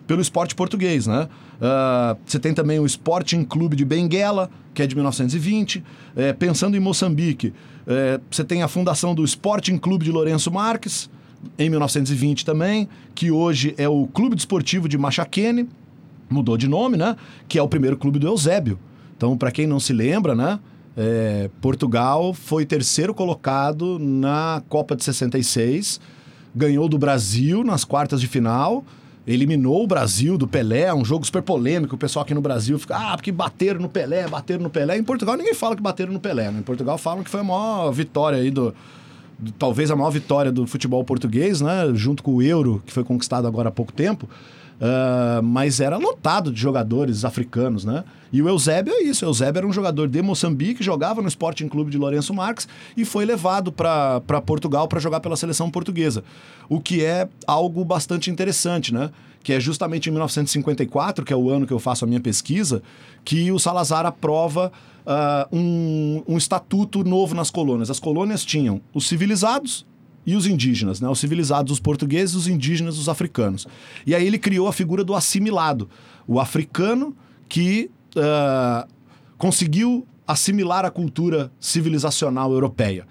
pelo 0.07 0.21
esporte 0.21 0.55
português, 0.55 1.07
né? 1.07 1.29
Ah, 1.61 2.17
você 2.25 2.39
tem 2.39 2.55
também 2.55 2.79
o 2.79 2.87
Sporting 2.87 3.45
Clube 3.45 3.77
de 3.77 3.85
Benguela, 3.85 4.51
que 4.73 4.83
é 4.83 4.87
de 4.87 4.95
1920. 4.95 5.83
É, 6.17 6.33
pensando 6.33 6.77
em 6.77 6.81
Moçambique, 6.81 7.53
é, 7.87 8.21
você 8.31 8.45
tem 8.45 8.63
a 8.63 8.69
fundação 8.69 9.15
do 9.15 9.25
Sporting 9.25 9.77
Clube 9.79 10.05
de 10.05 10.13
Lourenço 10.13 10.51
Marques, 10.51 11.11
em 11.59 11.71
1920 11.71 12.45
também, 12.45 12.89
que 13.15 13.31
hoje 13.31 13.75
é 13.79 13.89
o 13.89 14.07
Clube 14.07 14.35
Desportivo 14.35 14.89
de 14.89 14.99
Machaquene, 14.99 15.69
mudou 16.29 16.57
de 16.57 16.69
nome, 16.69 16.97
né? 16.97 17.17
Que 17.47 17.59
é 17.59 17.63
o 17.63 17.69
primeiro 17.69 17.97
clube 17.97 18.19
do 18.19 18.27
Eusébio. 18.27 18.79
Então, 19.17 19.37
para 19.37 19.51
quem 19.51 19.67
não 19.67 19.81
se 19.81 19.93
lembra, 19.93 20.35
né? 20.35 20.59
É, 20.97 21.49
Portugal 21.61 22.35
foi 22.35 22.67
terceiro 22.67 23.15
colocado 23.15 23.99
na 24.01 24.63
Copa 24.69 24.97
de 24.97 25.05
66, 25.05 26.01
ganhou 26.55 26.89
do 26.89 26.99
Brasil 26.99 27.63
nas 27.63 27.85
quartas 27.85 28.21
de 28.21 28.27
final, 28.27 28.85
eliminou 29.29 29.85
o 29.85 29.87
Brasil 29.87 30.39
do 30.39 30.49
Pelé, 30.49 30.93
um 30.95 31.05
jogo 31.05 31.25
super 31.25 31.43
polêmico. 31.43 31.95
O 31.95 31.99
pessoal 31.99 32.25
aqui 32.25 32.33
no 32.33 32.41
Brasil 32.41 32.79
fica, 32.79 32.97
ah, 32.97 33.15
porque 33.15 33.31
bateram 33.31 33.79
no 33.79 33.89
Pelé, 33.89 34.27
bateram 34.27 34.63
no 34.63 34.71
Pelé. 34.71 34.97
Em 34.97 35.05
Portugal 35.05 35.37
ninguém 35.37 35.53
fala 35.55 35.77
que 35.77 35.83
bateram 35.83 36.13
no 36.13 36.19
Pelé, 36.19 36.51
né? 36.51 36.61
Em 36.61 36.63
Portugal 36.63 36.97
falam 36.97 37.23
que 37.23 37.29
foi 37.31 37.41
a 37.41 37.45
maior 37.45 37.91
vitória 37.93 38.39
aí 38.39 38.51
do, 38.51 38.75
do- 39.39 39.53
talvez 39.53 39.91
a 39.91 39.97
maior 39.97 40.11
vitória 40.11 40.51
do 40.51 40.67
futebol 40.67 41.05
português, 41.05 41.61
né? 41.61 41.91
Junto 41.95 42.23
com 42.23 42.37
o 42.37 42.43
Euro, 42.43 42.83
que 42.87 42.93
foi 42.93 43.05
conquistado 43.05 43.47
agora 43.47 43.69
há 43.69 43.73
pouco 43.73 43.93
tempo. 43.93 44.27
Ah, 44.81 45.41
mas 45.43 45.81
era 45.81 45.97
lotado 45.97 46.53
de 46.53 46.61
jogadores 46.61 47.25
africanos, 47.25 47.85
né? 47.85 48.05
E 48.33 48.41
o 48.41 48.49
Eusébio 48.49 48.93
é 48.93 49.03
isso. 49.03 49.25
O 49.25 49.29
Eusébio 49.29 49.59
era 49.59 49.67
um 49.67 49.73
jogador 49.73 50.09
de 50.09 50.23
Moçambique, 50.23 50.83
jogava 50.85 51.21
no 51.21 51.29
Sporting 51.29 51.69
Clube 51.69 51.91
de 51.91 51.99
Lourenço 51.99 52.33
Marques 52.33 52.69
e 52.97 53.05
foi 53.05 53.25
levado 53.25 53.73
para 53.73 54.21
Portugal 54.45 54.87
para 54.87 55.01
jogar 55.01 55.21
pela 55.21 55.37
seleção 55.37 55.71
portuguesa. 55.71 56.23
O 56.69 56.81
que 56.81 57.05
é 57.05 57.29
algo 57.47 57.85
bastante 57.85 58.31
interessante, 58.31 58.93
né? 58.95 59.11
Que 59.43 59.55
é 59.55 59.61
justamente 59.61 60.09
em 60.09 60.13
1954, 60.13 61.25
que 61.25 61.33
é 61.33 61.37
o 61.37 61.51
ano 61.51 61.67
que 61.67 61.73
eu 61.73 61.79
faço 61.79 62.05
a 62.05 62.09
minha 62.09 62.21
pesquisa, 62.21 62.83
que 63.25 63.51
o 63.51 63.59
Salazar 63.59 64.05
aprova 64.05 64.71
ah, 65.07 65.49
um, 65.51 66.23
um 66.29 66.37
estatuto 66.37 67.03
novo 67.03 67.35
nas 67.35 67.51
colônias. 67.51 67.91
As 67.91 67.99
colônias 67.99 68.45
tinham 68.45 68.81
os 68.93 69.09
civilizados, 69.09 69.87
e 70.29 70.37
os 70.37 70.47
indígenas, 70.47 71.01
né? 71.01 71.09
Os 71.09 71.19
civilizados, 71.19 71.73
os 71.73 71.81
portugueses, 71.81 72.35
os 72.35 72.47
indígenas, 72.47 72.99
os 72.99 73.09
africanos. 73.09 73.67
E 74.07 74.15
aí 74.15 74.27
ele 74.27 74.39
criou 74.39 74.69
a 74.69 74.75
figura 74.75 75.03
do 75.03 75.15
assimilado, 75.15 75.89
o 76.27 76.39
africano 76.39 77.17
que 77.49 77.91
ah, 78.15 78.87
conseguiu 79.39 80.07
assimilar 80.27 80.85
a 80.85 80.91
cultura 80.91 81.51
civilizacional 81.59 82.53
europeia. 82.53 83.07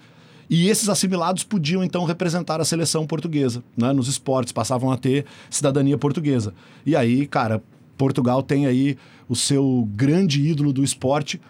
E 0.48 0.68
esses 0.68 0.88
assimilados 0.88 1.42
podiam 1.42 1.82
então 1.82 2.04
representar 2.04 2.60
a 2.60 2.64
seleção 2.64 3.04
portuguesa, 3.04 3.64
né? 3.76 3.92
Nos 3.92 4.06
esportes 4.06 4.52
passavam 4.52 4.92
a 4.92 4.96
ter 4.96 5.26
cidadania 5.50 5.98
portuguesa. 5.98 6.54
E 6.86 6.94
aí, 6.94 7.26
cara, 7.26 7.60
Portugal 7.96 8.44
tem 8.44 8.64
aí 8.66 8.96
o 9.28 9.34
seu 9.34 9.88
grande 9.92 10.40
ídolo 10.40 10.72
do 10.72 10.84
esporte, 10.84 11.40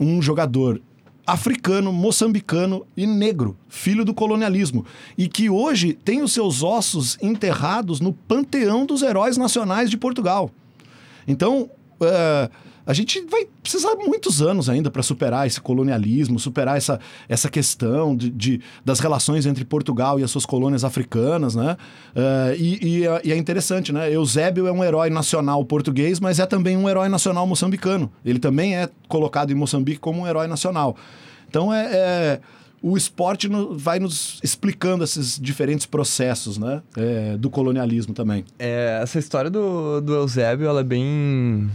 um 0.00 0.22
jogador 0.22 0.80
africano, 1.28 1.92
moçambicano 1.92 2.86
e 2.96 3.06
negro, 3.06 3.54
filho 3.68 4.02
do 4.02 4.14
colonialismo, 4.14 4.86
e 5.16 5.28
que 5.28 5.50
hoje 5.50 5.92
tem 5.92 6.22
os 6.22 6.32
seus 6.32 6.62
ossos 6.62 7.18
enterrados 7.20 8.00
no 8.00 8.14
panteão 8.14 8.86
dos 8.86 9.02
heróis 9.02 9.36
nacionais 9.36 9.90
de 9.90 9.98
Portugal. 9.98 10.50
Então, 11.26 11.68
eh, 12.00 12.50
a 12.88 12.92
gente 12.94 13.20
vai 13.30 13.46
precisar 13.62 13.94
muitos 13.96 14.40
anos 14.40 14.68
ainda 14.68 14.90
para 14.90 15.02
superar 15.02 15.46
esse 15.46 15.60
colonialismo, 15.60 16.38
superar 16.38 16.78
essa, 16.78 16.98
essa 17.28 17.48
questão 17.50 18.16
de, 18.16 18.30
de- 18.30 18.60
das 18.84 18.98
relações 18.98 19.44
entre 19.46 19.62
Portugal 19.64 20.18
e 20.18 20.22
as 20.24 20.30
suas 20.30 20.46
colônias 20.46 20.84
africanas, 20.84 21.54
né? 21.54 21.76
Eh, 22.16 22.56
e, 22.58 22.86
e 23.00 23.06
é- 23.06 23.20
e 23.24 23.32
é 23.32 23.36
interessante, 23.36 23.92
né? 23.92 24.10
Eusébio 24.12 24.66
é 24.66 24.72
um 24.72 24.82
herói 24.82 25.10
nacional 25.10 25.62
português, 25.66 26.18
mas 26.18 26.38
é 26.40 26.46
também 26.46 26.76
um 26.76 26.88
herói 26.88 27.08
nacional 27.10 27.46
moçambicano. 27.46 28.10
Ele 28.24 28.38
também 28.38 28.74
é 28.76 28.88
colocado 29.06 29.50
em 29.52 29.54
Moçambique 29.54 30.00
como 30.00 30.22
um 30.22 30.26
herói 30.26 30.46
nacional. 30.46 30.96
Então, 31.48 31.72
é... 31.72 31.84
é- 31.92 32.40
o 32.82 32.96
esporte 32.96 33.48
no- 33.48 33.76
vai 33.76 33.98
nos 33.98 34.38
explicando 34.42 35.02
esses 35.04 35.38
diferentes 35.38 35.84
processos, 35.86 36.58
né? 36.58 36.82
É, 36.96 37.36
do 37.36 37.50
colonialismo 37.50 38.14
também. 38.14 38.44
É, 38.58 39.00
essa 39.02 39.18
história 39.18 39.50
do, 39.50 40.00
do 40.00 40.14
Eusébio, 40.14 40.66
ela 40.68 40.80
é 40.80 40.84
bem, 40.84 41.68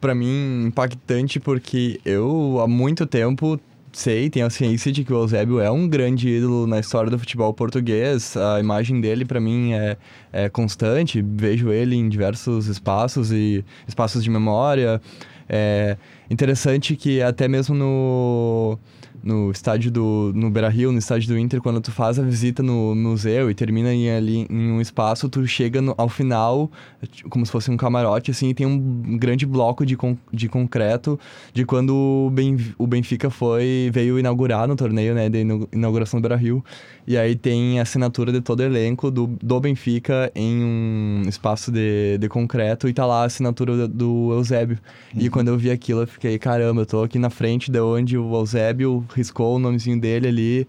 pra 0.00 0.14
mim, 0.14 0.66
impactante, 0.66 1.40
porque 1.40 2.00
eu, 2.04 2.58
há 2.62 2.68
muito 2.68 3.06
tempo, 3.06 3.58
sei, 3.92 4.28
tenho 4.30 4.46
a 4.46 4.50
ciência 4.50 4.92
de 4.92 5.02
que 5.02 5.12
o 5.12 5.16
Eusébio 5.16 5.60
é 5.60 5.70
um 5.70 5.88
grande 5.88 6.28
ídolo 6.28 6.66
na 6.66 6.78
história 6.78 7.10
do 7.10 7.18
futebol 7.18 7.52
português. 7.54 8.36
A 8.36 8.60
imagem 8.60 9.00
dele, 9.00 9.24
pra 9.24 9.40
mim, 9.40 9.72
é, 9.72 9.96
é 10.32 10.48
constante. 10.48 11.22
Vejo 11.22 11.70
ele 11.72 11.96
em 11.96 12.08
diversos 12.08 12.66
espaços 12.66 13.32
e 13.32 13.64
espaços 13.88 14.22
de 14.22 14.30
memória. 14.30 15.00
É 15.48 15.96
interessante 16.30 16.94
que 16.94 17.20
até 17.20 17.48
mesmo 17.48 17.74
no 17.74 18.78
no 19.22 19.50
estádio 19.50 19.90
do 19.90 20.32
no 20.34 20.50
Beira-Rio, 20.50 20.92
no 20.92 20.98
estádio 20.98 21.28
do 21.28 21.38
Inter, 21.38 21.60
quando 21.60 21.80
tu 21.80 21.90
faz 21.92 22.18
a 22.18 22.22
visita 22.22 22.62
no 22.62 22.94
museu 22.94 23.50
e 23.50 23.54
termina 23.54 23.92
em, 23.92 24.10
ali 24.10 24.46
em 24.48 24.72
um 24.72 24.80
espaço, 24.80 25.28
tu 25.28 25.46
chega 25.46 25.80
no- 25.82 25.94
ao 25.98 26.08
final, 26.08 26.70
tipo, 27.10 27.28
como 27.28 27.44
se 27.44 27.52
fosse 27.52 27.70
um 27.70 27.76
camarote, 27.76 28.30
assim, 28.30 28.48
e 28.50 28.54
tem 28.54 28.66
um 28.66 29.16
grande 29.18 29.44
bloco 29.46 29.84
de, 29.84 29.96
con- 29.96 30.16
de 30.32 30.48
concreto 30.48 31.18
de 31.52 31.64
quando 31.64 31.90
o, 31.94 32.30
ben, 32.30 32.56
o 32.78 32.86
Benfica 32.86 33.30
foi 33.30 33.90
veio 33.92 34.18
inaugurar 34.18 34.66
no 34.68 34.76
torneio, 34.76 35.14
né, 35.14 35.26
inu- 35.26 35.68
inauguração 35.72 36.20
do 36.20 36.28
Beira-Rio. 36.28 36.64
E 37.06 37.16
aí 37.16 37.34
tem 37.34 37.78
a 37.80 37.82
assinatura 37.82 38.30
de 38.30 38.40
todo 38.40 38.60
o 38.60 38.62
elenco 38.62 39.10
do, 39.10 39.26
do 39.42 39.58
Benfica 39.58 40.30
em 40.34 40.62
um 40.62 41.22
espaço 41.28 41.72
de, 41.72 42.16
de 42.18 42.28
concreto 42.28 42.88
e 42.88 42.92
tá 42.92 43.04
lá 43.04 43.22
a 43.22 43.24
assinatura 43.24 43.76
do, 43.76 43.88
do 43.88 44.32
Eusébio. 44.32 44.78
E 45.16 45.28
quando 45.28 45.48
eu 45.48 45.58
vi 45.58 45.70
aquilo, 45.70 46.02
eu 46.02 46.06
fiquei, 46.06 46.38
caramba, 46.38 46.82
eu 46.82 46.86
tô 46.86 47.02
aqui 47.02 47.18
na 47.18 47.30
frente 47.30 47.70
de 47.70 47.80
onde 47.80 48.16
o 48.16 48.32
Eusébio 48.34 49.04
riscou 49.14 49.56
o 49.56 49.58
nomezinho 49.58 50.00
dele 50.00 50.28
ali. 50.28 50.68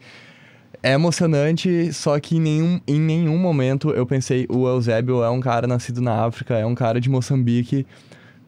É 0.84 0.94
emocionante, 0.94 1.94
só 1.94 2.20
que 2.20 2.38
em 2.38 2.40
nenhum, 2.40 2.82
em 2.88 3.00
nenhum 3.00 3.38
momento 3.38 3.92
eu 3.92 4.06
pensei, 4.06 4.48
o 4.50 4.68
Eusébio 4.68 5.24
é 5.24 5.30
um 5.30 5.40
cara 5.40 5.68
nascido 5.68 6.02
na 6.02 6.26
África, 6.26 6.58
é 6.58 6.66
um 6.66 6.74
cara 6.74 7.00
de 7.00 7.10
Moçambique. 7.10 7.86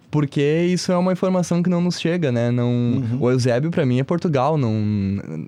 Porque 0.10 0.70
isso 0.72 0.92
é 0.92 0.98
uma 0.98 1.12
informação 1.12 1.64
que 1.64 1.70
não 1.72 1.82
nos 1.82 2.00
chega, 2.00 2.32
né? 2.32 2.52
Não, 2.52 3.04
O 3.20 3.32
Eusébio, 3.32 3.72
pra 3.72 3.84
mim, 3.84 4.00
é 4.00 4.04
Portugal. 4.04 4.60
Não, 4.60 4.72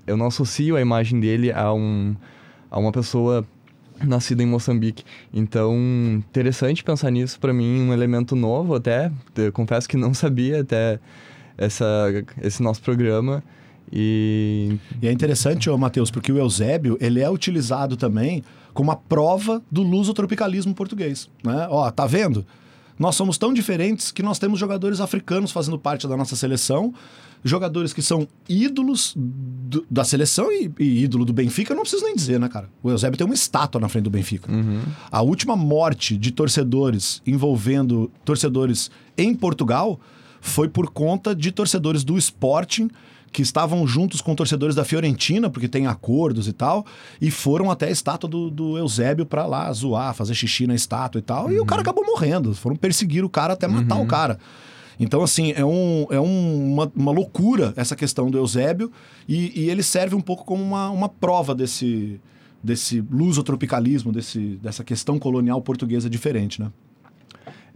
eu 0.08 0.18
não 0.18 0.26
associo 0.26 0.76
a 0.76 0.82
imagem 0.82 1.20
dele 1.20 1.52
a, 1.52 1.72
um, 1.72 2.16
a 2.72 2.80
uma 2.80 2.92
pessoa 2.92 3.46
nascida 4.04 4.42
em 4.42 4.48
Moçambique. 4.48 5.04
Então, 5.32 5.76
interessante 6.18 6.84
pensar 6.84 7.12
nisso. 7.12 7.40
Pra 7.40 7.54
mim, 7.54 7.80
um 7.80 7.94
elemento 7.94 8.36
novo 8.36 8.74
até. 8.74 9.12
Eu 9.36 9.52
confesso 9.52 9.88
que 9.88 9.98
não 9.98 10.16
sabia 10.16 10.62
até 10.62 11.00
essa, 11.56 12.08
esse 12.42 12.64
nosso 12.64 12.82
programa. 12.82 13.44
E 13.96 14.78
E 15.02 15.08
é 15.08 15.12
interessante, 15.12 15.70
ô, 15.70 15.78
Matheus, 15.78 16.12
porque 16.12 16.32
o 16.32 16.38
Eusébio, 16.38 16.98
ele 17.00 17.22
é 17.22 17.30
utilizado 17.30 17.96
também 17.96 18.44
como 18.74 18.92
a 18.92 18.96
prova 18.96 19.62
do 19.72 19.82
lusotropicalismo 19.82 20.74
português, 20.76 21.30
né? 21.44 21.66
Ó, 21.70 21.90
tá 21.90 22.06
vendo? 22.06 22.46
Nós 23.00 23.16
somos 23.16 23.38
tão 23.38 23.54
diferentes 23.54 24.12
que 24.12 24.22
nós 24.24 24.38
temos 24.40 24.60
jogadores 24.60 25.00
africanos 25.02 25.52
fazendo 25.52 25.78
parte 25.80 26.08
da 26.08 26.16
nossa 26.18 26.36
seleção, 26.36 26.94
jogadores 27.44 27.94
que 27.94 28.02
são 28.02 28.28
ídolos 28.50 29.14
do- 29.16 29.86
da 29.92 30.04
seleção 30.04 30.52
e, 30.52 30.72
e 30.80 31.04
ídolo 31.04 31.24
do 31.26 31.32
Benfica, 31.34 31.72
eu 31.74 31.76
não 31.76 31.84
preciso 31.84 32.04
nem 32.06 32.16
dizer, 32.16 32.40
né, 32.40 32.48
cara? 32.50 32.70
O 32.82 32.90
Eusébio 32.90 33.18
tem 33.18 33.26
uma 33.26 33.34
estátua 33.36 33.80
na 33.80 33.88
frente 33.90 34.06
do 34.06 34.10
Benfica. 34.10 34.50
A 35.12 35.22
última 35.22 35.56
morte 35.56 36.18
de 36.18 36.32
torcedores 36.32 37.22
envolvendo 37.28 38.10
torcedores 38.24 38.90
em 39.18 39.34
Portugal 39.36 40.00
foi 40.42 40.68
por 40.70 40.90
conta 40.90 41.36
de 41.36 41.52
torcedores 41.52 42.04
do 42.04 42.18
Sporting 42.18 42.90
que 43.36 43.42
estavam 43.42 43.86
juntos 43.86 44.22
com 44.22 44.34
torcedores 44.34 44.76
da 44.76 44.86
Fiorentina, 44.86 45.50
porque 45.50 45.68
tem 45.68 45.88
acordos 45.88 46.48
e 46.48 46.54
tal, 46.54 46.86
e 47.20 47.30
foram 47.30 47.70
até 47.70 47.88
a 47.88 47.92
estátua 47.92 48.30
do, 48.30 48.50
do 48.50 48.78
Eusébio 48.78 49.26
pra 49.26 49.46
lá 49.46 49.70
zoar, 49.74 50.14
fazer 50.16 50.34
xixi 50.34 50.66
na 50.66 50.74
estátua 50.74 51.20
e 51.20 51.22
tal, 51.22 51.52
e 51.52 51.60
o 51.60 51.66
cara 51.66 51.82
acabou 51.82 52.06
morrendo. 52.06 52.56
Foram 52.56 52.78
perseguir 52.78 53.26
o 53.26 53.30
cara 53.30 53.52
até 53.54 53.68
matar 53.68 53.98
o 53.98 54.08
cara. 54.08 54.40
Então, 54.98 55.22
assim, 55.22 55.52
é, 55.52 55.66
um, 55.66 56.08
é 56.10 56.20
um- 56.22 56.74
uma, 56.74 56.92
uma 56.96 57.12
loucura 57.12 57.74
essa 57.76 57.94
questão 57.94 58.32
do 58.32 58.38
Eusébio, 58.38 58.90
e, 59.28 59.52
e 59.64 59.70
ele 59.70 59.84
serve 59.84 60.16
um 60.16 60.22
pouco 60.22 60.46
como 60.46 60.64
uma, 60.64 60.90
uma 60.90 61.10
prova 61.10 61.54
desse, 61.54 62.22
desse 62.64 63.04
lusotropicalismo, 63.12 64.14
desse, 64.14 64.58
dessa 64.64 64.82
questão 64.84 65.20
colonial 65.20 65.62
portuguesa 65.62 66.10
diferente, 66.10 66.62
né? 66.62 66.72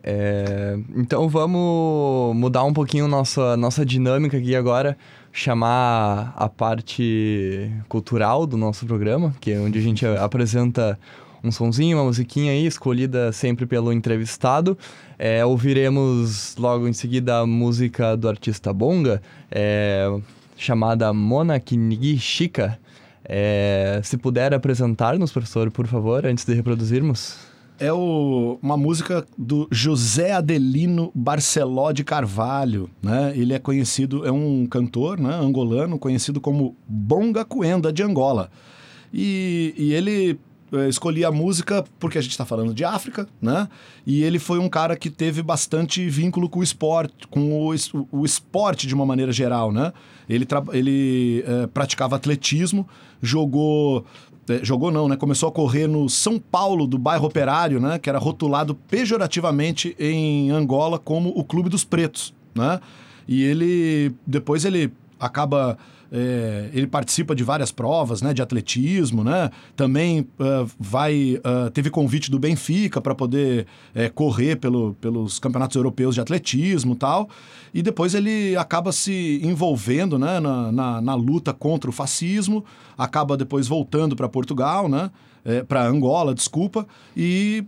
É, 0.04 0.78
então 0.96 1.28
vamos 1.28 2.36
mudar 2.36 2.64
um 2.64 2.74
pouquinho 2.74 3.08
nossa, 3.08 3.58
nossa 3.58 3.86
dinâmica 3.86 4.38
aqui 4.38 4.56
agora, 4.56 4.98
chamar 5.32 6.34
a 6.36 6.48
parte 6.50 7.72
cultural 7.88 8.48
do 8.48 8.58
nosso 8.58 8.86
programa, 8.86 9.34
que 9.40 9.52
é 9.52 9.60
onde 9.60 9.78
a 9.80 9.82
gente 9.82 10.06
apresenta 10.18 10.98
um 11.44 11.52
sonzinho, 11.52 11.98
uma 11.98 12.04
musiquinha 12.04 12.52
aí, 12.52 12.66
escolhida 12.66 13.32
sempre 13.32 13.66
pelo 13.66 13.94
entrevistado. 13.94 14.78
É, 15.18 15.46
ouviremos 15.46 16.56
logo 16.58 16.88
em 16.88 16.94
seguida 16.94 17.40
a 17.40 17.46
música 17.46 18.16
do 18.18 18.28
artista 18.28 18.74
Bonga, 18.74 19.22
é, 19.50 20.08
chamada 20.58 21.14
Mona 21.14 21.60
Kinigi 21.60 22.18
Shika. 22.18 22.78
É, 23.24 24.02
se 24.04 24.18
puder 24.18 24.54
apresentar-nos, 24.54 25.32
professor, 25.32 25.70
por 25.72 25.88
favor, 25.88 26.26
antes 26.26 26.46
de 26.46 26.54
reproduzirmos. 26.54 27.49
É 27.80 27.94
o- 27.94 28.60
uma 28.62 28.76
música 28.76 29.26
do 29.38 29.68
José 29.72 30.34
Adelino 30.34 31.12
Barceló 31.16 31.92
de 31.94 32.04
Carvalho, 32.04 32.90
né? 33.02 33.32
Ele 33.36 33.54
é 33.54 33.60
conhecido, 33.60 34.26
é 34.28 34.32
um 34.32 34.66
cantor 34.66 35.18
né, 35.18 35.34
angolano, 35.34 35.98
conhecido 35.98 36.42
como 36.42 36.76
Bonga 36.88 37.46
Cuenda 37.46 37.92
de 37.94 38.04
Angola. 38.04 38.52
E, 39.14 39.74
e 39.78 39.94
ele 39.94 40.38
eh, 40.72 40.88
escolhi 40.90 41.26
a 41.26 41.32
música 41.32 41.84
porque 42.00 42.18
a 42.18 42.22
gente 42.22 42.32
está 42.32 42.46
falando 42.46 42.74
de 42.74 42.84
África, 42.84 43.28
né? 43.42 43.68
E 44.06 44.24
ele 44.24 44.38
foi 44.40 44.60
um 44.60 44.70
cara 44.70 44.96
que 44.96 45.10
teve 45.10 45.42
bastante 45.42 46.08
vínculo 46.10 46.48
com 46.50 46.60
o 46.60 46.64
esporte, 46.64 47.28
com 47.28 47.70
o, 47.70 47.74
o 48.12 48.26
esporte 48.26 48.86
de 48.86 48.94
uma 48.94 49.06
maneira 49.06 49.32
geral, 49.32 49.72
né? 49.72 49.92
Ele, 50.30 50.46
ele 50.74 51.44
eh, 51.48 51.68
praticava 51.74 52.18
atletismo, 52.18 52.88
jogou 53.22 54.06
jogou 54.64 54.92
não, 54.92 55.08
né? 55.08 55.16
Começou 55.16 55.50
a 55.50 55.52
correr 55.52 55.88
no 55.88 56.10
São 56.10 56.40
Paulo 56.40 56.88
do 56.88 56.98
bairro 56.98 57.26
Operário, 57.26 57.80
né? 57.80 58.00
Que 58.00 58.10
era 58.10 58.20
rotulado 58.20 58.76
pejorativamente 58.76 59.96
em 60.00 60.52
Angola 60.52 60.98
como 61.00 61.30
o 61.30 61.44
Clube 61.44 61.70
dos 61.70 61.84
Pretos, 61.84 62.34
né? 62.56 62.80
E 63.28 63.44
ele 63.44 64.12
depois 64.26 64.66
ele 64.66 64.92
acaba 65.20 65.78
é, 66.12 66.70
ele 66.74 66.88
participa 66.88 67.36
de 67.36 67.44
várias 67.44 67.72
provas, 67.72 68.22
né, 68.22 68.34
de 68.34 68.42
atletismo, 68.42 69.24
né? 69.24 69.50
Também 69.76 70.28
ah, 70.40 70.66
vai 70.80 71.40
ah, 71.44 71.70
teve 71.72 71.90
convite 71.90 72.32
do 72.32 72.40
Benfica 72.40 73.00
para 73.00 73.14
poder 73.14 73.68
é, 73.94 74.10
correr 74.10 74.56
pelo, 74.56 74.96
pelos 74.96 75.40
campeonatos 75.40 75.76
europeus 75.76 76.16
de 76.16 76.22
atletismo, 76.22 76.96
tal. 76.96 77.30
E 77.74 77.82
depois 77.82 78.16
ele 78.16 78.56
acaba 78.56 78.92
se 78.92 79.40
envolvendo, 79.44 80.18
né, 80.18 80.40
na, 80.40 80.72
na, 80.72 81.02
na 81.02 81.16
luta 81.16 81.54
contra 81.54 81.90
o 81.90 81.94
fascismo. 81.94 82.66
Acaba 82.98 83.38
depois 83.38 83.68
voltando 83.68 84.16
para 84.16 84.28
Portugal, 84.28 84.90
né? 84.90 85.12
para 85.68 85.88
Angola, 85.88 86.36
desculpa. 86.36 86.86
E 87.16 87.64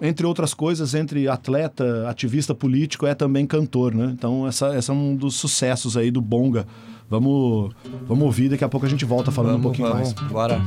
entre 0.00 0.26
outras 0.26 0.54
coisas, 0.54 0.94
entre 0.94 1.28
atleta, 1.28 2.08
ativista 2.08 2.54
político, 2.54 3.06
é 3.06 3.14
também 3.14 3.46
cantor, 3.46 3.94
né? 3.94 4.12
Então, 4.16 4.46
essa, 4.46 4.74
essa 4.74 4.92
é 4.92 4.94
um 4.94 5.14
dos 5.14 5.34
sucessos 5.36 5.96
aí 5.96 6.10
do 6.10 6.20
Bonga. 6.20 6.66
Vamos, 7.10 7.74
vamos 8.06 8.24
ouvir, 8.24 8.50
daqui 8.50 8.64
a 8.64 8.68
pouco 8.68 8.84
a 8.84 8.88
gente 8.88 9.04
volta 9.04 9.30
falando 9.30 9.58
um 9.58 9.62
pouquinho 9.62 9.88
vamos, 9.88 10.12
mais. 10.14 10.30
Bora. 10.30 10.60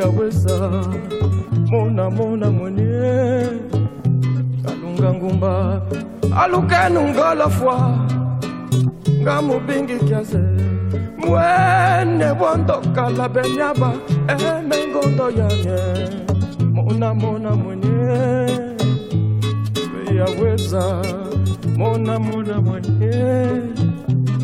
Sweyaweza 0.00 0.70
mona 1.70 2.10
mona 2.10 2.50
mwenye. 2.50 3.46
Kalunga 4.64 5.12
ngumba. 5.14 5.82
Alukenu 6.42 7.00
ngolofwa 7.08 7.98
ngamubingi 9.22 9.96
kiaze 9.96 10.38
mwene 11.18 12.24
wondokala 12.40 13.28
benyaba. 13.28 13.92
Emengondo 14.28 15.30
yanye. 15.30 15.80
Mona 16.72 17.14
mona 17.14 17.50
mwenye. 17.56 18.16
Yaweza 20.16 21.02
mona 21.76 22.18
mona 22.18 22.60
mwenye. 22.60 23.12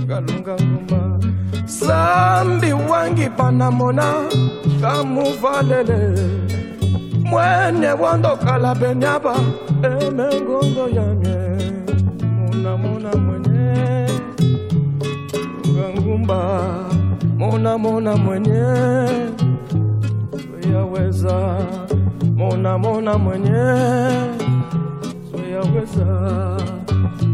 Kalunga 0.09 0.55
ngumba 0.55 1.19
Sambi 1.67 2.73
wangi 2.73 3.29
na 3.53 3.71
mona 3.71 4.15
kamuvalele 4.81 6.19
mwene 7.25 7.89
wandokala 8.03 8.75
benyaba 8.75 9.35
emengongo 9.83 10.89
yamye 10.97 11.39
monamona 12.39 13.11
mwenye. 13.17 14.07
Ngangumba 15.73 16.39
monamona 17.39 18.17
mwenye. 18.17 18.65
Soyaweza 20.63 21.59
monamona 22.37 23.19
mwenye. 23.19 23.65
Soyaweza 25.31 26.07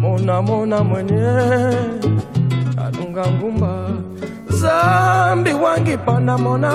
monamona 0.00 0.84
mwenye. 0.84 1.28
Adunga 2.86 3.26
ngumba 3.30 3.88
zambi 4.60 5.52
wangi 5.52 5.96
panamona 5.96 6.72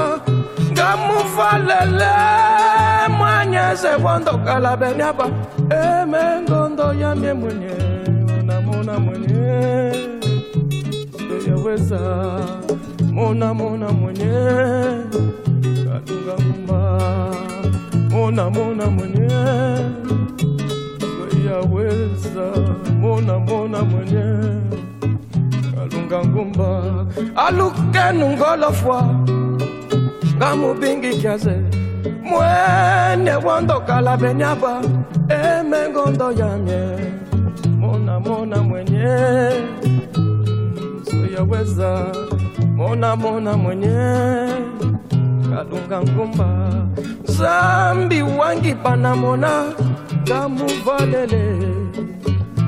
ngamuvalele 0.72 2.14
mwanyeze 3.18 3.88
wandokala 4.04 4.78
benyaba 4.78 5.26
emengondo 6.02 6.94
yamye 6.94 7.34
mwenye 7.34 7.74
namona 8.46 9.00
mwenye. 9.00 9.34
Yaweza 11.48 12.00
mona 13.12 13.54
mona 13.54 13.90
mwenye. 13.92 14.34
Ngumba 16.02 17.00
mona 18.12 18.50
mona 18.50 18.86
mwenye. 18.86 19.30
Yaweza 21.48 22.46
mona 23.02 23.40
mona 23.40 23.82
mwenye 23.84 24.26
kalunga 25.90 26.20
ngumba. 26.26 26.70
Alukenu 27.36 28.28
ngolofwa 28.30 29.04
ngamubingi 30.38 31.10
kiaze 31.18 31.56
mwene 32.24 33.36
wandokala 33.46 34.18
benyaba. 34.18 34.82
Emengondo 35.30 36.32
yamye 36.32 36.82
mona 37.80 38.20
mona 38.20 38.58
mwenye. 38.64 39.52
Soyaweza 41.10 42.06
mona 42.76 43.16
mona 43.16 43.54
mwenye. 43.58 43.98
Kalunga 45.50 46.02
ngumba. 46.02 46.48
Zambi 47.24 48.22
wangi 48.22 48.76
panamona 48.76 49.64
ngamuvalele 50.24 51.44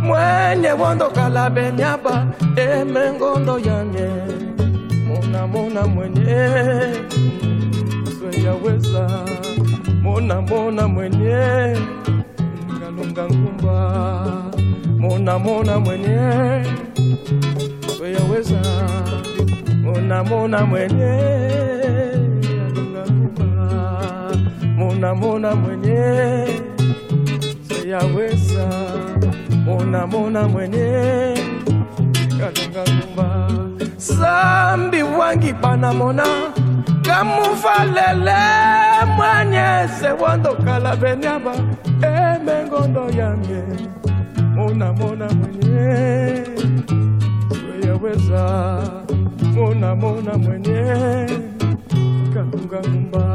mwenye 0.05 0.71
wandokala 0.81 1.49
benyaba 1.49 2.27
emengondo 2.55 3.59
yamye 3.59 4.09
mona 5.07 5.47
mona 5.47 5.81
mwenye 5.87 6.37
yaweza 8.45 9.03
mona 10.03 10.41
mona 10.41 10.87
mwenye 10.87 11.37
kalunga 12.79 13.23
ngumba. 13.25 13.75
Mona 14.99 15.39
mona 15.39 15.79
mwenye 15.79 16.17
yaweza 18.13 18.61
mona 19.83 20.23
mona 20.23 20.65
mwenye 20.65 21.13
kalunga 22.41 23.03
ngumba. 23.11 23.47
Mona 24.77 25.15
mona 25.15 25.55
mwenye 25.55 26.01
yaweza 27.89 28.67
mona 29.65 30.07
mona 30.07 30.47
mwenye 30.47 31.33
katangalumba 32.39 33.49
sambi 33.97 35.03
wangi 35.03 35.53
banamona 35.53 36.23
kamuvalele 37.01 38.41
mwanye 39.17 39.87
sewondokala 39.99 40.95
beniaba. 40.95 41.53
emengondo 42.01 43.09
yange. 43.09 43.63
Mona 44.55 44.93
mona 44.93 45.27
mwenye 45.33 46.43
yaweza 47.87 48.81
mona 49.53 49.95
mona 49.95 50.37
mwenye 50.37 50.81
katungalumba 52.33 53.25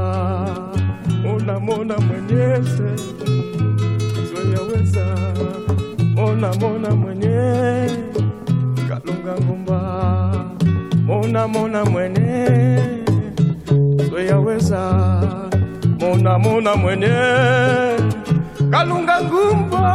mona 1.23 1.61
mona 1.61 1.99
mwenye 1.99 2.65
se 2.77 2.91
weza 4.73 5.05
mona 6.15 6.53
mona 6.61 6.91
mwenye. 6.91 7.91
Kalunga 8.89 9.35
ngumba. 9.45 9.81
Mona 11.07 11.49
mona 11.49 11.85
mwenye. 11.85 12.49
Weya 14.15 14.39
weza. 14.39 14.83
Mona 16.01 16.39
mona 16.39 16.77
mwenye. 16.77 17.17
Kalunga 18.71 19.21
ngumba. 19.23 19.87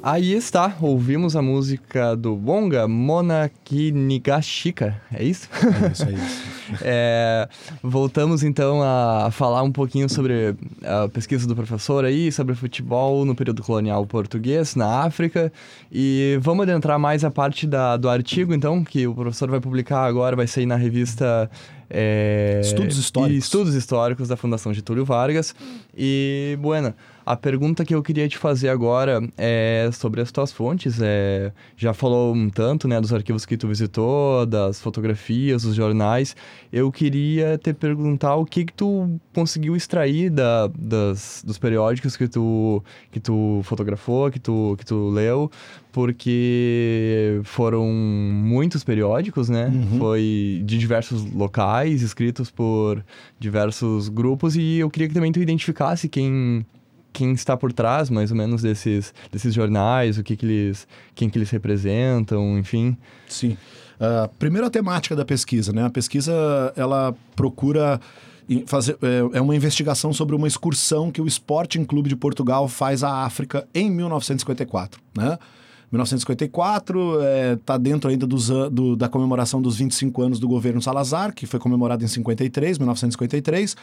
Aí 0.00 0.32
está, 0.32 0.76
ouvimos 0.80 1.34
a 1.34 1.42
música 1.42 2.14
do 2.16 2.36
Bonga, 2.36 2.86
Mona 2.86 3.50
Kinigashika, 3.64 5.00
é 5.12 5.24
isso? 5.24 5.48
É 5.82 5.92
isso, 5.92 6.04
é 6.04 6.12
isso. 6.12 6.58
É, 6.82 7.48
voltamos 7.82 8.42
então 8.42 8.82
a 8.82 9.30
falar 9.32 9.62
um 9.62 9.72
pouquinho 9.72 10.06
sobre 10.06 10.54
a 10.84 11.08
pesquisa 11.08 11.48
do 11.48 11.56
professor 11.56 12.04
aí, 12.04 12.30
sobre 12.30 12.54
futebol 12.54 13.24
no 13.24 13.34
período 13.34 13.62
colonial 13.62 14.04
português 14.04 14.76
na 14.76 15.00
África. 15.00 15.50
E 15.90 16.38
vamos 16.42 16.64
adentrar 16.64 16.98
mais 16.98 17.24
a 17.24 17.30
parte 17.30 17.66
da, 17.66 17.96
do 17.96 18.06
artigo, 18.06 18.52
então, 18.52 18.84
que 18.84 19.06
o 19.06 19.14
professor 19.14 19.50
vai 19.50 19.60
publicar 19.60 20.04
agora, 20.04 20.36
vai 20.36 20.46
sair 20.46 20.66
na 20.66 20.76
revista. 20.76 21.50
é, 21.88 22.60
Estudos 22.62 22.98
Históricos. 22.98 23.44
Estudos 23.44 23.74
Históricos 23.74 24.28
da 24.28 24.36
Fundação 24.36 24.74
Getúlio 24.74 25.06
Vargas. 25.06 25.54
E, 25.96 26.58
Buena, 26.60 26.94
a 27.28 27.36
pergunta 27.36 27.84
que 27.84 27.94
eu 27.94 28.02
queria 28.02 28.26
te 28.26 28.38
fazer 28.38 28.70
agora 28.70 29.20
é 29.36 29.90
sobre 29.92 30.22
as 30.22 30.32
tuas 30.32 30.50
fontes. 30.50 30.98
É, 30.98 31.52
já 31.76 31.92
falou 31.92 32.34
um 32.34 32.48
tanto, 32.48 32.88
né, 32.88 32.98
dos 32.98 33.12
arquivos 33.12 33.44
que 33.44 33.54
tu 33.54 33.68
visitou, 33.68 34.46
das 34.46 34.80
fotografias, 34.80 35.62
dos 35.62 35.74
jornais. 35.74 36.34
Eu 36.72 36.90
queria 36.90 37.58
te 37.58 37.74
perguntar 37.74 38.34
o 38.36 38.46
que 38.46 38.64
que 38.64 38.72
tu 38.72 39.20
conseguiu 39.34 39.76
extrair 39.76 40.30
da, 40.30 40.68
das, 40.68 41.44
dos 41.46 41.58
periódicos 41.58 42.16
que 42.16 42.26
tu, 42.26 42.82
que 43.10 43.20
tu 43.20 43.60
fotografou, 43.62 44.30
que 44.30 44.40
tu, 44.40 44.74
que 44.78 44.86
tu 44.86 45.10
leu, 45.10 45.50
porque 45.92 47.42
foram 47.44 47.84
muitos 47.86 48.82
periódicos, 48.82 49.50
né? 49.50 49.70
Foi 49.98 50.62
de 50.64 50.78
diversos 50.78 51.30
locais, 51.30 52.00
escritos 52.00 52.50
por 52.50 53.04
diversos 53.38 54.08
grupos, 54.08 54.56
e 54.56 54.78
eu 54.78 54.88
queria 54.88 55.08
que 55.08 55.14
também 55.14 55.30
tu 55.30 55.40
identificasse 55.40 56.08
quem 56.08 56.64
quem 57.12 57.32
está 57.32 57.56
por 57.56 57.72
trás, 57.72 58.10
mais 58.10 58.30
ou 58.30 58.36
menos, 58.36 58.62
desses, 58.62 59.12
desses 59.32 59.54
jornais, 59.54 60.18
o 60.18 60.22
que 60.22 60.36
que 60.36 60.46
eles, 60.46 60.86
quem 61.14 61.28
que 61.28 61.38
eles 61.38 61.50
representam, 61.50 62.58
enfim. 62.58 62.96
Sim. 63.26 63.56
Ah, 64.00 64.28
primeiro 64.38 64.66
a 64.66 64.70
temática 64.70 65.16
da 65.16 65.24
pesquisa, 65.24 65.72
né? 65.72 65.84
A 65.84 65.90
pesquisa, 65.90 66.32
ela 66.76 67.14
procura 67.34 68.00
fazer... 68.66 68.96
É, 69.02 69.38
é 69.38 69.40
uma 69.40 69.54
investigação 69.54 70.12
sobre 70.12 70.34
uma 70.34 70.46
excursão 70.46 71.10
que 71.10 71.20
o 71.20 71.26
Sporting 71.26 71.84
Clube 71.84 72.08
de 72.08 72.16
Portugal 72.16 72.68
faz 72.68 73.02
à 73.02 73.24
África 73.24 73.66
em 73.74 73.90
1954, 73.90 75.00
né? 75.16 75.38
1954 75.90 77.18
está 77.58 77.76
dentro 77.78 78.10
ainda 78.10 78.26
dos, 78.26 78.48
do- 78.48 78.96
da 78.96 79.08
comemoração 79.08 79.60
dos 79.62 79.76
25 79.76 80.22
anos 80.22 80.38
do 80.38 80.48
governo 80.48 80.80
Salazar, 80.82 81.34
que 81.34 81.46
foi 81.46 81.58
comemorado 81.58 82.04
em 82.04 82.08
53, 82.08 82.78
1953. 82.78 83.76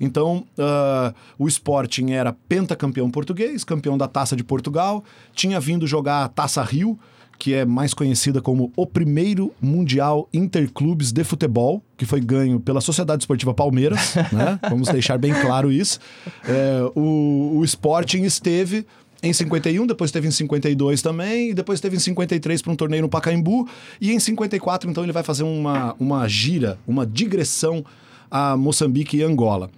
Então, 0.00 0.44
ah, 0.58 1.12
o 1.38 1.48
Sporting 1.48 2.12
era 2.12 2.32
pentacampeão 2.48 3.10
português, 3.10 3.64
campeão 3.64 3.98
da 3.98 4.06
Taça 4.06 4.36
de 4.36 4.44
Portugal, 4.44 5.02
tinha 5.34 5.58
vindo 5.58 5.86
jogar 5.86 6.24
a 6.24 6.28
Taça 6.28 6.62
Rio, 6.62 6.98
que 7.36 7.54
é 7.54 7.64
mais 7.64 7.94
conhecida 7.94 8.40
como 8.40 8.72
o 8.76 8.84
primeiro 8.84 9.52
Mundial 9.60 10.28
Interclubes 10.32 11.12
de 11.12 11.22
Futebol, 11.22 11.82
que 11.96 12.04
foi 12.04 12.20
ganho 12.20 12.58
pela 12.58 12.80
Sociedade 12.80 13.22
Esportiva 13.22 13.54
Palmeiras, 13.54 14.14
né? 14.32 14.58
Vamos 14.68 14.88
deixar 14.88 15.18
bem 15.18 15.32
claro 15.40 15.70
isso. 15.70 16.00
É, 16.44 16.80
o, 16.96 17.58
o 17.58 17.64
Sporting 17.64 18.22
esteve 18.22 18.84
em 19.22 19.32
51, 19.32 19.86
depois 19.86 20.10
teve 20.10 20.28
em 20.28 20.30
52 20.30 21.02
também, 21.02 21.50
e 21.50 21.54
depois 21.54 21.80
teve 21.80 21.96
em 21.96 22.00
53 22.00 22.62
para 22.62 22.72
um 22.72 22.76
torneio 22.76 23.02
no 23.02 23.08
Pacaembu, 23.08 23.68
e 24.00 24.12
em 24.12 24.18
54, 24.18 24.88
então, 24.88 25.02
ele 25.02 25.12
vai 25.12 25.22
fazer 25.22 25.42
uma, 25.42 25.94
uma 25.98 26.28
gira, 26.28 26.78
uma 26.86 27.04
digressão 27.04 27.84
a 28.30 28.56
Moçambique 28.56 29.16
e 29.16 29.22
Angola. 29.22 29.70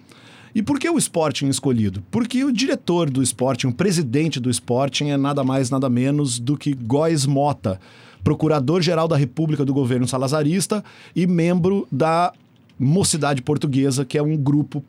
E 0.55 0.63
por 0.63 0.79
que 0.79 0.91
o 0.91 0.99
Sporting 0.99 1.49
escolhido? 1.49 2.03
Porque 2.11 2.45
o 2.45 2.53
diretor 2.53 3.09
do 3.09 3.23
Sporting, 3.23 3.69
o 3.69 3.73
presidente 3.73 4.41
do 4.41 4.51
Sporting 4.51 5.11
é 5.11 5.17
nada 5.17 5.45
mais, 5.45 5.71
nada 5.71 5.89
menos 5.89 6.39
do 6.41 6.57
que 6.57 6.75
Góes 6.75 7.25
Mota, 7.25 7.81
procurador-geral 8.25 9.07
da 9.07 9.17
República 9.17 9.65
do 9.65 9.73
governo 9.73 10.09
salazarista 10.09 10.85
e 11.15 11.27
membro 11.27 11.87
da 11.91 12.33
Mocidade 12.79 13.43
Portuguesa, 13.43 14.05
que 14.05 14.19
é 14.19 14.23
um 14.23 14.37
grupo 14.37 14.85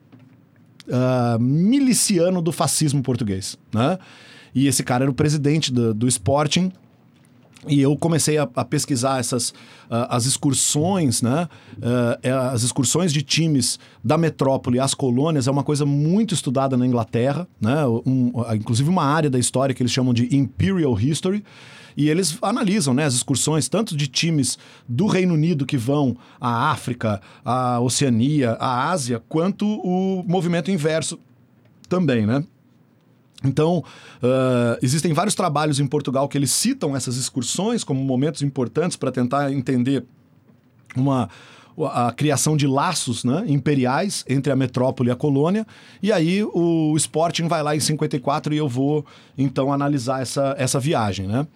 ah, 0.91 1.38
miliciano 1.39 2.41
do 2.41 2.52
fascismo 2.52 3.04
português, 3.04 3.58
né? 3.72 3.99
E 4.54 4.68
esse 4.68 4.84
cara 4.84 5.04
era 5.06 5.12
o 5.12 5.14
presidente 5.14 5.72
do, 5.72 5.93
do 5.93 6.08
Sporting. 6.08 6.72
E 7.68 7.80
eu 7.80 7.95
comecei 7.95 8.39
a, 8.39 8.49
a 8.56 8.66
pesquisar 8.66 9.20
essas 9.20 9.54
ah, 9.89 10.16
as 10.16 10.26
excursões, 10.26 11.22
né? 11.22 11.47
É, 12.24 12.32
as 12.32 12.64
excursões 12.64 13.14
de 13.14 13.22
times 13.22 13.78
da 14.04 14.18
metrópole 14.18 14.80
às 14.80 14.95
colônias 14.95 15.47
é 15.47 15.52
uma 15.52 15.64
coisa 15.64 15.86
muito 15.86 16.34
estudada 16.34 16.76
na 16.76 16.88
Inglaterra, 16.88 17.47
né? 17.60 17.86
Um- 17.86 18.32
ah, 18.47 18.56
inclusive 18.56 18.89
uma 18.89 19.04
área 19.04 19.30
da 19.30 19.38
história 19.38 19.76
que 19.76 19.84
eles 19.84 19.91
chamam 19.91 20.12
de 20.14 20.36
Imperial 20.36 20.99
History. 20.99 21.43
E 21.95 22.10
eles 22.10 22.38
analisam 22.41 22.93
né, 22.93 23.04
as 23.04 23.14
excursões 23.14 23.68
tanto 23.68 23.97
de 23.97 24.08
times 24.08 24.58
do 24.88 25.08
Reino 25.08 25.34
Unido 25.34 25.66
que 25.66 25.76
vão 25.76 26.16
à 26.39 26.72
África, 26.72 27.22
à 27.43 27.82
Oceania, 27.82 28.54
à 28.54 28.89
Ásia, 28.89 29.22
quanto 29.28 29.68
o 29.68 30.24
movimento 30.26 30.72
inverso 30.72 31.20
também, 31.89 32.26
né? 32.26 32.45
Então, 33.44 33.84
ah, 34.22 34.78
existem 34.82 35.14
vários 35.14 35.36
trabalhos 35.36 35.80
em 35.80 35.88
Portugal 35.88 36.28
que 36.28 36.38
eles 36.38 36.52
citam 36.52 36.96
essas 36.96 37.16
excursões 37.18 37.84
como 37.84 38.04
momentos 38.04 38.42
importantes 38.42 38.98
para 38.98 39.12
tentar 39.12 39.52
entender 39.52 40.06
uma 40.96 41.30
a 41.89 42.12
criação 42.12 42.58
de 42.58 42.68
laços 42.68 43.24
né, 43.24 43.46
imperiais 43.48 44.26
entre 44.28 44.52
a 44.52 44.56
metrópole 44.56 45.10
e 45.10 45.12
a 45.12 45.16
colônia. 45.16 45.66
E 46.04 46.12
aí 46.12 46.44
o 46.44 46.94
Sporting 46.98 47.48
vai 47.48 47.64
lá 47.64 47.76
em 47.76 47.80
54 47.80 48.54
e 48.54 48.58
eu 48.58 48.68
vou 48.68 49.06
então 49.38 49.72
analisar 49.72 50.22
essa, 50.22 50.54
essa 50.58 50.80
viagem. 50.80 51.28
Né? 51.28 51.48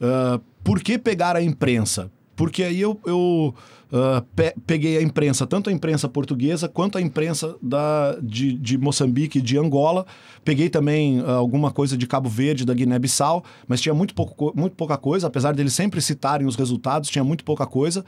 Ah, 0.00 0.40
por 0.64 0.80
que 0.80 0.98
pegar 0.98 1.36
a 1.36 1.42
imprensa? 1.42 2.10
Porque 2.34 2.62
aí 2.62 2.80
eu, 2.80 2.98
eu 3.04 3.54
ah, 3.92 4.22
pe- 4.34 4.54
peguei 4.66 4.96
a 4.98 5.02
imprensa, 5.02 5.46
tanto 5.46 5.70
a 5.70 5.72
imprensa 5.72 6.08
portuguesa 6.08 6.68
quanto 6.68 6.98
a 6.98 7.00
imprensa 7.00 7.56
da, 7.62 8.16
de, 8.22 8.52
de 8.54 8.78
Moçambique 8.78 9.38
e 9.38 9.42
de 9.42 9.58
Angola. 9.58 10.06
Peguei 10.44 10.68
também 10.68 11.20
ah, 11.26 11.32
alguma 11.32 11.70
coisa 11.70 11.96
de 11.96 12.06
Cabo 12.06 12.28
Verde, 12.28 12.64
da 12.64 12.74
Guiné-Bissau, 12.74 13.44
mas 13.68 13.80
tinha 13.80 13.94
muito, 13.94 14.14
pouco, 14.14 14.34
co- 14.34 14.52
muito 14.54 14.74
pouca 14.76 14.96
coisa, 14.96 15.26
apesar 15.26 15.54
deles 15.54 15.72
sempre 15.74 16.00
citarem 16.00 16.46
os 16.46 16.56
resultados, 16.56 17.10
tinha 17.10 17.24
muito 17.24 17.44
pouca 17.44 17.66
coisa. 17.66 18.04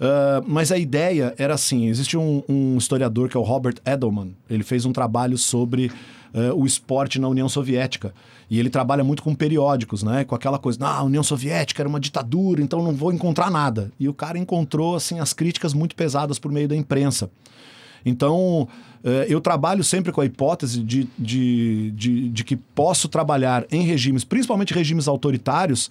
Ah, 0.00 0.42
mas 0.46 0.72
a 0.72 0.78
ideia 0.78 1.34
era 1.38 1.54
assim: 1.54 1.86
existe 1.86 2.16
um, 2.16 2.42
um 2.48 2.76
historiador 2.76 3.28
que 3.28 3.36
é 3.36 3.40
o 3.40 3.42
Robert 3.42 3.76
Edelman. 3.86 4.34
Ele 4.50 4.64
fez 4.64 4.84
um 4.84 4.92
trabalho 4.92 5.38
sobre 5.38 5.90
ah, 6.34 6.54
o 6.54 6.66
esporte 6.66 7.18
na 7.18 7.28
União 7.28 7.48
Soviética. 7.48 8.14
E 8.50 8.58
ele 8.58 8.68
trabalha 8.68 9.02
muito 9.02 9.22
com 9.22 9.34
periódicos, 9.34 10.02
né? 10.02 10.24
Com 10.24 10.34
aquela 10.34 10.58
coisa, 10.58 10.78
ah, 10.82 10.98
a 10.98 11.02
União 11.02 11.22
Soviética 11.22 11.82
era 11.82 11.88
uma 11.88 12.00
ditadura, 12.00 12.60
então 12.60 12.82
não 12.82 12.92
vou 12.92 13.12
encontrar 13.12 13.50
nada. 13.50 13.90
E 13.98 14.08
o 14.08 14.14
cara 14.14 14.38
encontrou, 14.38 14.96
assim, 14.96 15.20
as 15.20 15.32
críticas 15.32 15.72
muito 15.72 15.96
pesadas 15.96 16.38
por 16.38 16.52
meio 16.52 16.68
da 16.68 16.76
imprensa. 16.76 17.30
Então, 18.04 18.68
eh, 19.04 19.26
eu 19.28 19.40
trabalho 19.40 19.82
sempre 19.82 20.12
com 20.12 20.20
a 20.20 20.26
hipótese 20.26 20.82
de, 20.82 21.08
de, 21.18 21.90
de, 21.92 22.28
de 22.28 22.44
que 22.44 22.56
posso 22.56 23.08
trabalhar 23.08 23.64
em 23.70 23.82
regimes, 23.82 24.24
principalmente 24.24 24.74
regimes 24.74 25.08
autoritários, 25.08 25.90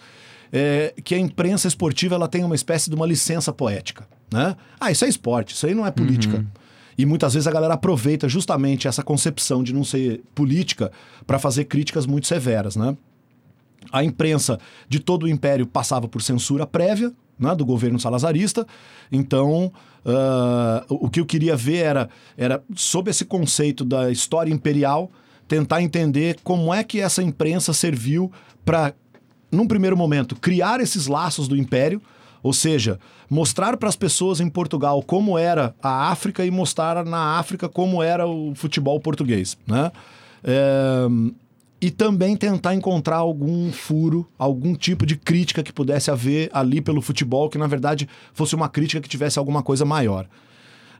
eh, 0.51 0.93
que 1.03 1.15
a 1.15 1.19
imprensa 1.19 1.67
esportiva 1.67 2.15
ela 2.15 2.27
tem 2.27 2.43
uma 2.43 2.55
espécie 2.55 2.89
de 2.89 2.95
uma 2.95 3.05
licença 3.05 3.53
poética. 3.53 4.07
Né? 4.31 4.55
Ah, 4.79 4.91
isso 4.91 5.05
é 5.05 5.09
esporte, 5.09 5.53
isso 5.53 5.65
aí 5.65 5.73
não 5.73 5.85
é 5.85 5.91
política. 5.91 6.45
E 7.01 7.05
muitas 7.05 7.33
vezes 7.33 7.47
a 7.47 7.51
galera 7.51 7.73
aproveita 7.73 8.29
justamente 8.29 8.87
essa 8.87 9.01
concepção 9.01 9.63
de 9.63 9.73
não 9.73 9.83
ser 9.83 10.21
política 10.35 10.91
para 11.25 11.39
fazer 11.39 11.65
críticas 11.65 12.05
muito 12.05 12.27
severas, 12.27 12.75
né? 12.75 12.95
A 13.91 14.03
imprensa 14.03 14.59
de 14.87 14.99
todo 14.99 15.23
o 15.23 15.27
império 15.27 15.65
passava 15.65 16.07
por 16.07 16.21
censura 16.21 16.67
prévia 16.67 17.11
né, 17.39 17.55
do 17.55 17.65
governo 17.65 17.99
salazarista. 17.99 18.67
Então, 19.11 19.73
o 20.87 21.07
o 21.07 21.09
que 21.09 21.19
eu 21.19 21.25
queria 21.25 21.55
ver 21.55 21.77
era, 21.77 22.09
era, 22.37 22.63
sob 22.75 23.09
esse 23.09 23.25
conceito 23.25 23.83
da 23.83 24.11
história 24.11 24.53
imperial, 24.53 25.09
tentar 25.47 25.81
entender 25.81 26.37
como 26.43 26.71
é 26.71 26.83
que 26.83 27.01
essa 27.01 27.23
imprensa 27.23 27.73
serviu 27.73 28.31
para, 28.63 28.93
num 29.51 29.67
primeiro 29.67 29.97
momento, 29.97 30.35
criar 30.35 30.79
esses 30.79 31.07
laços 31.07 31.47
do 31.47 31.57
império, 31.57 31.99
ou 32.43 32.53
seja, 32.53 32.99
mostrar 33.29 33.77
para 33.77 33.89
as 33.89 33.95
pessoas 33.95 34.39
em 34.39 34.49
Portugal 34.49 35.01
como 35.03 35.37
era 35.37 35.75
a 35.81 36.09
África 36.09 36.45
e 36.45 36.51
mostrar 36.51 37.05
na 37.05 37.37
África 37.37 37.69
como 37.69 38.01
era 38.01 38.27
o 38.27 38.53
futebol 38.55 38.99
português, 38.99 39.57
né? 39.67 39.91
É, 40.43 41.07
e 41.81 41.89
também 41.89 42.37
tentar 42.37 42.75
encontrar 42.75 43.17
algum 43.17 43.71
furo, 43.71 44.29
algum 44.37 44.75
tipo 44.75 45.03
de 45.03 45.15
crítica 45.15 45.63
que 45.63 45.73
pudesse 45.73 46.11
haver 46.11 46.49
ali 46.53 46.79
pelo 46.79 47.01
futebol, 47.01 47.49
que 47.49 47.57
na 47.57 47.65
verdade 47.65 48.07
fosse 48.33 48.53
uma 48.53 48.69
crítica 48.69 49.01
que 49.01 49.09
tivesse 49.09 49.39
alguma 49.39 49.63
coisa 49.63 49.83
maior. 49.83 50.27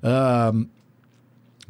Ah, 0.02 0.52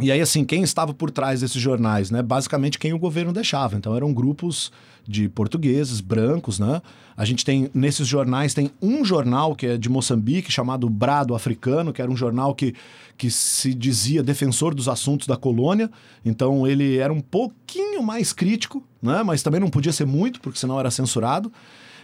e 0.01 0.11
aí, 0.11 0.19
assim, 0.19 0.43
quem 0.43 0.63
estava 0.63 0.93
por 0.93 1.11
trás 1.11 1.41
desses 1.41 1.61
jornais, 1.61 2.09
né? 2.09 2.21
Basicamente 2.21 2.79
quem 2.79 2.93
o 2.93 2.99
governo 2.99 3.31
deixava. 3.31 3.75
Então 3.75 3.95
eram 3.95 4.13
grupos 4.13 4.71
de 5.07 5.29
portugueses, 5.29 6.01
brancos, 6.01 6.59
né? 6.59 6.81
A 7.15 7.25
gente 7.25 7.45
tem, 7.45 7.69
nesses 7.73 8.07
jornais, 8.07 8.53
tem 8.53 8.71
um 8.81 9.03
jornal 9.05 9.55
que 9.55 9.67
é 9.67 9.77
de 9.77 9.89
Moçambique, 9.89 10.51
chamado 10.51 10.89
Brado 10.89 11.35
Africano, 11.35 11.93
que 11.93 12.01
era 12.01 12.09
um 12.09 12.15
jornal 12.15 12.55
que, 12.55 12.73
que 13.17 13.29
se 13.29 13.73
dizia 13.73 14.23
defensor 14.23 14.73
dos 14.73 14.87
assuntos 14.87 15.27
da 15.27 15.37
colônia. 15.37 15.89
Então 16.25 16.65
ele 16.65 16.97
era 16.97 17.13
um 17.13 17.21
pouquinho 17.21 18.01
mais 18.01 18.33
crítico, 18.33 18.83
né? 19.01 19.21
Mas 19.23 19.43
também 19.43 19.59
não 19.59 19.69
podia 19.69 19.91
ser 19.91 20.05
muito, 20.05 20.41
porque 20.41 20.57
senão 20.57 20.79
era 20.79 20.89
censurado. 20.89 21.51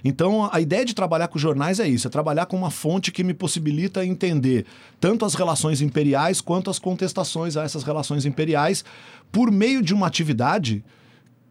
Então, 0.03 0.49
a 0.51 0.59
ideia 0.59 0.85
de 0.85 0.93
trabalhar 0.93 1.27
com 1.27 1.39
jornais 1.39 1.79
é 1.79 1.87
isso: 1.87 2.07
é 2.07 2.09
trabalhar 2.09 2.45
com 2.45 2.57
uma 2.57 2.71
fonte 2.71 3.11
que 3.11 3.23
me 3.23 3.33
possibilita 3.33 4.05
entender 4.05 4.65
tanto 4.99 5.25
as 5.25 5.33
relações 5.33 5.81
imperiais 5.81 6.41
quanto 6.41 6.69
as 6.69 6.79
contestações 6.79 7.57
a 7.57 7.63
essas 7.63 7.83
relações 7.83 8.25
imperiais 8.25 8.83
por 9.31 9.51
meio 9.51 9.81
de 9.81 9.93
uma 9.93 10.07
atividade 10.07 10.83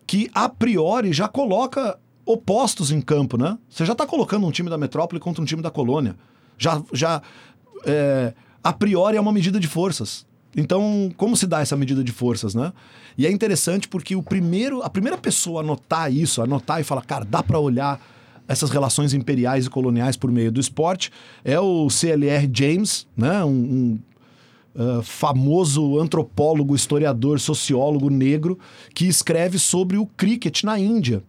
que, 0.06 0.30
a 0.34 0.48
priori, 0.48 1.12
já 1.12 1.28
coloca 1.28 1.98
opostos 2.24 2.90
em 2.90 3.00
campo, 3.00 3.36
né? 3.36 3.56
Você 3.68 3.84
já 3.84 3.92
está 3.92 4.06
colocando 4.06 4.46
um 4.46 4.50
time 4.50 4.68
da 4.70 4.78
metrópole 4.78 5.20
contra 5.20 5.42
um 5.42 5.44
time 5.44 5.62
da 5.62 5.70
colônia. 5.70 6.16
Já, 6.58 6.82
já 6.92 7.22
é, 7.84 8.32
a 8.62 8.72
priori, 8.72 9.16
é 9.16 9.20
uma 9.20 9.32
medida 9.32 9.60
de 9.60 9.68
forças. 9.68 10.26
Então, 10.56 11.12
como 11.16 11.36
se 11.36 11.46
dá 11.46 11.60
essa 11.60 11.76
medida 11.76 12.02
de 12.02 12.10
forças, 12.10 12.54
né? 12.54 12.72
E 13.18 13.26
é 13.26 13.30
interessante 13.30 13.86
porque 13.86 14.16
o 14.16 14.22
primeiro, 14.22 14.82
a 14.82 14.88
primeira 14.90 15.18
pessoa 15.18 15.60
a 15.60 15.64
notar 15.64 16.12
isso, 16.12 16.40
a 16.40 16.46
notar 16.46 16.80
e 16.80 16.84
falar, 16.84 17.02
cara, 17.02 17.24
dá 17.24 17.42
para 17.42 17.58
olhar 17.58 18.00
essas 18.48 18.70
relações 18.70 19.12
imperiais 19.12 19.66
e 19.66 19.70
coloniais 19.70 20.16
por 20.16 20.30
meio 20.30 20.52
do 20.52 20.60
esporte 20.60 21.10
é 21.44 21.58
o 21.58 21.88
CLR 21.90 22.48
James, 22.52 23.06
né? 23.16 23.44
um, 23.44 23.50
um 23.50 23.98
uh, 24.76 25.02
famoso 25.02 25.98
antropólogo, 25.98 26.74
historiador, 26.74 27.40
sociólogo 27.40 28.10
negro 28.10 28.58
que 28.94 29.06
escreve 29.06 29.58
sobre 29.58 29.96
o 29.96 30.06
cricket 30.06 30.62
na 30.62 30.78
Índia. 30.78 31.22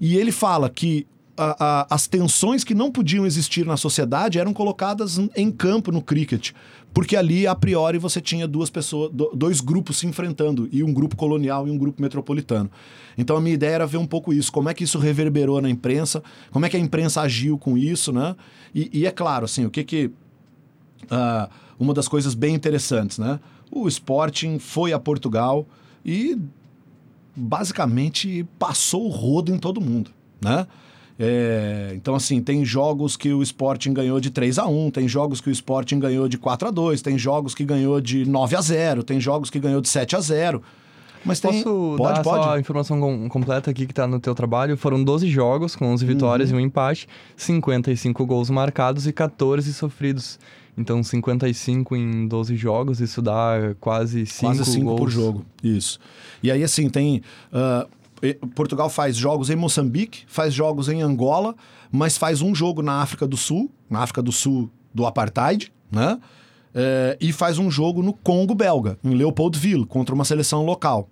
E 0.00 0.16
ele 0.16 0.32
fala 0.32 0.70
que 0.70 1.06
a, 1.36 1.56
a, 1.58 1.94
as 1.94 2.06
tensões 2.06 2.62
que 2.62 2.74
não 2.74 2.90
podiam 2.90 3.24
existir 3.24 3.64
na 3.64 3.76
sociedade 3.76 4.38
eram 4.38 4.52
colocadas 4.52 5.18
em 5.34 5.50
campo 5.50 5.90
no 5.90 6.02
cricket, 6.02 6.52
porque 6.92 7.16
ali 7.16 7.46
a 7.46 7.54
priori 7.54 7.98
você 7.98 8.20
tinha 8.20 8.46
duas 8.46 8.70
pessoas, 8.70 9.10
do, 9.12 9.30
dois 9.34 9.60
grupos 9.60 9.98
se 9.98 10.06
enfrentando, 10.06 10.68
e 10.72 10.82
um 10.82 10.92
grupo 10.92 11.16
colonial 11.16 11.66
e 11.66 11.70
um 11.70 11.78
grupo 11.78 12.00
metropolitano. 12.02 12.70
Então 13.16 13.36
a 13.36 13.40
minha 13.40 13.54
ideia 13.54 13.74
era 13.74 13.86
ver 13.86 13.98
um 13.98 14.06
pouco 14.06 14.32
isso, 14.32 14.50
como 14.50 14.68
é 14.68 14.74
que 14.74 14.84
isso 14.84 14.98
reverberou 14.98 15.60
na 15.60 15.70
imprensa, 15.70 16.22
como 16.50 16.66
é 16.66 16.68
que 16.68 16.76
a 16.76 16.80
imprensa 16.80 17.20
agiu 17.20 17.56
com 17.56 17.76
isso, 17.76 18.12
né? 18.12 18.34
E, 18.74 18.90
e 18.92 19.06
é 19.06 19.10
claro, 19.10 19.44
assim, 19.44 19.64
o 19.64 19.70
que 19.70 19.84
que 19.84 20.06
uh, 20.06 21.50
uma 21.78 21.94
das 21.94 22.08
coisas 22.08 22.34
bem 22.34 22.54
interessantes, 22.54 23.18
né? 23.18 23.40
O 23.70 23.86
Sporting 23.86 24.58
foi 24.58 24.92
a 24.92 24.98
Portugal 24.98 25.66
e 26.04 26.36
basicamente 27.34 28.46
passou 28.58 29.06
o 29.06 29.10
rodo 29.10 29.54
em 29.54 29.58
todo 29.58 29.80
mundo, 29.80 30.10
né? 30.42 30.66
É, 31.22 31.92
então, 31.94 32.14
assim, 32.14 32.40
tem 32.40 32.64
jogos 32.64 33.14
que 33.14 33.30
o 33.30 33.42
Sporting 33.42 33.92
ganhou 33.92 34.18
de 34.18 34.30
3 34.30 34.58
a 34.58 34.66
1 34.66 34.90
tem 34.90 35.06
jogos 35.06 35.38
que 35.38 35.50
o 35.50 35.52
Sporting 35.52 35.98
ganhou 35.98 36.26
de 36.26 36.38
4 36.38 36.68
a 36.68 36.70
2 36.70 37.02
tem 37.02 37.18
jogos 37.18 37.54
que 37.54 37.62
ganhou 37.62 38.00
de 38.00 38.24
9 38.26 38.56
a 38.56 38.60
0 38.62 39.02
tem 39.02 39.20
jogos 39.20 39.50
que 39.50 39.60
ganhou 39.60 39.82
de 39.82 39.88
7 39.90 40.16
a 40.16 40.20
0 40.20 40.62
mas 41.22 41.38
tem... 41.38 41.62
Posso 41.62 41.94
pode, 41.98 42.14
dar 42.14 42.22
pode. 42.22 42.44
só 42.44 42.54
a 42.54 42.58
informação 42.60 42.98
com- 42.98 43.28
completa 43.28 43.70
aqui 43.70 43.86
que 43.86 43.92
tá 43.92 44.06
no 44.06 44.18
teu 44.18 44.34
trabalho? 44.34 44.74
Foram 44.78 45.04
12 45.04 45.28
jogos, 45.28 45.76
com 45.76 45.84
11 45.92 46.06
vitórias 46.06 46.50
Uhum. 46.50 46.58
e 46.60 46.62
um 46.62 46.64
empate, 46.64 47.06
55 47.36 48.24
gols 48.24 48.48
marcados 48.48 49.06
e 49.06 49.12
14 49.12 49.70
sofridos. 49.74 50.38
Então, 50.78 51.02
55 51.02 51.94
em 51.94 52.26
12 52.26 52.56
jogos, 52.56 53.00
isso 53.02 53.20
dá 53.20 53.74
quase 53.80 54.24
5 54.24 54.54
Quase 54.54 54.64
5 54.72 54.84
gols. 54.86 54.98
por 55.00 55.10
jogo. 55.10 55.44
Isso. 55.62 56.00
E 56.42 56.50
aí, 56.50 56.64
assim, 56.64 56.88
tem. 56.88 57.16
e- 57.52 57.86
Portugal 58.54 58.88
faz 58.90 59.16
jogos 59.16 59.50
em 59.50 59.56
Moçambique, 59.56 60.24
faz 60.26 60.52
jogos 60.52 60.88
em 60.88 61.00
Angola, 61.02 61.54
mas 61.90 62.16
faz 62.18 62.42
um 62.42 62.54
jogo 62.54 62.82
na 62.82 63.00
África 63.02 63.26
do 63.26 63.36
Sul, 63.36 63.70
na 63.88 64.00
África 64.00 64.22
do 64.22 64.32
Sul 64.32 64.70
do 64.94 65.06
Apartheid, 65.06 65.72
né? 65.90 66.18
É, 66.74 67.16
e 67.20 67.32
faz 67.32 67.58
um 67.58 67.70
jogo 67.70 68.02
no 68.02 68.12
Congo 68.12 68.54
belga, 68.54 68.96
em 69.02 69.14
Leopoldville, 69.14 69.84
contra 69.86 70.14
uma 70.14 70.24
seleção 70.24 70.64
local. 70.64 71.08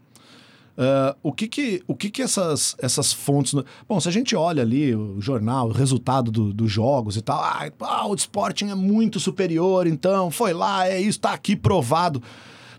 Ah, 0.81 1.17
o 1.25 1.33
que 1.33 1.49
que, 1.49 1.83
o 1.89 1.95
que, 1.97 2.09
que 2.09 2.23
essas, 2.23 2.77
essas 2.79 3.13
fontes. 3.13 3.53
Bom, 3.89 3.99
se 3.99 4.09
a 4.09 4.13
gente 4.13 4.37
olha 4.37 4.63
ali 4.63 4.95
o 4.95 5.21
jornal, 5.21 5.69
o 5.69 5.73
resultado 5.73 6.31
do- 6.31 6.53
dos 6.53 6.71
jogos 6.71 7.17
e 7.17 7.21
tal, 7.23 7.41
ah, 7.43 7.69
ah, 7.81 8.07
o 8.07 8.15
Sporting 8.15 8.69
é 8.71 8.75
muito 8.77 9.19
superior, 9.19 9.89
então 9.89 10.31
foi 10.31 10.53
lá, 10.53 10.87
é 10.87 11.01
isso, 11.01 11.19
tá 11.19 11.33
aqui 11.33 11.57
provado. 11.57 12.23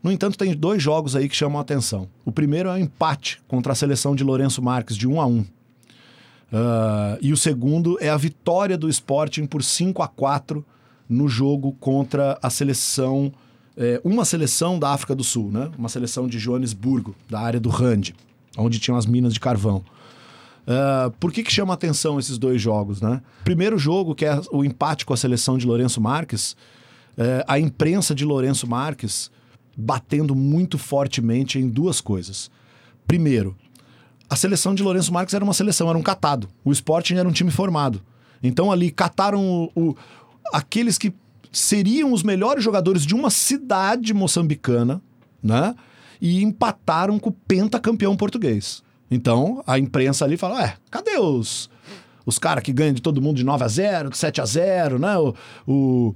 No 0.01 0.11
entanto, 0.11 0.37
tem 0.37 0.55
dois 0.55 0.81
jogos 0.81 1.15
aí 1.15 1.27
que 1.27 1.35
chamam 1.35 1.57
a 1.57 1.61
atenção. 1.61 2.07
O 2.23 2.31
primeiro 2.31 2.69
é 2.69 2.73
o 2.73 2.77
empate 2.77 3.41
contra 3.47 3.73
a 3.73 3.75
seleção 3.75 4.15
de 4.15 4.23
Lourenço 4.23 4.61
Marques, 4.61 4.95
de 4.95 5.07
1 5.07 5.19
a 5.19 5.25
1 5.25 5.45
Ah, 6.51 7.17
e 7.21 7.33
o 7.33 7.37
segundo 7.37 7.97
é 7.99 8.09
a 8.09 8.17
vitória 8.17 8.77
do 8.77 8.89
Sporting 8.89 9.45
por 9.45 9.63
5 9.63 10.01
a 10.01 10.07
4 10.07 10.65
no 11.07 11.27
jogo 11.27 11.75
contra 11.79 12.37
a 12.41 12.49
seleção, 12.49 13.31
é, 13.75 13.99
uma 14.03 14.23
seleção 14.23 14.77
da 14.77 14.91
África 14.91 15.15
do 15.15 15.23
Sul, 15.23 15.51
né? 15.51 15.69
Uma 15.77 15.89
seleção 15.89 16.27
de 16.27 16.37
Joanesburgo, 16.37 17.15
da 17.27 17.39
área 17.39 17.59
do 17.59 17.69
Rand, 17.69 18.13
onde 18.57 18.79
tinham 18.79 18.97
as 18.97 19.05
minas 19.05 19.33
de 19.33 19.39
carvão. 19.39 19.83
Ah, 20.67 21.11
por 21.19 21.31
que, 21.31 21.43
que 21.43 21.51
chama 21.51 21.73
atenção 21.73 22.19
esses 22.19 22.37
dois 22.37 22.61
jogos, 22.61 23.01
né? 23.01 23.21
Primeiro 23.43 23.77
jogo, 23.77 24.13
que 24.13 24.23
é 24.23 24.39
o 24.51 24.63
empate 24.63 25.05
com 25.05 25.13
a 25.13 25.17
seleção 25.17 25.57
de 25.57 25.65
Lourenço 25.65 25.99
Marques, 25.99 26.55
é, 27.17 27.43
a 27.47 27.59
imprensa 27.59 28.13
de 28.13 28.23
Lourenço 28.23 28.67
Marques 28.67 29.31
batendo 29.79 30.35
muito 30.35 30.77
fortemente 30.77 31.57
em 31.57 31.67
duas 31.69 32.01
coisas. 32.01 32.51
Primeiro, 33.07 33.55
a 34.29 34.35
seleção 34.35 34.75
de 34.75 34.83
Lourenço 34.83 35.11
Marques 35.13 35.33
era 35.33 35.43
uma 35.43 35.53
seleção, 35.53 35.89
era 35.89 35.97
um 35.97 36.03
catado. 36.03 36.47
O 36.63 36.71
Sporting 36.71 37.15
era 37.15 37.27
um 37.27 37.31
time 37.31 37.49
formado. 37.49 38.01
Então 38.43 38.71
ali 38.71 38.91
cataram 38.91 39.69
o- 39.75 39.89
o- 39.91 39.95
aqueles 40.53 40.97
que 40.97 41.13
seriam 41.51 42.13
os 42.13 42.21
melhores 42.21 42.63
jogadores 42.63 43.05
de 43.05 43.15
uma 43.15 43.29
cidade 43.29 44.13
moçambicana, 44.13 45.01
né? 45.41 45.73
E 46.21 46.43
empataram 46.43 47.17
com 47.17 47.29
o 47.29 47.33
pentacampeão 47.47 48.15
português. 48.15 48.83
Então 49.09 49.63
a 49.65 49.79
imprensa 49.79 50.25
ali 50.25 50.37
fala: 50.37 50.63
é, 50.63 50.75
cadê 50.91 51.17
os, 51.17 51.69
os 52.25 52.37
caras 52.37 52.63
que 52.63 52.71
ganham 52.71 52.93
de 52.93 53.01
todo 53.01 53.21
mundo 53.21 53.37
de 53.37 53.43
9 53.43 53.63
a 53.63 53.67
0 53.67 54.09
de 54.11 54.17
7 54.17 54.39
a 54.41 54.45
0 54.45 54.99
né? 54.99 55.17
O, 55.17 55.33
o, 55.67 56.15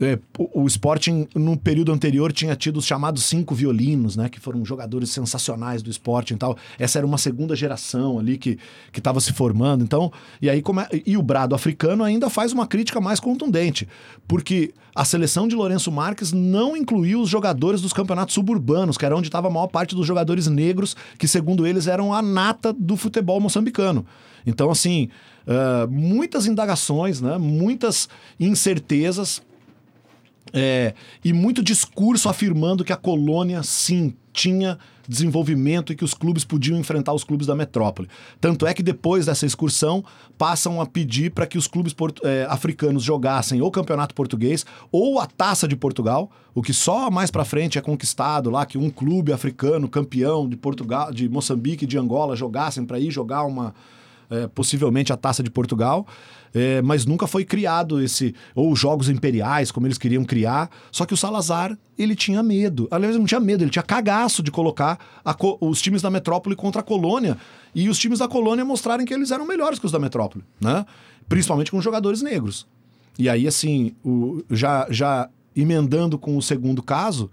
é, 0.00 0.18
o, 0.38 0.62
o 0.62 0.66
Sporting, 0.66 1.26
no 1.34 1.56
período 1.56 1.92
anterior, 1.92 2.32
tinha 2.32 2.54
tido 2.54 2.76
os 2.78 2.86
chamados 2.86 3.24
cinco 3.24 3.54
violinos, 3.54 4.16
né? 4.16 4.28
Que 4.28 4.38
foram 4.38 4.64
jogadores 4.64 5.10
sensacionais 5.10 5.82
do 5.82 5.90
Sporting 5.90 6.34
e 6.34 6.36
tal. 6.36 6.56
Essa 6.78 6.98
era 6.98 7.06
uma 7.06 7.18
segunda 7.18 7.56
geração 7.56 8.18
ali 8.18 8.38
que 8.38 8.58
estava 8.96 9.20
se 9.20 9.32
formando. 9.32 9.82
Então, 9.82 10.12
e 10.40 10.48
aí 10.48 10.62
como 10.62 10.80
é- 10.80 10.88
e 11.04 11.16
o 11.16 11.22
Brado 11.22 11.54
africano 11.54 12.04
ainda 12.04 12.30
faz 12.30 12.52
uma 12.52 12.66
crítica 12.66 13.00
mais 13.00 13.18
contundente, 13.18 13.88
porque 14.26 14.72
a 14.94 15.04
seleção 15.04 15.46
de 15.48 15.54
Lourenço 15.54 15.90
Marques 15.90 16.32
não 16.32 16.76
incluiu 16.76 17.20
os 17.20 17.28
jogadores 17.28 17.80
dos 17.80 17.92
campeonatos 17.92 18.34
suburbanos, 18.34 18.96
que 18.96 19.04
era 19.04 19.16
onde 19.16 19.28
estava 19.28 19.48
a 19.48 19.50
maior 19.50 19.68
parte 19.68 19.94
dos 19.94 20.06
jogadores 20.06 20.46
negros, 20.46 20.96
que 21.18 21.28
segundo 21.28 21.66
eles 21.66 21.86
eram 21.86 22.12
a 22.12 22.22
nata 22.22 22.72
do 22.72 22.96
futebol 22.96 23.40
moçambicano. 23.40 24.04
Então, 24.46 24.70
assim, 24.70 25.08
ah, 25.46 25.86
muitas 25.90 26.46
indagações, 26.46 27.20
né? 27.20 27.38
Muitas 27.38 28.08
incertezas 28.38 29.42
é, 30.52 30.94
e 31.24 31.32
muito 31.32 31.62
discurso 31.62 32.28
afirmando 32.28 32.84
que 32.84 32.92
a 32.92 32.96
colônia, 32.96 33.62
sim, 33.62 34.14
tinha 34.32 34.78
desenvolvimento 35.08 35.92
e 35.92 35.96
que 35.96 36.04
os 36.04 36.12
clubes 36.12 36.44
podiam 36.44 36.78
enfrentar 36.78 37.14
os 37.14 37.24
clubes 37.24 37.46
da 37.46 37.54
metrópole. 37.56 38.08
Tanto 38.40 38.66
é 38.66 38.74
que 38.74 38.82
depois 38.82 39.26
dessa 39.26 39.46
excursão, 39.46 40.04
passam 40.36 40.80
a 40.80 40.86
pedir 40.86 41.30
para 41.30 41.46
que 41.46 41.56
os 41.56 41.66
clubes 41.66 41.94
é, 42.22 42.46
africanos 42.48 43.02
jogassem 43.02 43.60
ou 43.62 43.68
o 43.68 43.70
Campeonato 43.72 44.14
Português 44.14 44.66
ou 44.92 45.18
a 45.18 45.26
Taça 45.26 45.66
de 45.66 45.74
Portugal, 45.74 46.30
o 46.54 46.62
que 46.62 46.74
só 46.74 47.10
mais 47.10 47.30
para 47.30 47.44
frente 47.44 47.78
é 47.78 47.80
conquistado 47.80 48.50
lá, 48.50 48.66
que 48.66 48.76
um 48.76 48.90
clube 48.90 49.32
africano 49.32 49.88
campeão 49.88 50.48
de 50.48 50.56
Portugal, 50.56 51.10
de 51.12 51.28
Moçambique 51.28 51.86
de 51.86 51.96
Angola 51.96 52.36
jogassem 52.36 52.84
para 52.84 53.00
ir 53.00 53.10
jogar 53.10 53.44
uma, 53.44 53.74
é, 54.30 54.46
possivelmente 54.48 55.12
a 55.12 55.16
Taça 55.16 55.42
de 55.42 55.50
Portugal, 55.50 56.06
é, 56.54 56.80
mas 56.82 57.04
nunca 57.06 57.26
foi 57.26 57.44
criado 57.44 58.00
esse 58.02 58.34
ou 58.54 58.72
os 58.72 58.78
Jogos 58.78 59.08
Imperiais 59.08 59.70
como 59.70 59.86
eles 59.86 59.98
queriam 59.98 60.24
criar. 60.24 60.70
Só 60.92 61.04
que 61.06 61.14
o 61.14 61.16
Salazar 61.16 61.76
ele 61.98 62.14
tinha 62.16 62.42
medo, 62.42 62.88
aliás 62.90 63.12
ele 63.14 63.20
não 63.20 63.26
tinha 63.26 63.40
medo, 63.40 63.64
ele 63.64 63.70
tinha 63.70 63.82
cagaço 63.82 64.42
de 64.42 64.50
colocar 64.50 64.98
a 65.24 65.34
os 65.60 65.80
times 65.80 66.02
da 66.02 66.10
Metrópole 66.10 66.56
contra 66.56 66.80
a 66.80 66.84
Colônia 66.84 67.36
e 67.74 67.88
os 67.88 67.98
times 67.98 68.18
da 68.18 68.28
Colônia 68.28 68.64
mostrarem 68.64 69.04
que 69.06 69.12
eles 69.14 69.30
eram 69.30 69.46
melhores 69.46 69.78
que 69.78 69.86
os 69.86 69.92
da 69.92 69.98
Metrópole, 69.98 70.44
né? 70.60 70.84
Principalmente 71.28 71.70
com 71.70 71.80
jogadores 71.80 72.22
negros. 72.22 72.66
E 73.18 73.28
aí, 73.28 73.46
assim, 73.46 73.94
o- 74.04 74.42
já, 74.50 74.86
já 74.90 75.28
emendando 75.54 76.18
com 76.18 76.36
o 76.36 76.42
segundo 76.42 76.82
caso, 76.82 77.30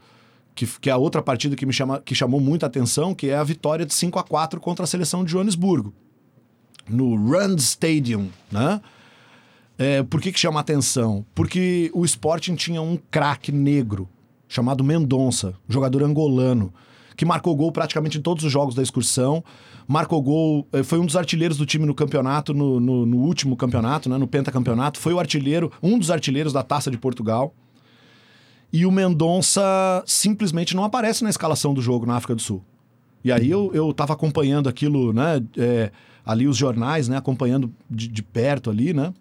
que, 0.56 0.66
que 0.80 0.90
é 0.90 0.94
a 0.94 0.98
outra 0.98 1.22
partida 1.22 1.56
que 1.56 1.66
me 1.66 1.72
chama, 1.74 2.02
que 2.04 2.16
chamou 2.16 2.40
muita 2.40 2.66
atenção, 2.66 3.14
que 3.14 3.30
é 3.30 3.36
a 3.38 3.44
vitória 3.44 3.86
de 3.86 3.94
5 3.94 4.18
a 4.18 4.24
4 4.24 4.60
contra 4.60 4.84
a 4.84 4.88
seleção 4.88 5.24
de 5.24 5.32
Joanesburgo, 5.32 5.94
no 6.90 7.16
Rand 7.30 7.56
Stadium, 7.58 8.28
né? 8.52 8.82
É, 9.78 10.04
por 10.04 10.22
que, 10.22 10.32
que 10.32 10.40
chama 10.40 10.60
atenção? 10.60 11.26
Porque 11.36 11.92
o 11.94 12.06
Sporting 12.06 12.56
tinha 12.56 12.82
um 12.82 12.98
craque 13.12 13.52
negro 13.52 14.08
chamado 14.48 14.84
Mendonça, 14.84 15.54
jogador 15.68 16.04
angolano, 16.04 16.74
que 17.18 17.26
marcou 17.26 17.56
gol 17.56 17.72
praticamente 17.72 18.18
em 18.18 18.22
todos 18.22 18.44
os 18.46 18.52
jogos 18.52 18.74
da 18.76 18.82
excursão. 18.82 19.44
Marcou 19.88 20.22
gol, 20.22 20.68
eh, 20.72 20.82
foi 20.84 20.98
um 21.00 21.06
dos 21.06 21.16
artilheiros 21.16 21.58
do 21.58 21.66
time 21.66 21.86
no 21.86 21.94
campeonato, 21.94 22.54
no, 22.54 22.80
no- 22.80 23.06
no 23.06 23.18
último 23.18 23.56
campeonato, 23.58 24.10
né, 24.10 24.18
no 24.18 24.28
pentacampeonato. 24.28 25.00
Foi 25.00 25.14
o 25.14 25.20
artilheiro, 25.20 25.72
um 25.84 26.00
dos 26.00 26.10
artilheiros 26.10 26.54
da 26.54 26.64
Taça 26.64 26.90
de 26.90 26.98
Portugal. 26.98 27.54
E 28.72 28.86
o 28.86 28.92
Mendonça 28.92 30.04
simplesmente 30.06 30.76
não 30.76 30.84
aparece 30.84 31.24
na 31.24 31.30
escalação 31.30 31.74
do 31.74 31.82
jogo 31.82 32.06
na 32.06 32.16
África 32.16 32.36
do 32.36 32.42
Sul. 32.42 32.64
E 33.26 33.32
aí 33.32 33.50
eu, 33.50 33.72
eu 33.74 33.92
tava 33.92 34.14
acompanhando 34.14 34.70
aquilo, 34.70 35.12
né? 35.12 35.44
é, 35.58 35.92
ali 36.24 36.48
os 36.48 36.56
jornais, 36.56 37.10
né? 37.10 37.18
Acompanhando 37.18 37.74
de, 37.90 38.08
de 38.08 38.22
perto 38.22 38.70
ali, 38.70 38.94
né? 38.94 39.12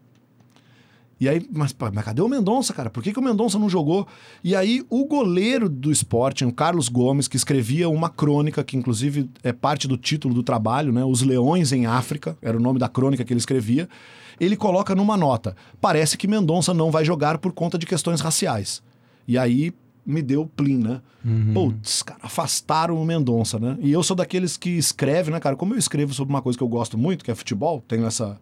E 1.18 1.26
aí, 1.26 1.48
mas, 1.50 1.74
mas 1.94 2.04
cadê 2.04 2.20
o 2.20 2.28
Mendonça, 2.28 2.74
cara? 2.74 2.90
Por 2.90 3.02
que, 3.02 3.14
que 3.14 3.18
o 3.18 3.22
Mendonça 3.22 3.58
não 3.58 3.66
jogou? 3.66 4.06
E 4.42 4.54
aí, 4.54 4.84
o 4.90 5.06
goleiro 5.06 5.70
do 5.70 5.90
Sporting, 5.90 6.44
o 6.44 6.52
Carlos 6.52 6.90
Gomes, 6.90 7.26
que 7.26 7.36
escrevia 7.38 7.88
uma 7.88 8.10
crônica, 8.10 8.62
que 8.62 8.76
inclusive 8.76 9.30
é 9.42 9.54
parte 9.54 9.88
do 9.88 9.96
título 9.96 10.34
do 10.34 10.42
trabalho, 10.42 10.92
né? 10.92 11.02
Os 11.02 11.22
Leões 11.22 11.72
em 11.72 11.86
África, 11.86 12.36
era 12.42 12.58
o 12.58 12.60
nome 12.60 12.78
da 12.78 12.90
crônica 12.90 13.24
que 13.24 13.32
ele 13.32 13.40
escrevia. 13.40 13.88
Ele 14.38 14.54
coloca 14.54 14.94
numa 14.94 15.16
nota: 15.16 15.56
parece 15.80 16.18
que 16.18 16.28
Mendonça 16.28 16.74
não 16.74 16.90
vai 16.90 17.06
jogar 17.06 17.38
por 17.38 17.54
conta 17.54 17.78
de 17.78 17.86
questões 17.86 18.20
raciais. 18.20 18.82
E 19.26 19.38
aí 19.38 19.72
me 20.04 20.22
deu 20.22 20.46
plim, 20.46 20.78
né? 20.78 21.00
Putz, 21.52 22.02
cara, 22.02 22.20
afastaram 22.22 23.00
o 23.00 23.04
Mendonça, 23.04 23.58
né? 23.58 23.76
E 23.80 23.90
eu 23.90 24.02
sou 24.02 24.14
daqueles 24.14 24.56
que 24.56 24.70
escreve, 24.70 25.30
né, 25.30 25.40
cara? 25.40 25.56
Como 25.56 25.74
eu 25.74 25.78
escrevo 25.78 26.12
sobre 26.12 26.32
uma 26.32 26.42
coisa 26.42 26.58
que 26.58 26.62
eu 26.62 26.68
gosto 26.68 26.98
muito, 26.98 27.24
que 27.24 27.30
é 27.30 27.34
futebol, 27.34 27.82
tenho 27.86 28.06
essa 28.06 28.38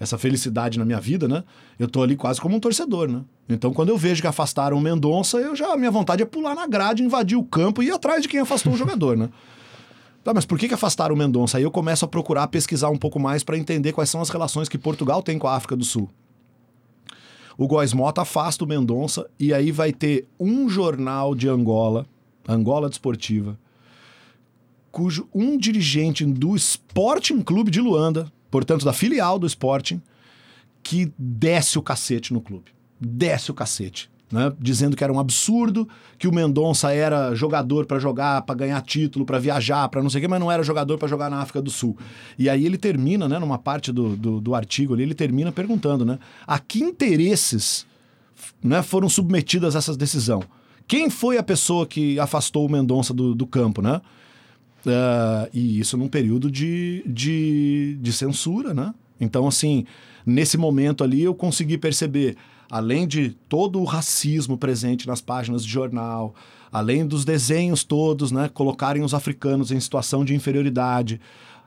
essa 0.00 0.16
felicidade 0.16 0.78
na 0.78 0.84
minha 0.84 1.00
vida, 1.00 1.26
né? 1.26 1.42
Eu 1.76 1.88
tô 1.88 2.02
ali 2.02 2.14
quase 2.14 2.40
como 2.40 2.56
um 2.56 2.60
torcedor, 2.60 3.08
né? 3.08 3.22
Então, 3.48 3.72
quando 3.72 3.88
eu 3.88 3.98
vejo 3.98 4.20
que 4.20 4.28
afastaram 4.28 4.76
o 4.76 4.80
Mendonça, 4.80 5.38
eu 5.38 5.56
já 5.56 5.72
a 5.72 5.76
minha 5.76 5.90
vontade 5.90 6.22
é 6.22 6.26
pular 6.26 6.54
na 6.54 6.66
grade, 6.66 7.02
invadir 7.02 7.36
o 7.36 7.42
campo 7.42 7.82
e 7.82 7.86
ir 7.86 7.90
atrás 7.90 8.22
de 8.22 8.28
quem 8.28 8.38
afastou 8.38 8.72
o 8.72 8.76
jogador, 8.78 9.16
né? 9.16 9.28
Tá, 10.22 10.32
mas 10.32 10.44
por 10.44 10.58
que, 10.58 10.68
que 10.68 10.74
afastaram 10.74 11.14
o 11.14 11.18
Mendonça? 11.18 11.58
Aí 11.58 11.64
eu 11.64 11.70
começo 11.70 12.04
a 12.04 12.08
procurar 12.08 12.46
pesquisar 12.48 12.90
um 12.90 12.96
pouco 12.96 13.18
mais 13.18 13.42
para 13.42 13.58
entender 13.58 13.92
quais 13.92 14.10
são 14.10 14.20
as 14.20 14.30
relações 14.30 14.68
que 14.68 14.78
Portugal 14.78 15.22
tem 15.22 15.38
com 15.38 15.48
a 15.48 15.56
África 15.56 15.74
do 15.74 15.84
Sul. 15.84 16.08
O 17.58 17.66
Góis 17.66 17.92
Mota 17.92 18.22
afasta 18.22 18.62
o 18.62 18.68
Mendonça 18.68 19.28
e 19.36 19.52
aí 19.52 19.72
vai 19.72 19.92
ter 19.92 20.28
um 20.38 20.68
jornal 20.68 21.34
de 21.34 21.48
Angola, 21.48 22.06
Angola 22.48 22.88
Desportiva, 22.88 23.58
cujo 24.92 25.28
um 25.34 25.58
dirigente 25.58 26.24
do 26.24 26.54
Sporting 26.54 27.40
Clube 27.42 27.72
de 27.72 27.80
Luanda, 27.80 28.32
portanto 28.48 28.84
da 28.84 28.92
filial 28.92 29.40
do 29.40 29.46
Sporting, 29.46 30.00
que 30.84 31.12
desce 31.18 31.80
o 31.80 31.82
cacete 31.82 32.32
no 32.32 32.40
clube. 32.40 32.70
Desce 33.00 33.50
o 33.50 33.54
cacete. 33.54 34.08
Né? 34.30 34.52
Dizendo 34.60 34.96
que 34.96 35.02
era 35.02 35.12
um 35.12 35.18
absurdo, 35.18 35.88
que 36.18 36.28
o 36.28 36.32
Mendonça 36.32 36.92
era 36.92 37.34
jogador 37.34 37.86
para 37.86 37.98
jogar, 37.98 38.42
para 38.42 38.54
ganhar 38.54 38.80
título, 38.82 39.24
para 39.24 39.38
viajar, 39.38 39.88
para 39.88 40.02
não 40.02 40.10
sei 40.10 40.18
o 40.18 40.22
quê, 40.22 40.28
mas 40.28 40.40
não 40.40 40.52
era 40.52 40.62
jogador 40.62 40.98
para 40.98 41.08
jogar 41.08 41.30
na 41.30 41.40
África 41.40 41.62
do 41.62 41.70
Sul. 41.70 41.96
E 42.38 42.48
aí 42.48 42.66
ele 42.66 42.76
termina, 42.76 43.26
né, 43.26 43.38
numa 43.38 43.58
parte 43.58 43.90
do, 43.90 44.14
do, 44.16 44.40
do 44.40 44.54
artigo 44.54 44.92
ali, 44.92 45.02
ele 45.02 45.14
termina 45.14 45.50
perguntando, 45.50 46.04
né, 46.04 46.18
a 46.46 46.58
que 46.58 46.80
interesses 46.80 47.86
né, 48.62 48.82
foram 48.82 49.08
submetidas 49.08 49.74
a 49.74 49.78
essa 49.78 49.96
decisão? 49.96 50.42
Quem 50.86 51.10
foi 51.10 51.36
a 51.36 51.42
pessoa 51.42 51.86
que 51.86 52.18
afastou 52.18 52.66
o 52.66 52.70
Mendonça 52.70 53.12
do, 53.12 53.34
do 53.34 53.46
campo, 53.46 53.82
né? 53.82 54.00
Ah, 54.86 55.48
e 55.52 55.80
isso 55.80 55.96
num 55.96 56.08
período 56.08 56.50
de, 56.50 57.02
de, 57.06 57.98
de 58.00 58.12
censura, 58.12 58.72
né? 58.72 58.94
Então, 59.20 59.46
assim, 59.46 59.84
nesse 60.24 60.56
momento 60.56 61.02
ali 61.02 61.22
eu 61.22 61.34
consegui 61.34 61.78
perceber, 61.78 62.36
além 62.70 63.06
de 63.06 63.30
todo 63.48 63.80
o 63.80 63.84
racismo 63.84 64.56
presente 64.56 65.06
nas 65.06 65.20
páginas 65.20 65.64
de 65.64 65.70
jornal, 65.70 66.34
além 66.72 67.06
dos 67.06 67.24
desenhos 67.24 67.84
todos, 67.84 68.30
né? 68.30 68.48
Colocarem 68.48 69.02
os 69.02 69.14
africanos 69.14 69.70
em 69.70 69.80
situação 69.80 70.24
de 70.24 70.34
inferioridade. 70.34 71.20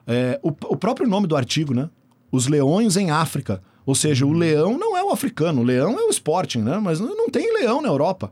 É, 0.05 0.39
o, 0.43 0.49
o 0.49 0.77
próprio 0.77 1.07
nome 1.07 1.27
do 1.27 1.35
artigo, 1.35 1.73
né? 1.73 1.89
Os 2.31 2.47
leões 2.47 2.97
em 2.97 3.11
África. 3.11 3.61
Ou 3.85 3.95
seja, 3.95 4.25
o 4.25 4.31
leão 4.31 4.77
não 4.77 4.95
é 4.95 5.03
o 5.03 5.09
africano, 5.09 5.61
o 5.61 5.63
leão 5.63 5.99
é 5.99 6.03
o 6.03 6.09
Sporting, 6.09 6.59
né? 6.59 6.77
Mas 6.79 6.99
não 6.99 7.15
não 7.15 7.29
tem 7.29 7.51
leão 7.53 7.81
na 7.81 7.87
Europa. 7.87 8.31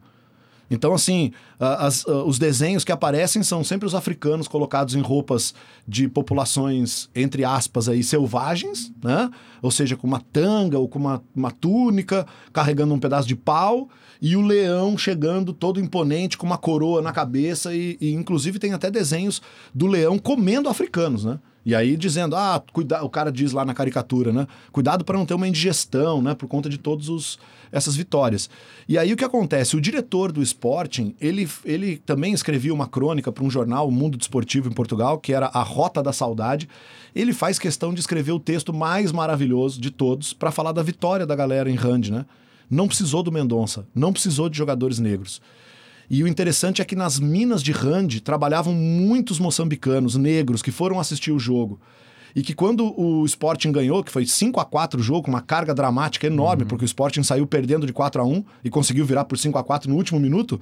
Então, 0.71 0.93
assim, 0.93 1.31
as- 1.59 2.05
os 2.05 2.37
desenhos 2.37 2.83
que 2.83 2.91
aparecem 2.91 3.41
são 3.41 3.63
sempre 3.63 3.87
os 3.87 3.95
africanos 3.95 4.47
colocados 4.47 4.93
em 4.95 5.01
roupas 5.01 5.53
de 5.87 6.07
populações, 6.07 7.09
entre 7.15 7.43
aspas, 7.43 7.89
aí, 7.89 8.03
selvagens, 8.03 8.91
né? 9.03 9.29
Ou 9.61 9.71
seja, 9.71 9.97
com 9.97 10.05
uma 10.07 10.21
tanga 10.31 10.77
ou 10.77 10.87
com 10.87 10.99
uma, 10.99 11.23
uma 11.35 11.51
túnica, 11.51 12.25
carregando 12.53 12.93
um 12.93 12.99
pedaço 12.99 13.27
de 13.27 13.35
pau, 13.35 13.89
e 14.21 14.35
o 14.35 14.41
leão 14.41 14.97
chegando 14.97 15.53
todo 15.53 15.79
imponente, 15.79 16.37
com 16.37 16.45
uma 16.45 16.57
coroa 16.57 17.01
na 17.01 17.11
cabeça, 17.11 17.73
e, 17.73 17.97
e 17.99 18.13
inclusive 18.13 18.59
tem 18.59 18.73
até 18.73 18.91
desenhos 18.91 19.41
do 19.73 19.87
leão 19.87 20.19
comendo 20.19 20.69
africanos, 20.69 21.23
né? 21.25 21.39
E 21.65 21.75
aí 21.75 21.97
dizendo, 21.97 22.35
ah, 22.35 22.61
cuida... 22.71 23.03
o 23.03 23.09
cara 23.09 23.31
diz 23.31 23.51
lá 23.51 23.65
na 23.65 23.73
caricatura, 23.73 24.31
né? 24.31 24.47
Cuidado 24.71 25.03
para 25.03 25.17
não 25.17 25.25
ter 25.25 25.33
uma 25.33 25.47
indigestão, 25.47 26.21
né? 26.21 26.33
Por 26.33 26.47
conta 26.47 26.69
de 26.69 26.77
todas 26.77 27.09
os... 27.09 27.37
essas 27.71 27.95
vitórias. 27.95 28.49
E 28.87 28.97
aí 28.97 29.13
o 29.13 29.17
que 29.17 29.23
acontece? 29.23 29.75
O 29.75 29.81
diretor 29.81 30.31
do 30.31 30.41
Sporting, 30.41 31.15
ele, 31.19 31.47
ele 31.63 31.97
também 31.97 32.33
escrevia 32.33 32.73
uma 32.73 32.87
crônica 32.87 33.31
para 33.31 33.43
um 33.43 33.49
jornal, 33.49 33.87
o 33.87 33.91
Mundo 33.91 34.17
Desportivo 34.17 34.69
em 34.69 34.73
Portugal, 34.73 35.19
que 35.19 35.33
era 35.33 35.47
A 35.47 35.61
Rota 35.61 36.01
da 36.01 36.13
Saudade. 36.13 36.67
Ele 37.15 37.33
faz 37.33 37.59
questão 37.59 37.93
de 37.93 37.99
escrever 37.99 38.31
o 38.31 38.39
texto 38.39 38.73
mais 38.73 39.11
maravilhoso 39.11 39.79
de 39.79 39.91
todos 39.91 40.33
para 40.33 40.51
falar 40.51 40.71
da 40.71 40.83
vitória 40.83 41.25
da 41.25 41.35
galera 41.35 41.69
em 41.69 41.75
Rand, 41.75 42.09
né? 42.09 42.25
Não 42.69 42.87
precisou 42.87 43.23
do 43.23 43.31
Mendonça, 43.31 43.87
não 43.95 44.13
precisou 44.13 44.47
de 44.47 44.57
jogadores 44.57 44.99
negros. 44.99 45.41
E 46.09 46.23
o 46.23 46.27
interessante 46.27 46.81
é 46.81 46.85
que 46.85 46.95
nas 46.95 47.19
minas 47.19 47.61
de 47.61 47.71
Rand 47.71 48.07
trabalhavam 48.23 48.73
muitos 48.73 49.39
moçambicanos 49.39 50.15
negros 50.15 50.61
que 50.61 50.71
foram 50.71 50.99
assistir 50.99 51.31
o 51.31 51.39
jogo. 51.39 51.79
E 52.35 52.43
que 52.43 52.53
quando 52.53 52.93
o 52.99 53.25
Sporting 53.25 53.71
ganhou, 53.71 54.03
que 54.03 54.11
foi 54.11 54.25
5 54.25 54.59
a 54.59 54.65
4 54.65 54.99
o 54.99 55.03
jogo, 55.03 55.29
uma 55.29 55.41
carga 55.41 55.73
dramática 55.73 56.27
enorme, 56.27 56.65
porque 56.65 56.85
o 56.85 56.87
Sporting 56.87 57.23
saiu 57.23 57.47
perdendo 57.47 57.85
de 57.85 57.93
4 57.93 58.21
a 58.21 58.25
1 58.25 58.43
e 58.63 58.69
conseguiu 58.69 59.05
virar 59.05 59.25
por 59.25 59.37
5 59.37 59.57
a 59.57 59.63
4 59.63 59.89
no 59.89 59.95
último 59.95 60.19
minuto, 60.19 60.59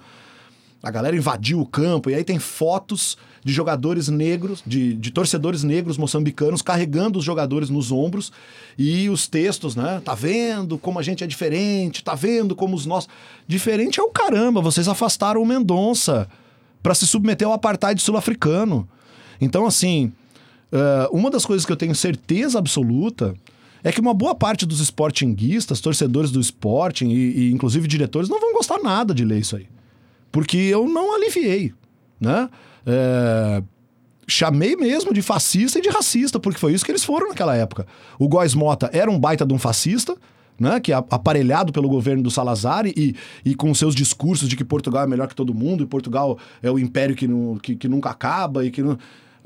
a 0.82 0.91
galera 0.91 1.15
invadiu 1.15 1.59
o 1.59 1.65
campo. 1.65 2.09
E 2.09 2.15
aí 2.15 2.24
tem 2.24 2.39
fotos 2.39 3.18
de 3.43 3.51
jogadores 3.51 4.07
negros, 4.07 4.63
de, 4.65 4.93
de 4.93 5.11
torcedores 5.11 5.63
negros 5.63 5.97
moçambicanos 5.97 6.61
carregando 6.61 7.20
os 7.20 7.26
jogadores 7.26 7.70
nos 7.70 7.91
ombros 7.91 8.32
e 8.78 9.09
os 9.09 9.28
textos, 9.28 9.76
né? 9.76 10.01
Tá 10.03 10.13
vendo 10.13 10.78
como 10.78 10.99
a 10.99 11.03
gente 11.03 11.24
é 11.24 11.28
diferente, 11.28 12.03
tá 12.03 12.15
vendo 12.15 12.55
como 12.55 12.76
os 12.76 12.86
nossos. 12.86 13.09
Diferente 13.47 13.99
é 13.99 14.03
o 14.03 14.09
caramba, 14.09 14.61
vocês 14.61 14.88
afastaram 14.88 15.41
o 15.41 15.45
Mendonça 15.45 16.28
para 16.84 16.93
se 16.93 17.07
submeter 17.07 17.47
ao 17.47 17.53
apartheid 17.53 18.01
sul-africano. 18.01 18.88
Então, 19.41 19.65
assim, 19.65 20.11
eh, 20.72 21.09
uma 21.11 21.30
das 21.30 21.45
coisas 21.45 21.65
que 21.65 21.72
eu 21.72 21.78
tenho 21.78 21.95
certeza 21.95 22.59
absoluta 22.59 23.34
é 23.84 23.91
que 23.91 24.01
uma 24.01 24.13
boa 24.13 24.36
parte 24.36 24.65
dos 24.65 24.80
sportinguistas, 24.80 25.80
torcedores 25.80 26.32
do 26.32 26.39
Sporting 26.39 27.09
e, 27.09 27.47
e 27.47 27.51
inclusive 27.51 27.88
diretores, 27.88 28.30
não 28.30 28.39
vão 28.39 28.53
gostar 28.53 28.80
nada 28.80 29.13
de 29.13 29.24
ler 29.24 29.39
isso 29.39 29.55
aí. 29.55 29.68
Porque 30.32 30.57
eu 30.57 30.88
não 30.88 31.15
aliviei, 31.15 31.74
né? 32.20 32.49
É, 32.86 33.63
chamei 34.28 34.76
mesmo 34.76 35.13
de 35.13 35.22
fascista 35.22 35.80
e 35.80 35.82
de 35.82 35.89
racista, 35.89 36.39
porque 36.39 36.59
foi 36.59 36.74
isso 36.74 36.84
que 36.84 36.91
eles 36.91 37.03
foram 37.03 37.30
naquela 37.30 37.55
época. 37.55 37.88
O 38.20 38.28
Góis 38.28 38.53
Mota 38.53 38.89
era 38.91 39.09
um 39.09 39.18
baita 39.18 39.45
de 39.45 39.53
um 39.53 39.57
fascista, 39.57 40.18
né? 40.59 40.80
Que 40.80 40.91
é 40.91 40.95
aparelhado 40.95 41.72
pelo 41.72 41.88
governo 41.88 42.24
do 42.24 42.32
Salazar 42.32 42.86
e, 42.88 43.15
e 43.45 43.55
com 43.55 43.74
seus 43.74 43.95
discursos 43.95 44.49
de 44.49 44.55
que 44.57 44.65
Portugal 44.65 45.03
é 45.03 45.07
melhor 45.07 45.28
que 45.28 45.36
todo 45.36 45.53
mundo 45.53 45.84
e 45.84 45.88
Portugal 45.88 46.38
é 46.61 46.70
o 46.70 46.78
império 46.78 47.15
que, 47.15 47.28
não, 47.28 47.57
que, 47.57 47.76
que 47.76 47.88
nunca 47.88 48.09
acaba 48.09 48.65
e 48.65 48.72
que 48.72 48.82
não. 48.82 48.97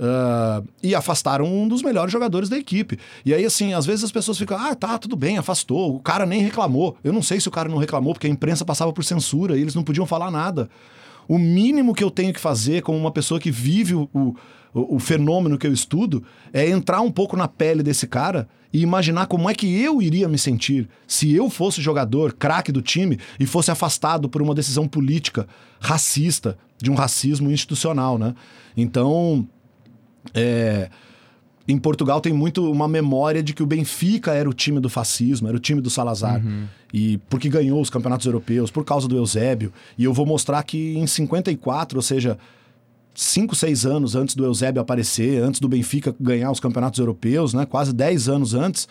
Ah, 0.04 0.64
e 0.82 0.96
afastaram 0.96 1.46
um 1.46 1.68
dos 1.68 1.84
melhores 1.84 2.12
jogadores 2.12 2.50
da 2.50 2.58
equipe. 2.58 2.98
E 3.24 3.36
aí, 3.36 3.46
assim, 3.46 3.76
às 3.76 3.86
vezes 3.86 4.04
as 4.04 4.12
pessoas 4.12 4.36
ficam, 4.36 4.58
ah, 4.58 4.74
tá, 4.74 4.98
tudo 4.98 5.16
bem, 5.16 5.38
afastou. 5.38 5.96
O 5.96 6.00
cara 6.00 6.26
nem 6.26 6.42
reclamou. 6.42 6.98
Eu 7.04 7.14
não 7.14 7.22
sei 7.22 7.40
se 7.40 7.48
o 7.48 7.52
cara 7.52 7.70
não 7.70 7.78
reclamou, 7.78 8.14
porque 8.14 8.26
a 8.26 8.30
imprensa 8.30 8.66
passava 8.66 8.92
por 8.92 9.04
censura 9.04 9.56
e 9.56 9.62
eles 9.62 9.76
não 9.76 9.84
podiam 9.84 10.08
falar 10.08 10.32
nada. 10.32 10.68
o 11.28 11.38
mínimo 11.38 11.94
que 11.94 12.04
eu 12.04 12.10
tenho 12.10 12.34
que 12.34 12.40
fazer 12.40 12.82
como 12.82 12.98
uma 12.98 13.12
pessoa 13.12 13.40
que 13.40 13.52
vive 13.52 13.94
o, 13.94 14.10
o, 14.12 14.36
o 14.74 15.00
fenômeno 15.00 15.56
que 15.56 15.68
eu 15.68 15.72
estudo 15.72 16.24
é 16.52 16.68
entrar 16.68 17.02
um 17.02 17.12
pouco 17.12 17.38
na 17.38 17.48
pele 17.48 17.84
desse 17.84 18.08
cara 18.08 18.50
e 18.74 18.82
imaginar 18.82 19.28
como 19.28 19.50
é 19.50 19.54
que 19.54 19.82
eu 19.82 20.02
iria 20.02 20.28
me 20.28 20.38
sentir 20.38 20.90
se 21.06 21.32
eu 21.36 21.48
fosse 21.48 21.80
jogador, 21.80 22.34
craque 22.34 22.72
do 22.72 22.82
time 22.82 23.20
e 23.40 23.46
fosse 23.46 23.70
afastado 23.70 24.28
por 24.28 24.42
uma 24.42 24.56
decisão 24.56 24.88
política 24.88 25.48
racista, 25.80 26.58
de 26.82 26.90
um 26.90 26.96
racismo 26.96 27.52
institucional, 27.52 28.18
né? 28.18 28.34
Então, 28.76 29.48
é, 30.34 30.90
em 31.68 31.78
Portugal 31.78 32.20
tem 32.20 32.34
muito 32.34 32.70
uma 32.72 32.88
memória 32.88 33.42
de 33.42 33.54
que 33.54 33.64
o 33.64 33.66
Benfica 33.66 34.34
era 34.34 34.50
o 34.50 34.54
time 34.54 34.80
do 34.80 34.90
fascismo, 34.90 35.48
era 35.48 35.56
o 35.56 35.60
time 35.60 35.82
do 35.82 35.90
Salazar. 35.90 36.42
E 36.94 37.18
porque 37.30 37.48
ganhou 37.50 37.80
os 37.80 37.90
campeonatos 37.90 38.26
europeus, 38.26 38.70
por 38.70 38.84
causa 38.84 39.08
do 39.08 39.16
Eusébio. 39.16 39.72
E 39.98 40.04
eu 40.04 40.14
vou 40.14 40.26
mostrar 40.26 40.62
que 40.64 40.98
em 40.98 41.08
54, 41.08 41.98
ou 41.98 42.02
seja, 42.02 42.38
5, 43.14 43.56
6 43.56 43.86
anos 43.86 44.16
antes 44.16 44.36
do 44.36 44.46
Eusébio 44.46 44.82
aparecer, 44.82 45.42
antes 45.42 45.60
do 45.60 45.70
Benfica 45.70 46.16
ganhar 46.20 46.52
os 46.52 46.60
campeonatos 46.60 47.00
europeus, 47.00 47.54
né? 47.54 47.66
Quase 47.66 47.94
10 47.94 48.30
anos 48.30 48.54
antes. 48.54 48.88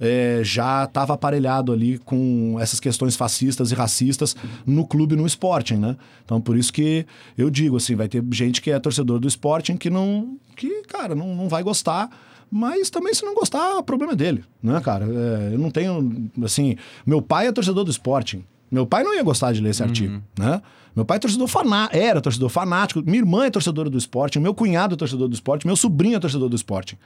É, 0.00 0.40
já 0.42 0.84
estava 0.84 1.14
aparelhado 1.14 1.72
ali 1.72 1.98
com 1.98 2.56
essas 2.60 2.80
questões 2.80 3.16
fascistas 3.16 3.70
e 3.70 3.74
racistas 3.74 4.36
no 4.66 4.86
clube 4.86 5.16
no 5.16 5.26
Sporting, 5.26 5.76
né? 5.76 5.96
Então 6.24 6.40
por 6.40 6.56
isso 6.56 6.72
que 6.72 7.06
eu 7.36 7.50
digo 7.50 7.76
assim, 7.76 7.94
vai 7.94 8.08
ter 8.08 8.22
gente 8.32 8.60
que 8.60 8.70
é 8.70 8.78
torcedor 8.78 9.18
do 9.18 9.28
Sporting 9.28 9.76
que 9.76 9.90
não, 9.90 10.36
que 10.56 10.82
cara, 10.82 11.14
não, 11.14 11.34
não 11.34 11.48
vai 11.48 11.62
gostar, 11.62 12.10
mas 12.50 12.90
também 12.90 13.14
se 13.14 13.24
não 13.24 13.34
gostar, 13.34 13.78
o 13.78 13.82
problema 13.82 14.12
é 14.12 14.16
dele, 14.16 14.44
né, 14.62 14.80
cara? 14.80 15.04
É, 15.06 15.54
eu 15.54 15.58
não 15.58 15.70
tenho, 15.70 16.30
assim, 16.44 16.76
meu 17.04 17.20
pai 17.20 17.46
é 17.46 17.52
torcedor 17.52 17.84
do 17.84 17.90
Sporting, 17.90 18.44
meu 18.70 18.86
pai 18.86 19.02
não 19.04 19.14
ia 19.14 19.22
gostar 19.22 19.52
de 19.52 19.60
ler 19.60 19.70
esse 19.70 19.82
artigo, 19.82 20.22
né? 20.38 20.60
Meu 20.94 21.04
pai 21.04 21.16
é 21.16 21.20
torcedor 21.20 21.48
fanático, 21.48 21.96
era 21.96 22.20
torcedor 22.20 22.48
fanático, 22.48 23.02
minha 23.02 23.18
irmã 23.18 23.46
é 23.46 23.50
torcedora 23.50 23.90
do 23.90 23.98
Sporting, 23.98 24.38
meu 24.38 24.54
cunhado 24.54 24.94
é 24.94 24.96
torcedor 24.96 25.28
do 25.28 25.34
Sporting, 25.34 25.66
meu 25.66 25.76
sobrinho 25.76 26.16
é 26.16 26.20
torcedor 26.20 26.48
do 26.48 26.54
Sporting. 26.54 26.96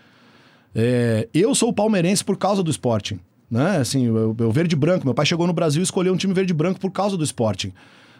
É, 0.74 1.28
eu 1.32 1.54
sou 1.54 1.72
palmeirense 1.72 2.24
por 2.24 2.36
causa 2.36 2.62
do 2.62 2.70
Sporting. 2.70 3.18
Né? 3.50 3.78
Assim, 3.78 4.06
eu, 4.06 4.36
eu 4.38 4.52
verde 4.52 4.76
branco. 4.76 5.04
Meu 5.04 5.14
pai 5.14 5.26
chegou 5.26 5.46
no 5.46 5.52
Brasil 5.52 5.80
e 5.80 5.84
escolheu 5.84 6.12
um 6.12 6.16
time 6.16 6.34
verde 6.34 6.52
branco 6.52 6.78
por 6.78 6.90
causa 6.90 7.16
do 7.16 7.24
Sporting. 7.24 7.72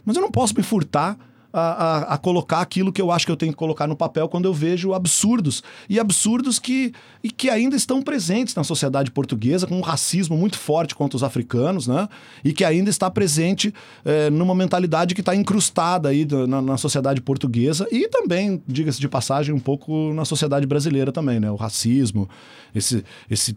Mas 0.04 0.16
eu 0.16 0.22
não 0.22 0.30
posso 0.30 0.54
me 0.56 0.62
furtar 0.62 1.18
a, 1.52 1.60
a, 1.60 2.14
a 2.14 2.18
colocar 2.18 2.60
aquilo 2.60 2.92
que 2.92 3.00
eu 3.00 3.10
acho 3.10 3.24
que 3.24 3.32
eu 3.32 3.36
tenho 3.36 3.52
que 3.52 3.58
colocar 3.58 3.86
no 3.86 3.96
papel 3.96 4.28
quando 4.28 4.44
eu 4.44 4.54
vejo 4.54 4.92
absurdos. 4.92 5.62
E 5.88 5.98
absurdos 5.98 6.58
que, 6.58 6.92
e 7.22 7.30
que 7.30 7.48
ainda 7.48 7.76
estão 7.76 8.02
presentes 8.02 8.54
na 8.54 8.64
sociedade 8.64 9.10
portuguesa, 9.10 9.66
com 9.66 9.76
um 9.76 9.82
racismo 9.82 10.36
muito 10.36 10.58
forte 10.58 10.94
contra 10.94 11.16
os 11.16 11.22
africanos, 11.22 11.86
né? 11.86 12.08
E 12.44 12.52
que 12.52 12.64
ainda 12.64 12.90
está 12.90 13.10
presente 13.10 13.72
eh, 14.04 14.30
numa 14.30 14.54
mentalidade 14.54 15.14
que 15.14 15.20
está 15.20 15.34
incrustada 15.34 16.10
aí 16.10 16.26
na, 16.46 16.60
na 16.60 16.76
sociedade 16.76 17.20
portuguesa 17.20 17.86
e 17.90 18.08
também, 18.08 18.62
diga-se 18.66 19.00
de 19.00 19.08
passagem, 19.08 19.54
um 19.54 19.60
pouco 19.60 20.12
na 20.12 20.24
sociedade 20.24 20.66
brasileira 20.66 21.10
também, 21.10 21.40
né? 21.40 21.50
O 21.50 21.56
racismo, 21.56 22.28
esse, 22.74 23.04
esse 23.30 23.56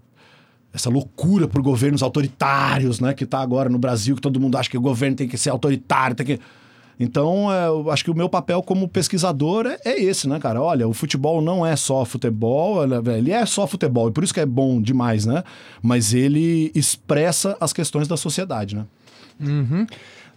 essa 0.74 0.90
loucura 0.90 1.48
por 1.48 1.62
governos 1.62 2.02
autoritários, 2.02 3.00
né, 3.00 3.14
que 3.14 3.26
tá 3.26 3.42
agora 3.42 3.70
no 3.70 3.78
Brasil, 3.78 4.16
que 4.16 4.22
todo 4.22 4.40
mundo 4.40 4.58
acha 4.58 4.70
que 4.70 4.78
o 4.78 4.82
governo 4.82 5.16
tem 5.18 5.28
que 5.28 5.38
ser 5.38 5.50
autoritário, 5.50 6.16
tem 6.16 6.26
que... 6.26 6.40
Então, 7.00 7.52
é, 7.52 7.68
eu 7.68 7.90
acho 7.90 8.04
que 8.04 8.12
o 8.12 8.16
meu 8.16 8.30
papel 8.30 8.62
como 8.62 8.88
pesquisador 8.88 9.66
é, 9.66 9.80
é 9.86 10.02
esse, 10.04 10.28
né, 10.30 10.40
cara? 10.40 10.62
Olha, 10.62 10.88
o 10.88 10.94
futebol 10.94 11.42
não 11.42 11.66
é 11.66 11.76
só 11.76 12.06
futebol, 12.06 12.84
ele 12.84 13.32
é- 13.32 13.42
é 13.42 13.46
só 13.46 13.66
futebol, 13.66 14.10
e 14.10 14.12
por 14.12 14.24
isso 14.24 14.34
que 14.34 14.40
é 14.40 14.46
bom 14.46 14.82
demais, 14.82 15.26
né? 15.26 15.44
Mas 15.82 16.14
ele 16.14 16.72
expressa 16.76 17.58
as 17.60 17.74
questões 17.74 18.08
da 18.08 18.16
sociedade, 18.18 18.76
né? 18.76 18.86
Uhum. 19.40 19.88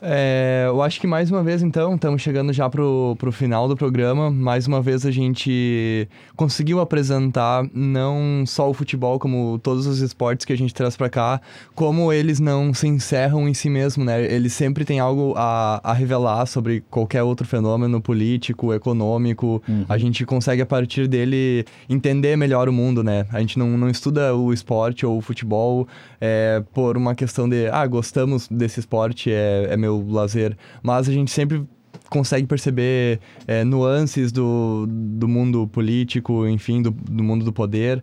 É, 0.07 0.65
eu 0.67 0.83
acho 0.83 1.01
que 1.01 1.07
mais 1.07 1.31
uma 1.31 1.43
vez, 1.43 1.63
então, 1.63 1.95
estamos 1.95 2.21
chegando 2.21 2.53
já 2.53 2.69
pro, 2.69 3.17
pro 3.19 3.33
final 3.33 3.67
do 3.67 3.75
programa. 3.75 4.31
Mais 4.31 4.67
uma 4.67 4.83
vez 4.83 5.07
a 5.07 5.11
gente 5.11 6.07
conseguiu 6.37 6.79
apresentar 6.79 7.65
não 7.73 8.45
só 8.47 8.69
o 8.69 8.75
futebol, 8.75 9.19
como 9.19 9.59
todos 9.61 9.87
os 9.87 10.01
esportes 10.01 10.45
que 10.45 10.53
a 10.53 10.57
gente 10.57 10.75
traz 10.75 10.95
para 10.95 11.09
cá, 11.09 11.41
como 11.75 12.13
eles 12.13 12.39
não 12.39 12.75
se 12.75 12.87
encerram 12.87 13.49
em 13.49 13.55
si 13.55 13.71
mesmo, 13.71 14.05
né? 14.05 14.23
Eles 14.23 14.53
sempre 14.53 14.85
têm 14.85 15.01
algo 15.01 15.33
a, 15.39 15.81
a 15.83 15.95
revelar 15.95 16.45
sobre 16.45 16.85
qualquer 16.91 17.23
outro 17.23 17.47
fenômeno 17.47 17.99
político, 17.99 18.75
econômico. 18.75 19.63
A 19.89 19.97
gente 19.97 20.27
consegue, 20.27 20.61
a 20.61 20.67
partir 20.67 21.09
dele, 21.09 21.65
entender 21.89 22.37
melhor 22.37 22.69
o 22.69 22.73
mundo, 22.73 23.03
né? 23.03 23.27
A 23.33 23.41
gente 23.41 23.59
não, 23.59 23.71
não 23.79 23.89
estuda 23.89 24.35
o 24.35 24.53
esporte 24.53 25.07
ou 25.07 25.17
o 25.17 25.23
futebol 25.23 25.89
é, 26.27 26.65
por 26.73 26.97
uma 26.97 27.15
questão 27.15 27.47
de, 27.47 27.69
ah, 27.69 27.87
gostamos 27.87 28.49
desse 28.49 28.81
esporte, 28.81 29.31
é, 29.31 29.67
é 29.69 29.77
meu 29.77 30.03
lazer. 30.09 30.57
Mas 30.83 31.07
a 31.07 31.13
gente 31.13 31.31
sempre 31.31 31.63
consegue 32.09 32.47
perceber 32.47 33.21
é, 33.47 33.63
nuances 33.63 34.33
do, 34.33 34.87
do 34.89 35.29
mundo 35.29 35.69
político, 35.69 36.47
enfim, 36.49 36.81
do, 36.81 36.91
do 36.91 37.23
mundo 37.23 37.45
do 37.45 37.53
poder. 37.53 38.03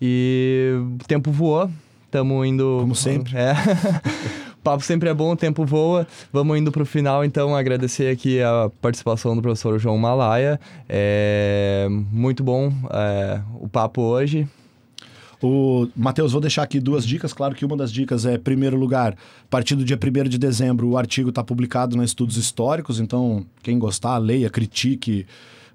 E 0.00 0.74
o 1.00 1.04
tempo 1.08 1.32
voou, 1.32 1.68
estamos 2.04 2.46
indo... 2.46 2.78
Como 2.82 2.94
sempre. 2.94 3.36
É. 3.36 3.54
O 4.54 4.62
papo 4.62 4.84
sempre 4.84 5.08
é 5.08 5.14
bom, 5.14 5.32
o 5.32 5.36
tempo 5.36 5.66
voa. 5.66 6.06
Vamos 6.32 6.56
indo 6.56 6.70
para 6.70 6.84
o 6.84 6.86
final, 6.86 7.24
então, 7.24 7.56
agradecer 7.56 8.12
aqui 8.12 8.40
a 8.40 8.70
participação 8.80 9.34
do 9.34 9.42
professor 9.42 9.76
João 9.80 9.98
Malaya. 9.98 10.60
É 10.88 11.88
muito 12.12 12.44
bom 12.44 12.72
é, 12.92 13.40
o 13.60 13.68
papo 13.68 14.02
hoje. 14.02 14.46
O 15.42 15.86
Matheus, 15.94 16.32
vou 16.32 16.40
deixar 16.40 16.62
aqui 16.62 16.80
duas 16.80 17.06
dicas. 17.06 17.32
Claro 17.32 17.54
que 17.54 17.64
uma 17.64 17.76
das 17.76 17.92
dicas 17.92 18.24
é, 18.24 18.38
primeiro 18.38 18.76
lugar, 18.76 19.12
a 19.12 19.48
partir 19.50 19.74
do 19.74 19.84
dia 19.84 19.98
1 19.98 20.28
de 20.28 20.38
dezembro, 20.38 20.88
o 20.88 20.96
artigo 20.96 21.28
está 21.28 21.44
publicado 21.44 21.96
na 21.96 22.04
Estudos 22.04 22.36
Históricos, 22.36 22.98
então 23.00 23.44
quem 23.62 23.78
gostar, 23.78 24.16
leia, 24.18 24.48
critique, 24.48 25.26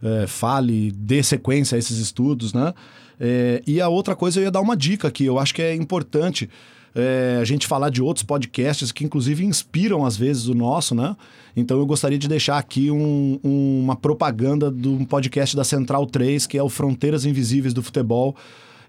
eh, 0.03 0.25
fale, 0.27 0.91
dê 0.91 1.21
sequência 1.21 1.75
a 1.75 1.79
esses 1.79 1.99
estudos, 1.99 2.53
né? 2.53 2.73
Eh, 3.19 3.61
e 3.67 3.79
a 3.79 3.87
outra 3.87 4.15
coisa, 4.15 4.39
eu 4.39 4.45
ia 4.45 4.51
dar 4.51 4.61
uma 4.61 4.75
dica 4.75 5.07
aqui, 5.09 5.25
eu 5.25 5.37
acho 5.37 5.53
que 5.53 5.61
é 5.61 5.75
importante 5.75 6.49
eh, 6.95 7.37
a 7.39 7.45
gente 7.45 7.67
falar 7.67 7.89
de 7.89 8.01
outros 8.01 8.23
podcasts 8.23 8.91
que, 8.91 9.05
inclusive, 9.05 9.45
inspiram 9.45 10.03
às 10.05 10.17
vezes 10.17 10.47
o 10.47 10.55
nosso, 10.55 10.93
né? 10.95 11.15
Então 11.55 11.77
eu 11.77 11.85
gostaria 11.85 12.17
de 12.17 12.27
deixar 12.27 12.57
aqui 12.57 12.89
um- 12.91 13.39
um- 13.43 13.81
uma 13.83 13.95
propaganda 13.95 14.71
de 14.71 14.87
um 14.89 15.05
podcast 15.05 15.55
da 15.55 15.63
Central 15.63 16.05
3, 16.07 16.47
que 16.47 16.57
é 16.57 16.63
o 16.63 16.67
Fronteiras 16.67 17.23
Invisíveis 17.25 17.73
do 17.73 17.81
Futebol 17.83 18.35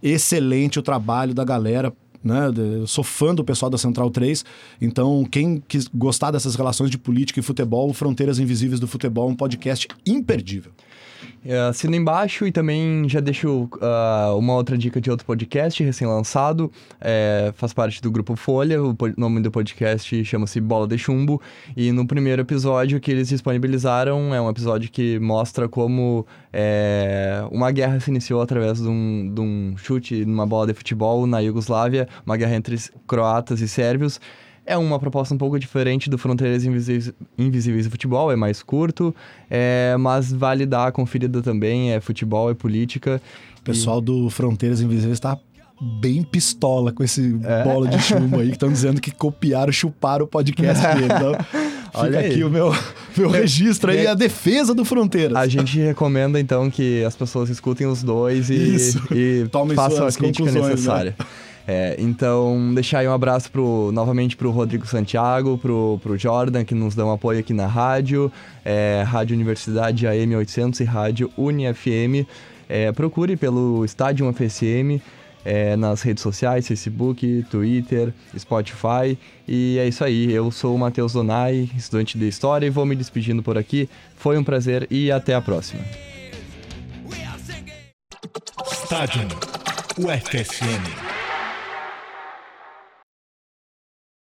excelente 0.02 0.78
o 0.78 0.82
trabalho 0.82 1.32
da 1.32 1.44
galera. 1.44 1.92
Né? 2.22 2.52
Eu 2.80 2.86
sou 2.86 3.02
fã 3.02 3.34
do 3.34 3.44
pessoal 3.44 3.70
da 3.70 3.78
Central 3.78 4.10
3, 4.10 4.44
então 4.80 5.24
quem 5.24 5.62
quis 5.66 5.88
gostar 5.88 6.30
dessas 6.30 6.54
relações 6.54 6.90
de 6.90 6.96
política 6.96 7.40
e 7.40 7.42
futebol, 7.42 7.92
Fronteiras 7.92 8.38
Invisíveis 8.38 8.78
do 8.78 8.86
Futebol 8.86 9.28
é 9.28 9.32
um 9.32 9.36
podcast 9.36 9.88
imperdível. 10.06 10.72
É, 11.44 11.58
Assina 11.58 11.96
embaixo 11.96 12.46
e 12.46 12.52
também 12.52 13.08
já 13.08 13.20
deixo 13.20 13.68
ah, 13.80 14.34
uma 14.36 14.54
outra 14.54 14.78
dica 14.78 15.00
de 15.00 15.10
outro 15.10 15.26
podcast 15.26 15.82
recém-lançado. 15.82 16.70
É, 17.00 17.52
faz 17.56 17.72
parte 17.72 18.00
do 18.00 18.10
Grupo 18.10 18.36
Folha, 18.36 18.82
o 18.82 18.96
nome 19.16 19.40
do 19.40 19.50
podcast 19.50 20.24
chama-se 20.24 20.60
Bola 20.60 20.86
de 20.86 20.96
Chumbo. 20.98 21.40
E 21.76 21.90
no 21.92 22.06
primeiro 22.06 22.42
episódio 22.42 23.00
que 23.00 23.10
eles 23.10 23.28
disponibilizaram, 23.28 24.34
é 24.34 24.40
um 24.40 24.48
episódio 24.48 24.90
que 24.90 25.18
mostra 25.18 25.68
como 25.68 26.26
é, 26.52 27.44
uma 27.50 27.70
guerra 27.70 27.98
se 27.98 28.10
iniciou 28.10 28.40
através 28.40 28.78
de 28.78 28.88
um, 28.88 29.32
de 29.34 29.40
um 29.40 29.74
chute 29.76 30.24
numa 30.24 30.46
bola 30.46 30.66
de 30.66 30.74
futebol 30.74 31.26
na 31.26 31.40
Iugoslávia, 31.40 32.08
uma 32.24 32.36
guerra 32.36 32.54
entre 32.54 32.76
croatas 33.06 33.60
e 33.60 33.68
sérvios. 33.68 34.20
É 34.64 34.76
uma 34.76 34.98
proposta 34.98 35.34
um 35.34 35.38
pouco 35.38 35.58
diferente 35.58 36.08
do 36.08 36.16
Fronteiras 36.16 36.64
Invisíveis, 36.64 37.12
Invisíveis 37.36 37.86
do 37.86 37.90
Futebol, 37.90 38.30
é 38.30 38.36
mais 38.36 38.62
curto, 38.62 39.14
é, 39.50 39.96
mas 39.98 40.32
vale 40.32 40.64
dar 40.64 40.86
a 40.86 40.92
conferida 40.92 41.42
também, 41.42 41.92
é 41.92 42.00
futebol, 42.00 42.50
é 42.50 42.54
política. 42.54 43.20
O 43.58 43.62
pessoal 43.62 44.00
do 44.00 44.30
Fronteiras 44.30 44.80
Invisíveis 44.80 45.14
está 45.14 45.36
bem 46.00 46.22
pistola 46.22 46.92
com 46.92 47.02
esse 47.02 47.32
bola 47.64 47.88
de 47.88 47.98
chumbo 48.00 48.38
aí, 48.38 48.48
que 48.48 48.52
estão 48.52 48.70
dizendo 48.70 49.00
que 49.00 49.10
copiaram, 49.10 49.72
chuparam 49.72 50.24
o 50.24 50.28
podcast 50.28 50.82
dele. 50.86 51.06
Então, 51.06 51.32
Olha 51.94 52.06
fica 52.06 52.18
aí. 52.20 52.30
aqui 52.30 52.44
o 52.44 52.50
meu, 52.50 52.72
meu 53.16 53.28
registro 53.28 53.90
aí, 53.90 54.06
a 54.06 54.14
defesa 54.14 54.74
do 54.74 54.84
Fronteiras. 54.84 55.36
A 55.36 55.46
gente 55.46 55.78
recomenda 55.78 56.40
então 56.40 56.70
que 56.70 57.04
as 57.04 57.14
pessoas 57.16 57.50
escutem 57.50 57.86
os 57.86 58.02
dois 58.02 58.48
e, 58.48 58.54
Isso. 58.54 59.02
e 59.12 59.46
Tomem 59.50 59.74
façam 59.74 59.98
a 59.98 60.00
suas 60.02 60.16
crítica 60.16 60.44
conclusões, 60.44 60.86
né? 60.86 61.14
É, 61.66 61.94
então, 61.98 62.72
deixar 62.74 63.00
aí 63.00 63.08
um 63.08 63.12
abraço 63.12 63.50
pro, 63.50 63.90
novamente 63.92 64.36
pro 64.36 64.50
Rodrigo 64.50 64.86
Santiago, 64.86 65.56
pro, 65.58 65.98
pro 66.02 66.18
Jordan, 66.18 66.64
que 66.64 66.74
nos 66.74 66.94
dão 66.94 67.10
apoio 67.10 67.38
aqui 67.38 67.52
na 67.52 67.66
rádio, 67.66 68.32
é, 68.64 69.04
Rádio 69.06 69.34
Universidade 69.34 70.06
AM 70.06 70.36
800 70.36 70.80
e 70.80 70.84
Rádio 70.84 71.30
UniFM. 71.36 72.26
É, 72.68 72.90
procure 72.92 73.36
pelo 73.36 73.84
Estádio 73.84 74.32
FSM 74.32 75.00
é, 75.44 75.76
nas 75.76 76.02
redes 76.02 76.22
sociais, 76.22 76.66
Facebook, 76.66 77.44
Twitter, 77.50 78.12
Spotify. 78.36 79.18
E 79.46 79.78
é 79.78 79.86
isso 79.86 80.04
aí, 80.04 80.32
eu 80.32 80.50
sou 80.50 80.74
o 80.74 80.78
Matheus 80.78 81.12
Donai, 81.12 81.70
estudante 81.76 82.18
de 82.18 82.26
História, 82.26 82.66
e 82.66 82.70
vou 82.70 82.86
me 82.86 82.96
despedindo 82.96 83.42
por 83.42 83.58
aqui. 83.58 83.88
Foi 84.16 84.38
um 84.38 84.44
prazer 84.44 84.86
e 84.90 85.10
até 85.10 85.34
a 85.34 85.40
próxima. 85.40 85.82
Estádio 88.72 89.22
UFSM. 89.98 91.21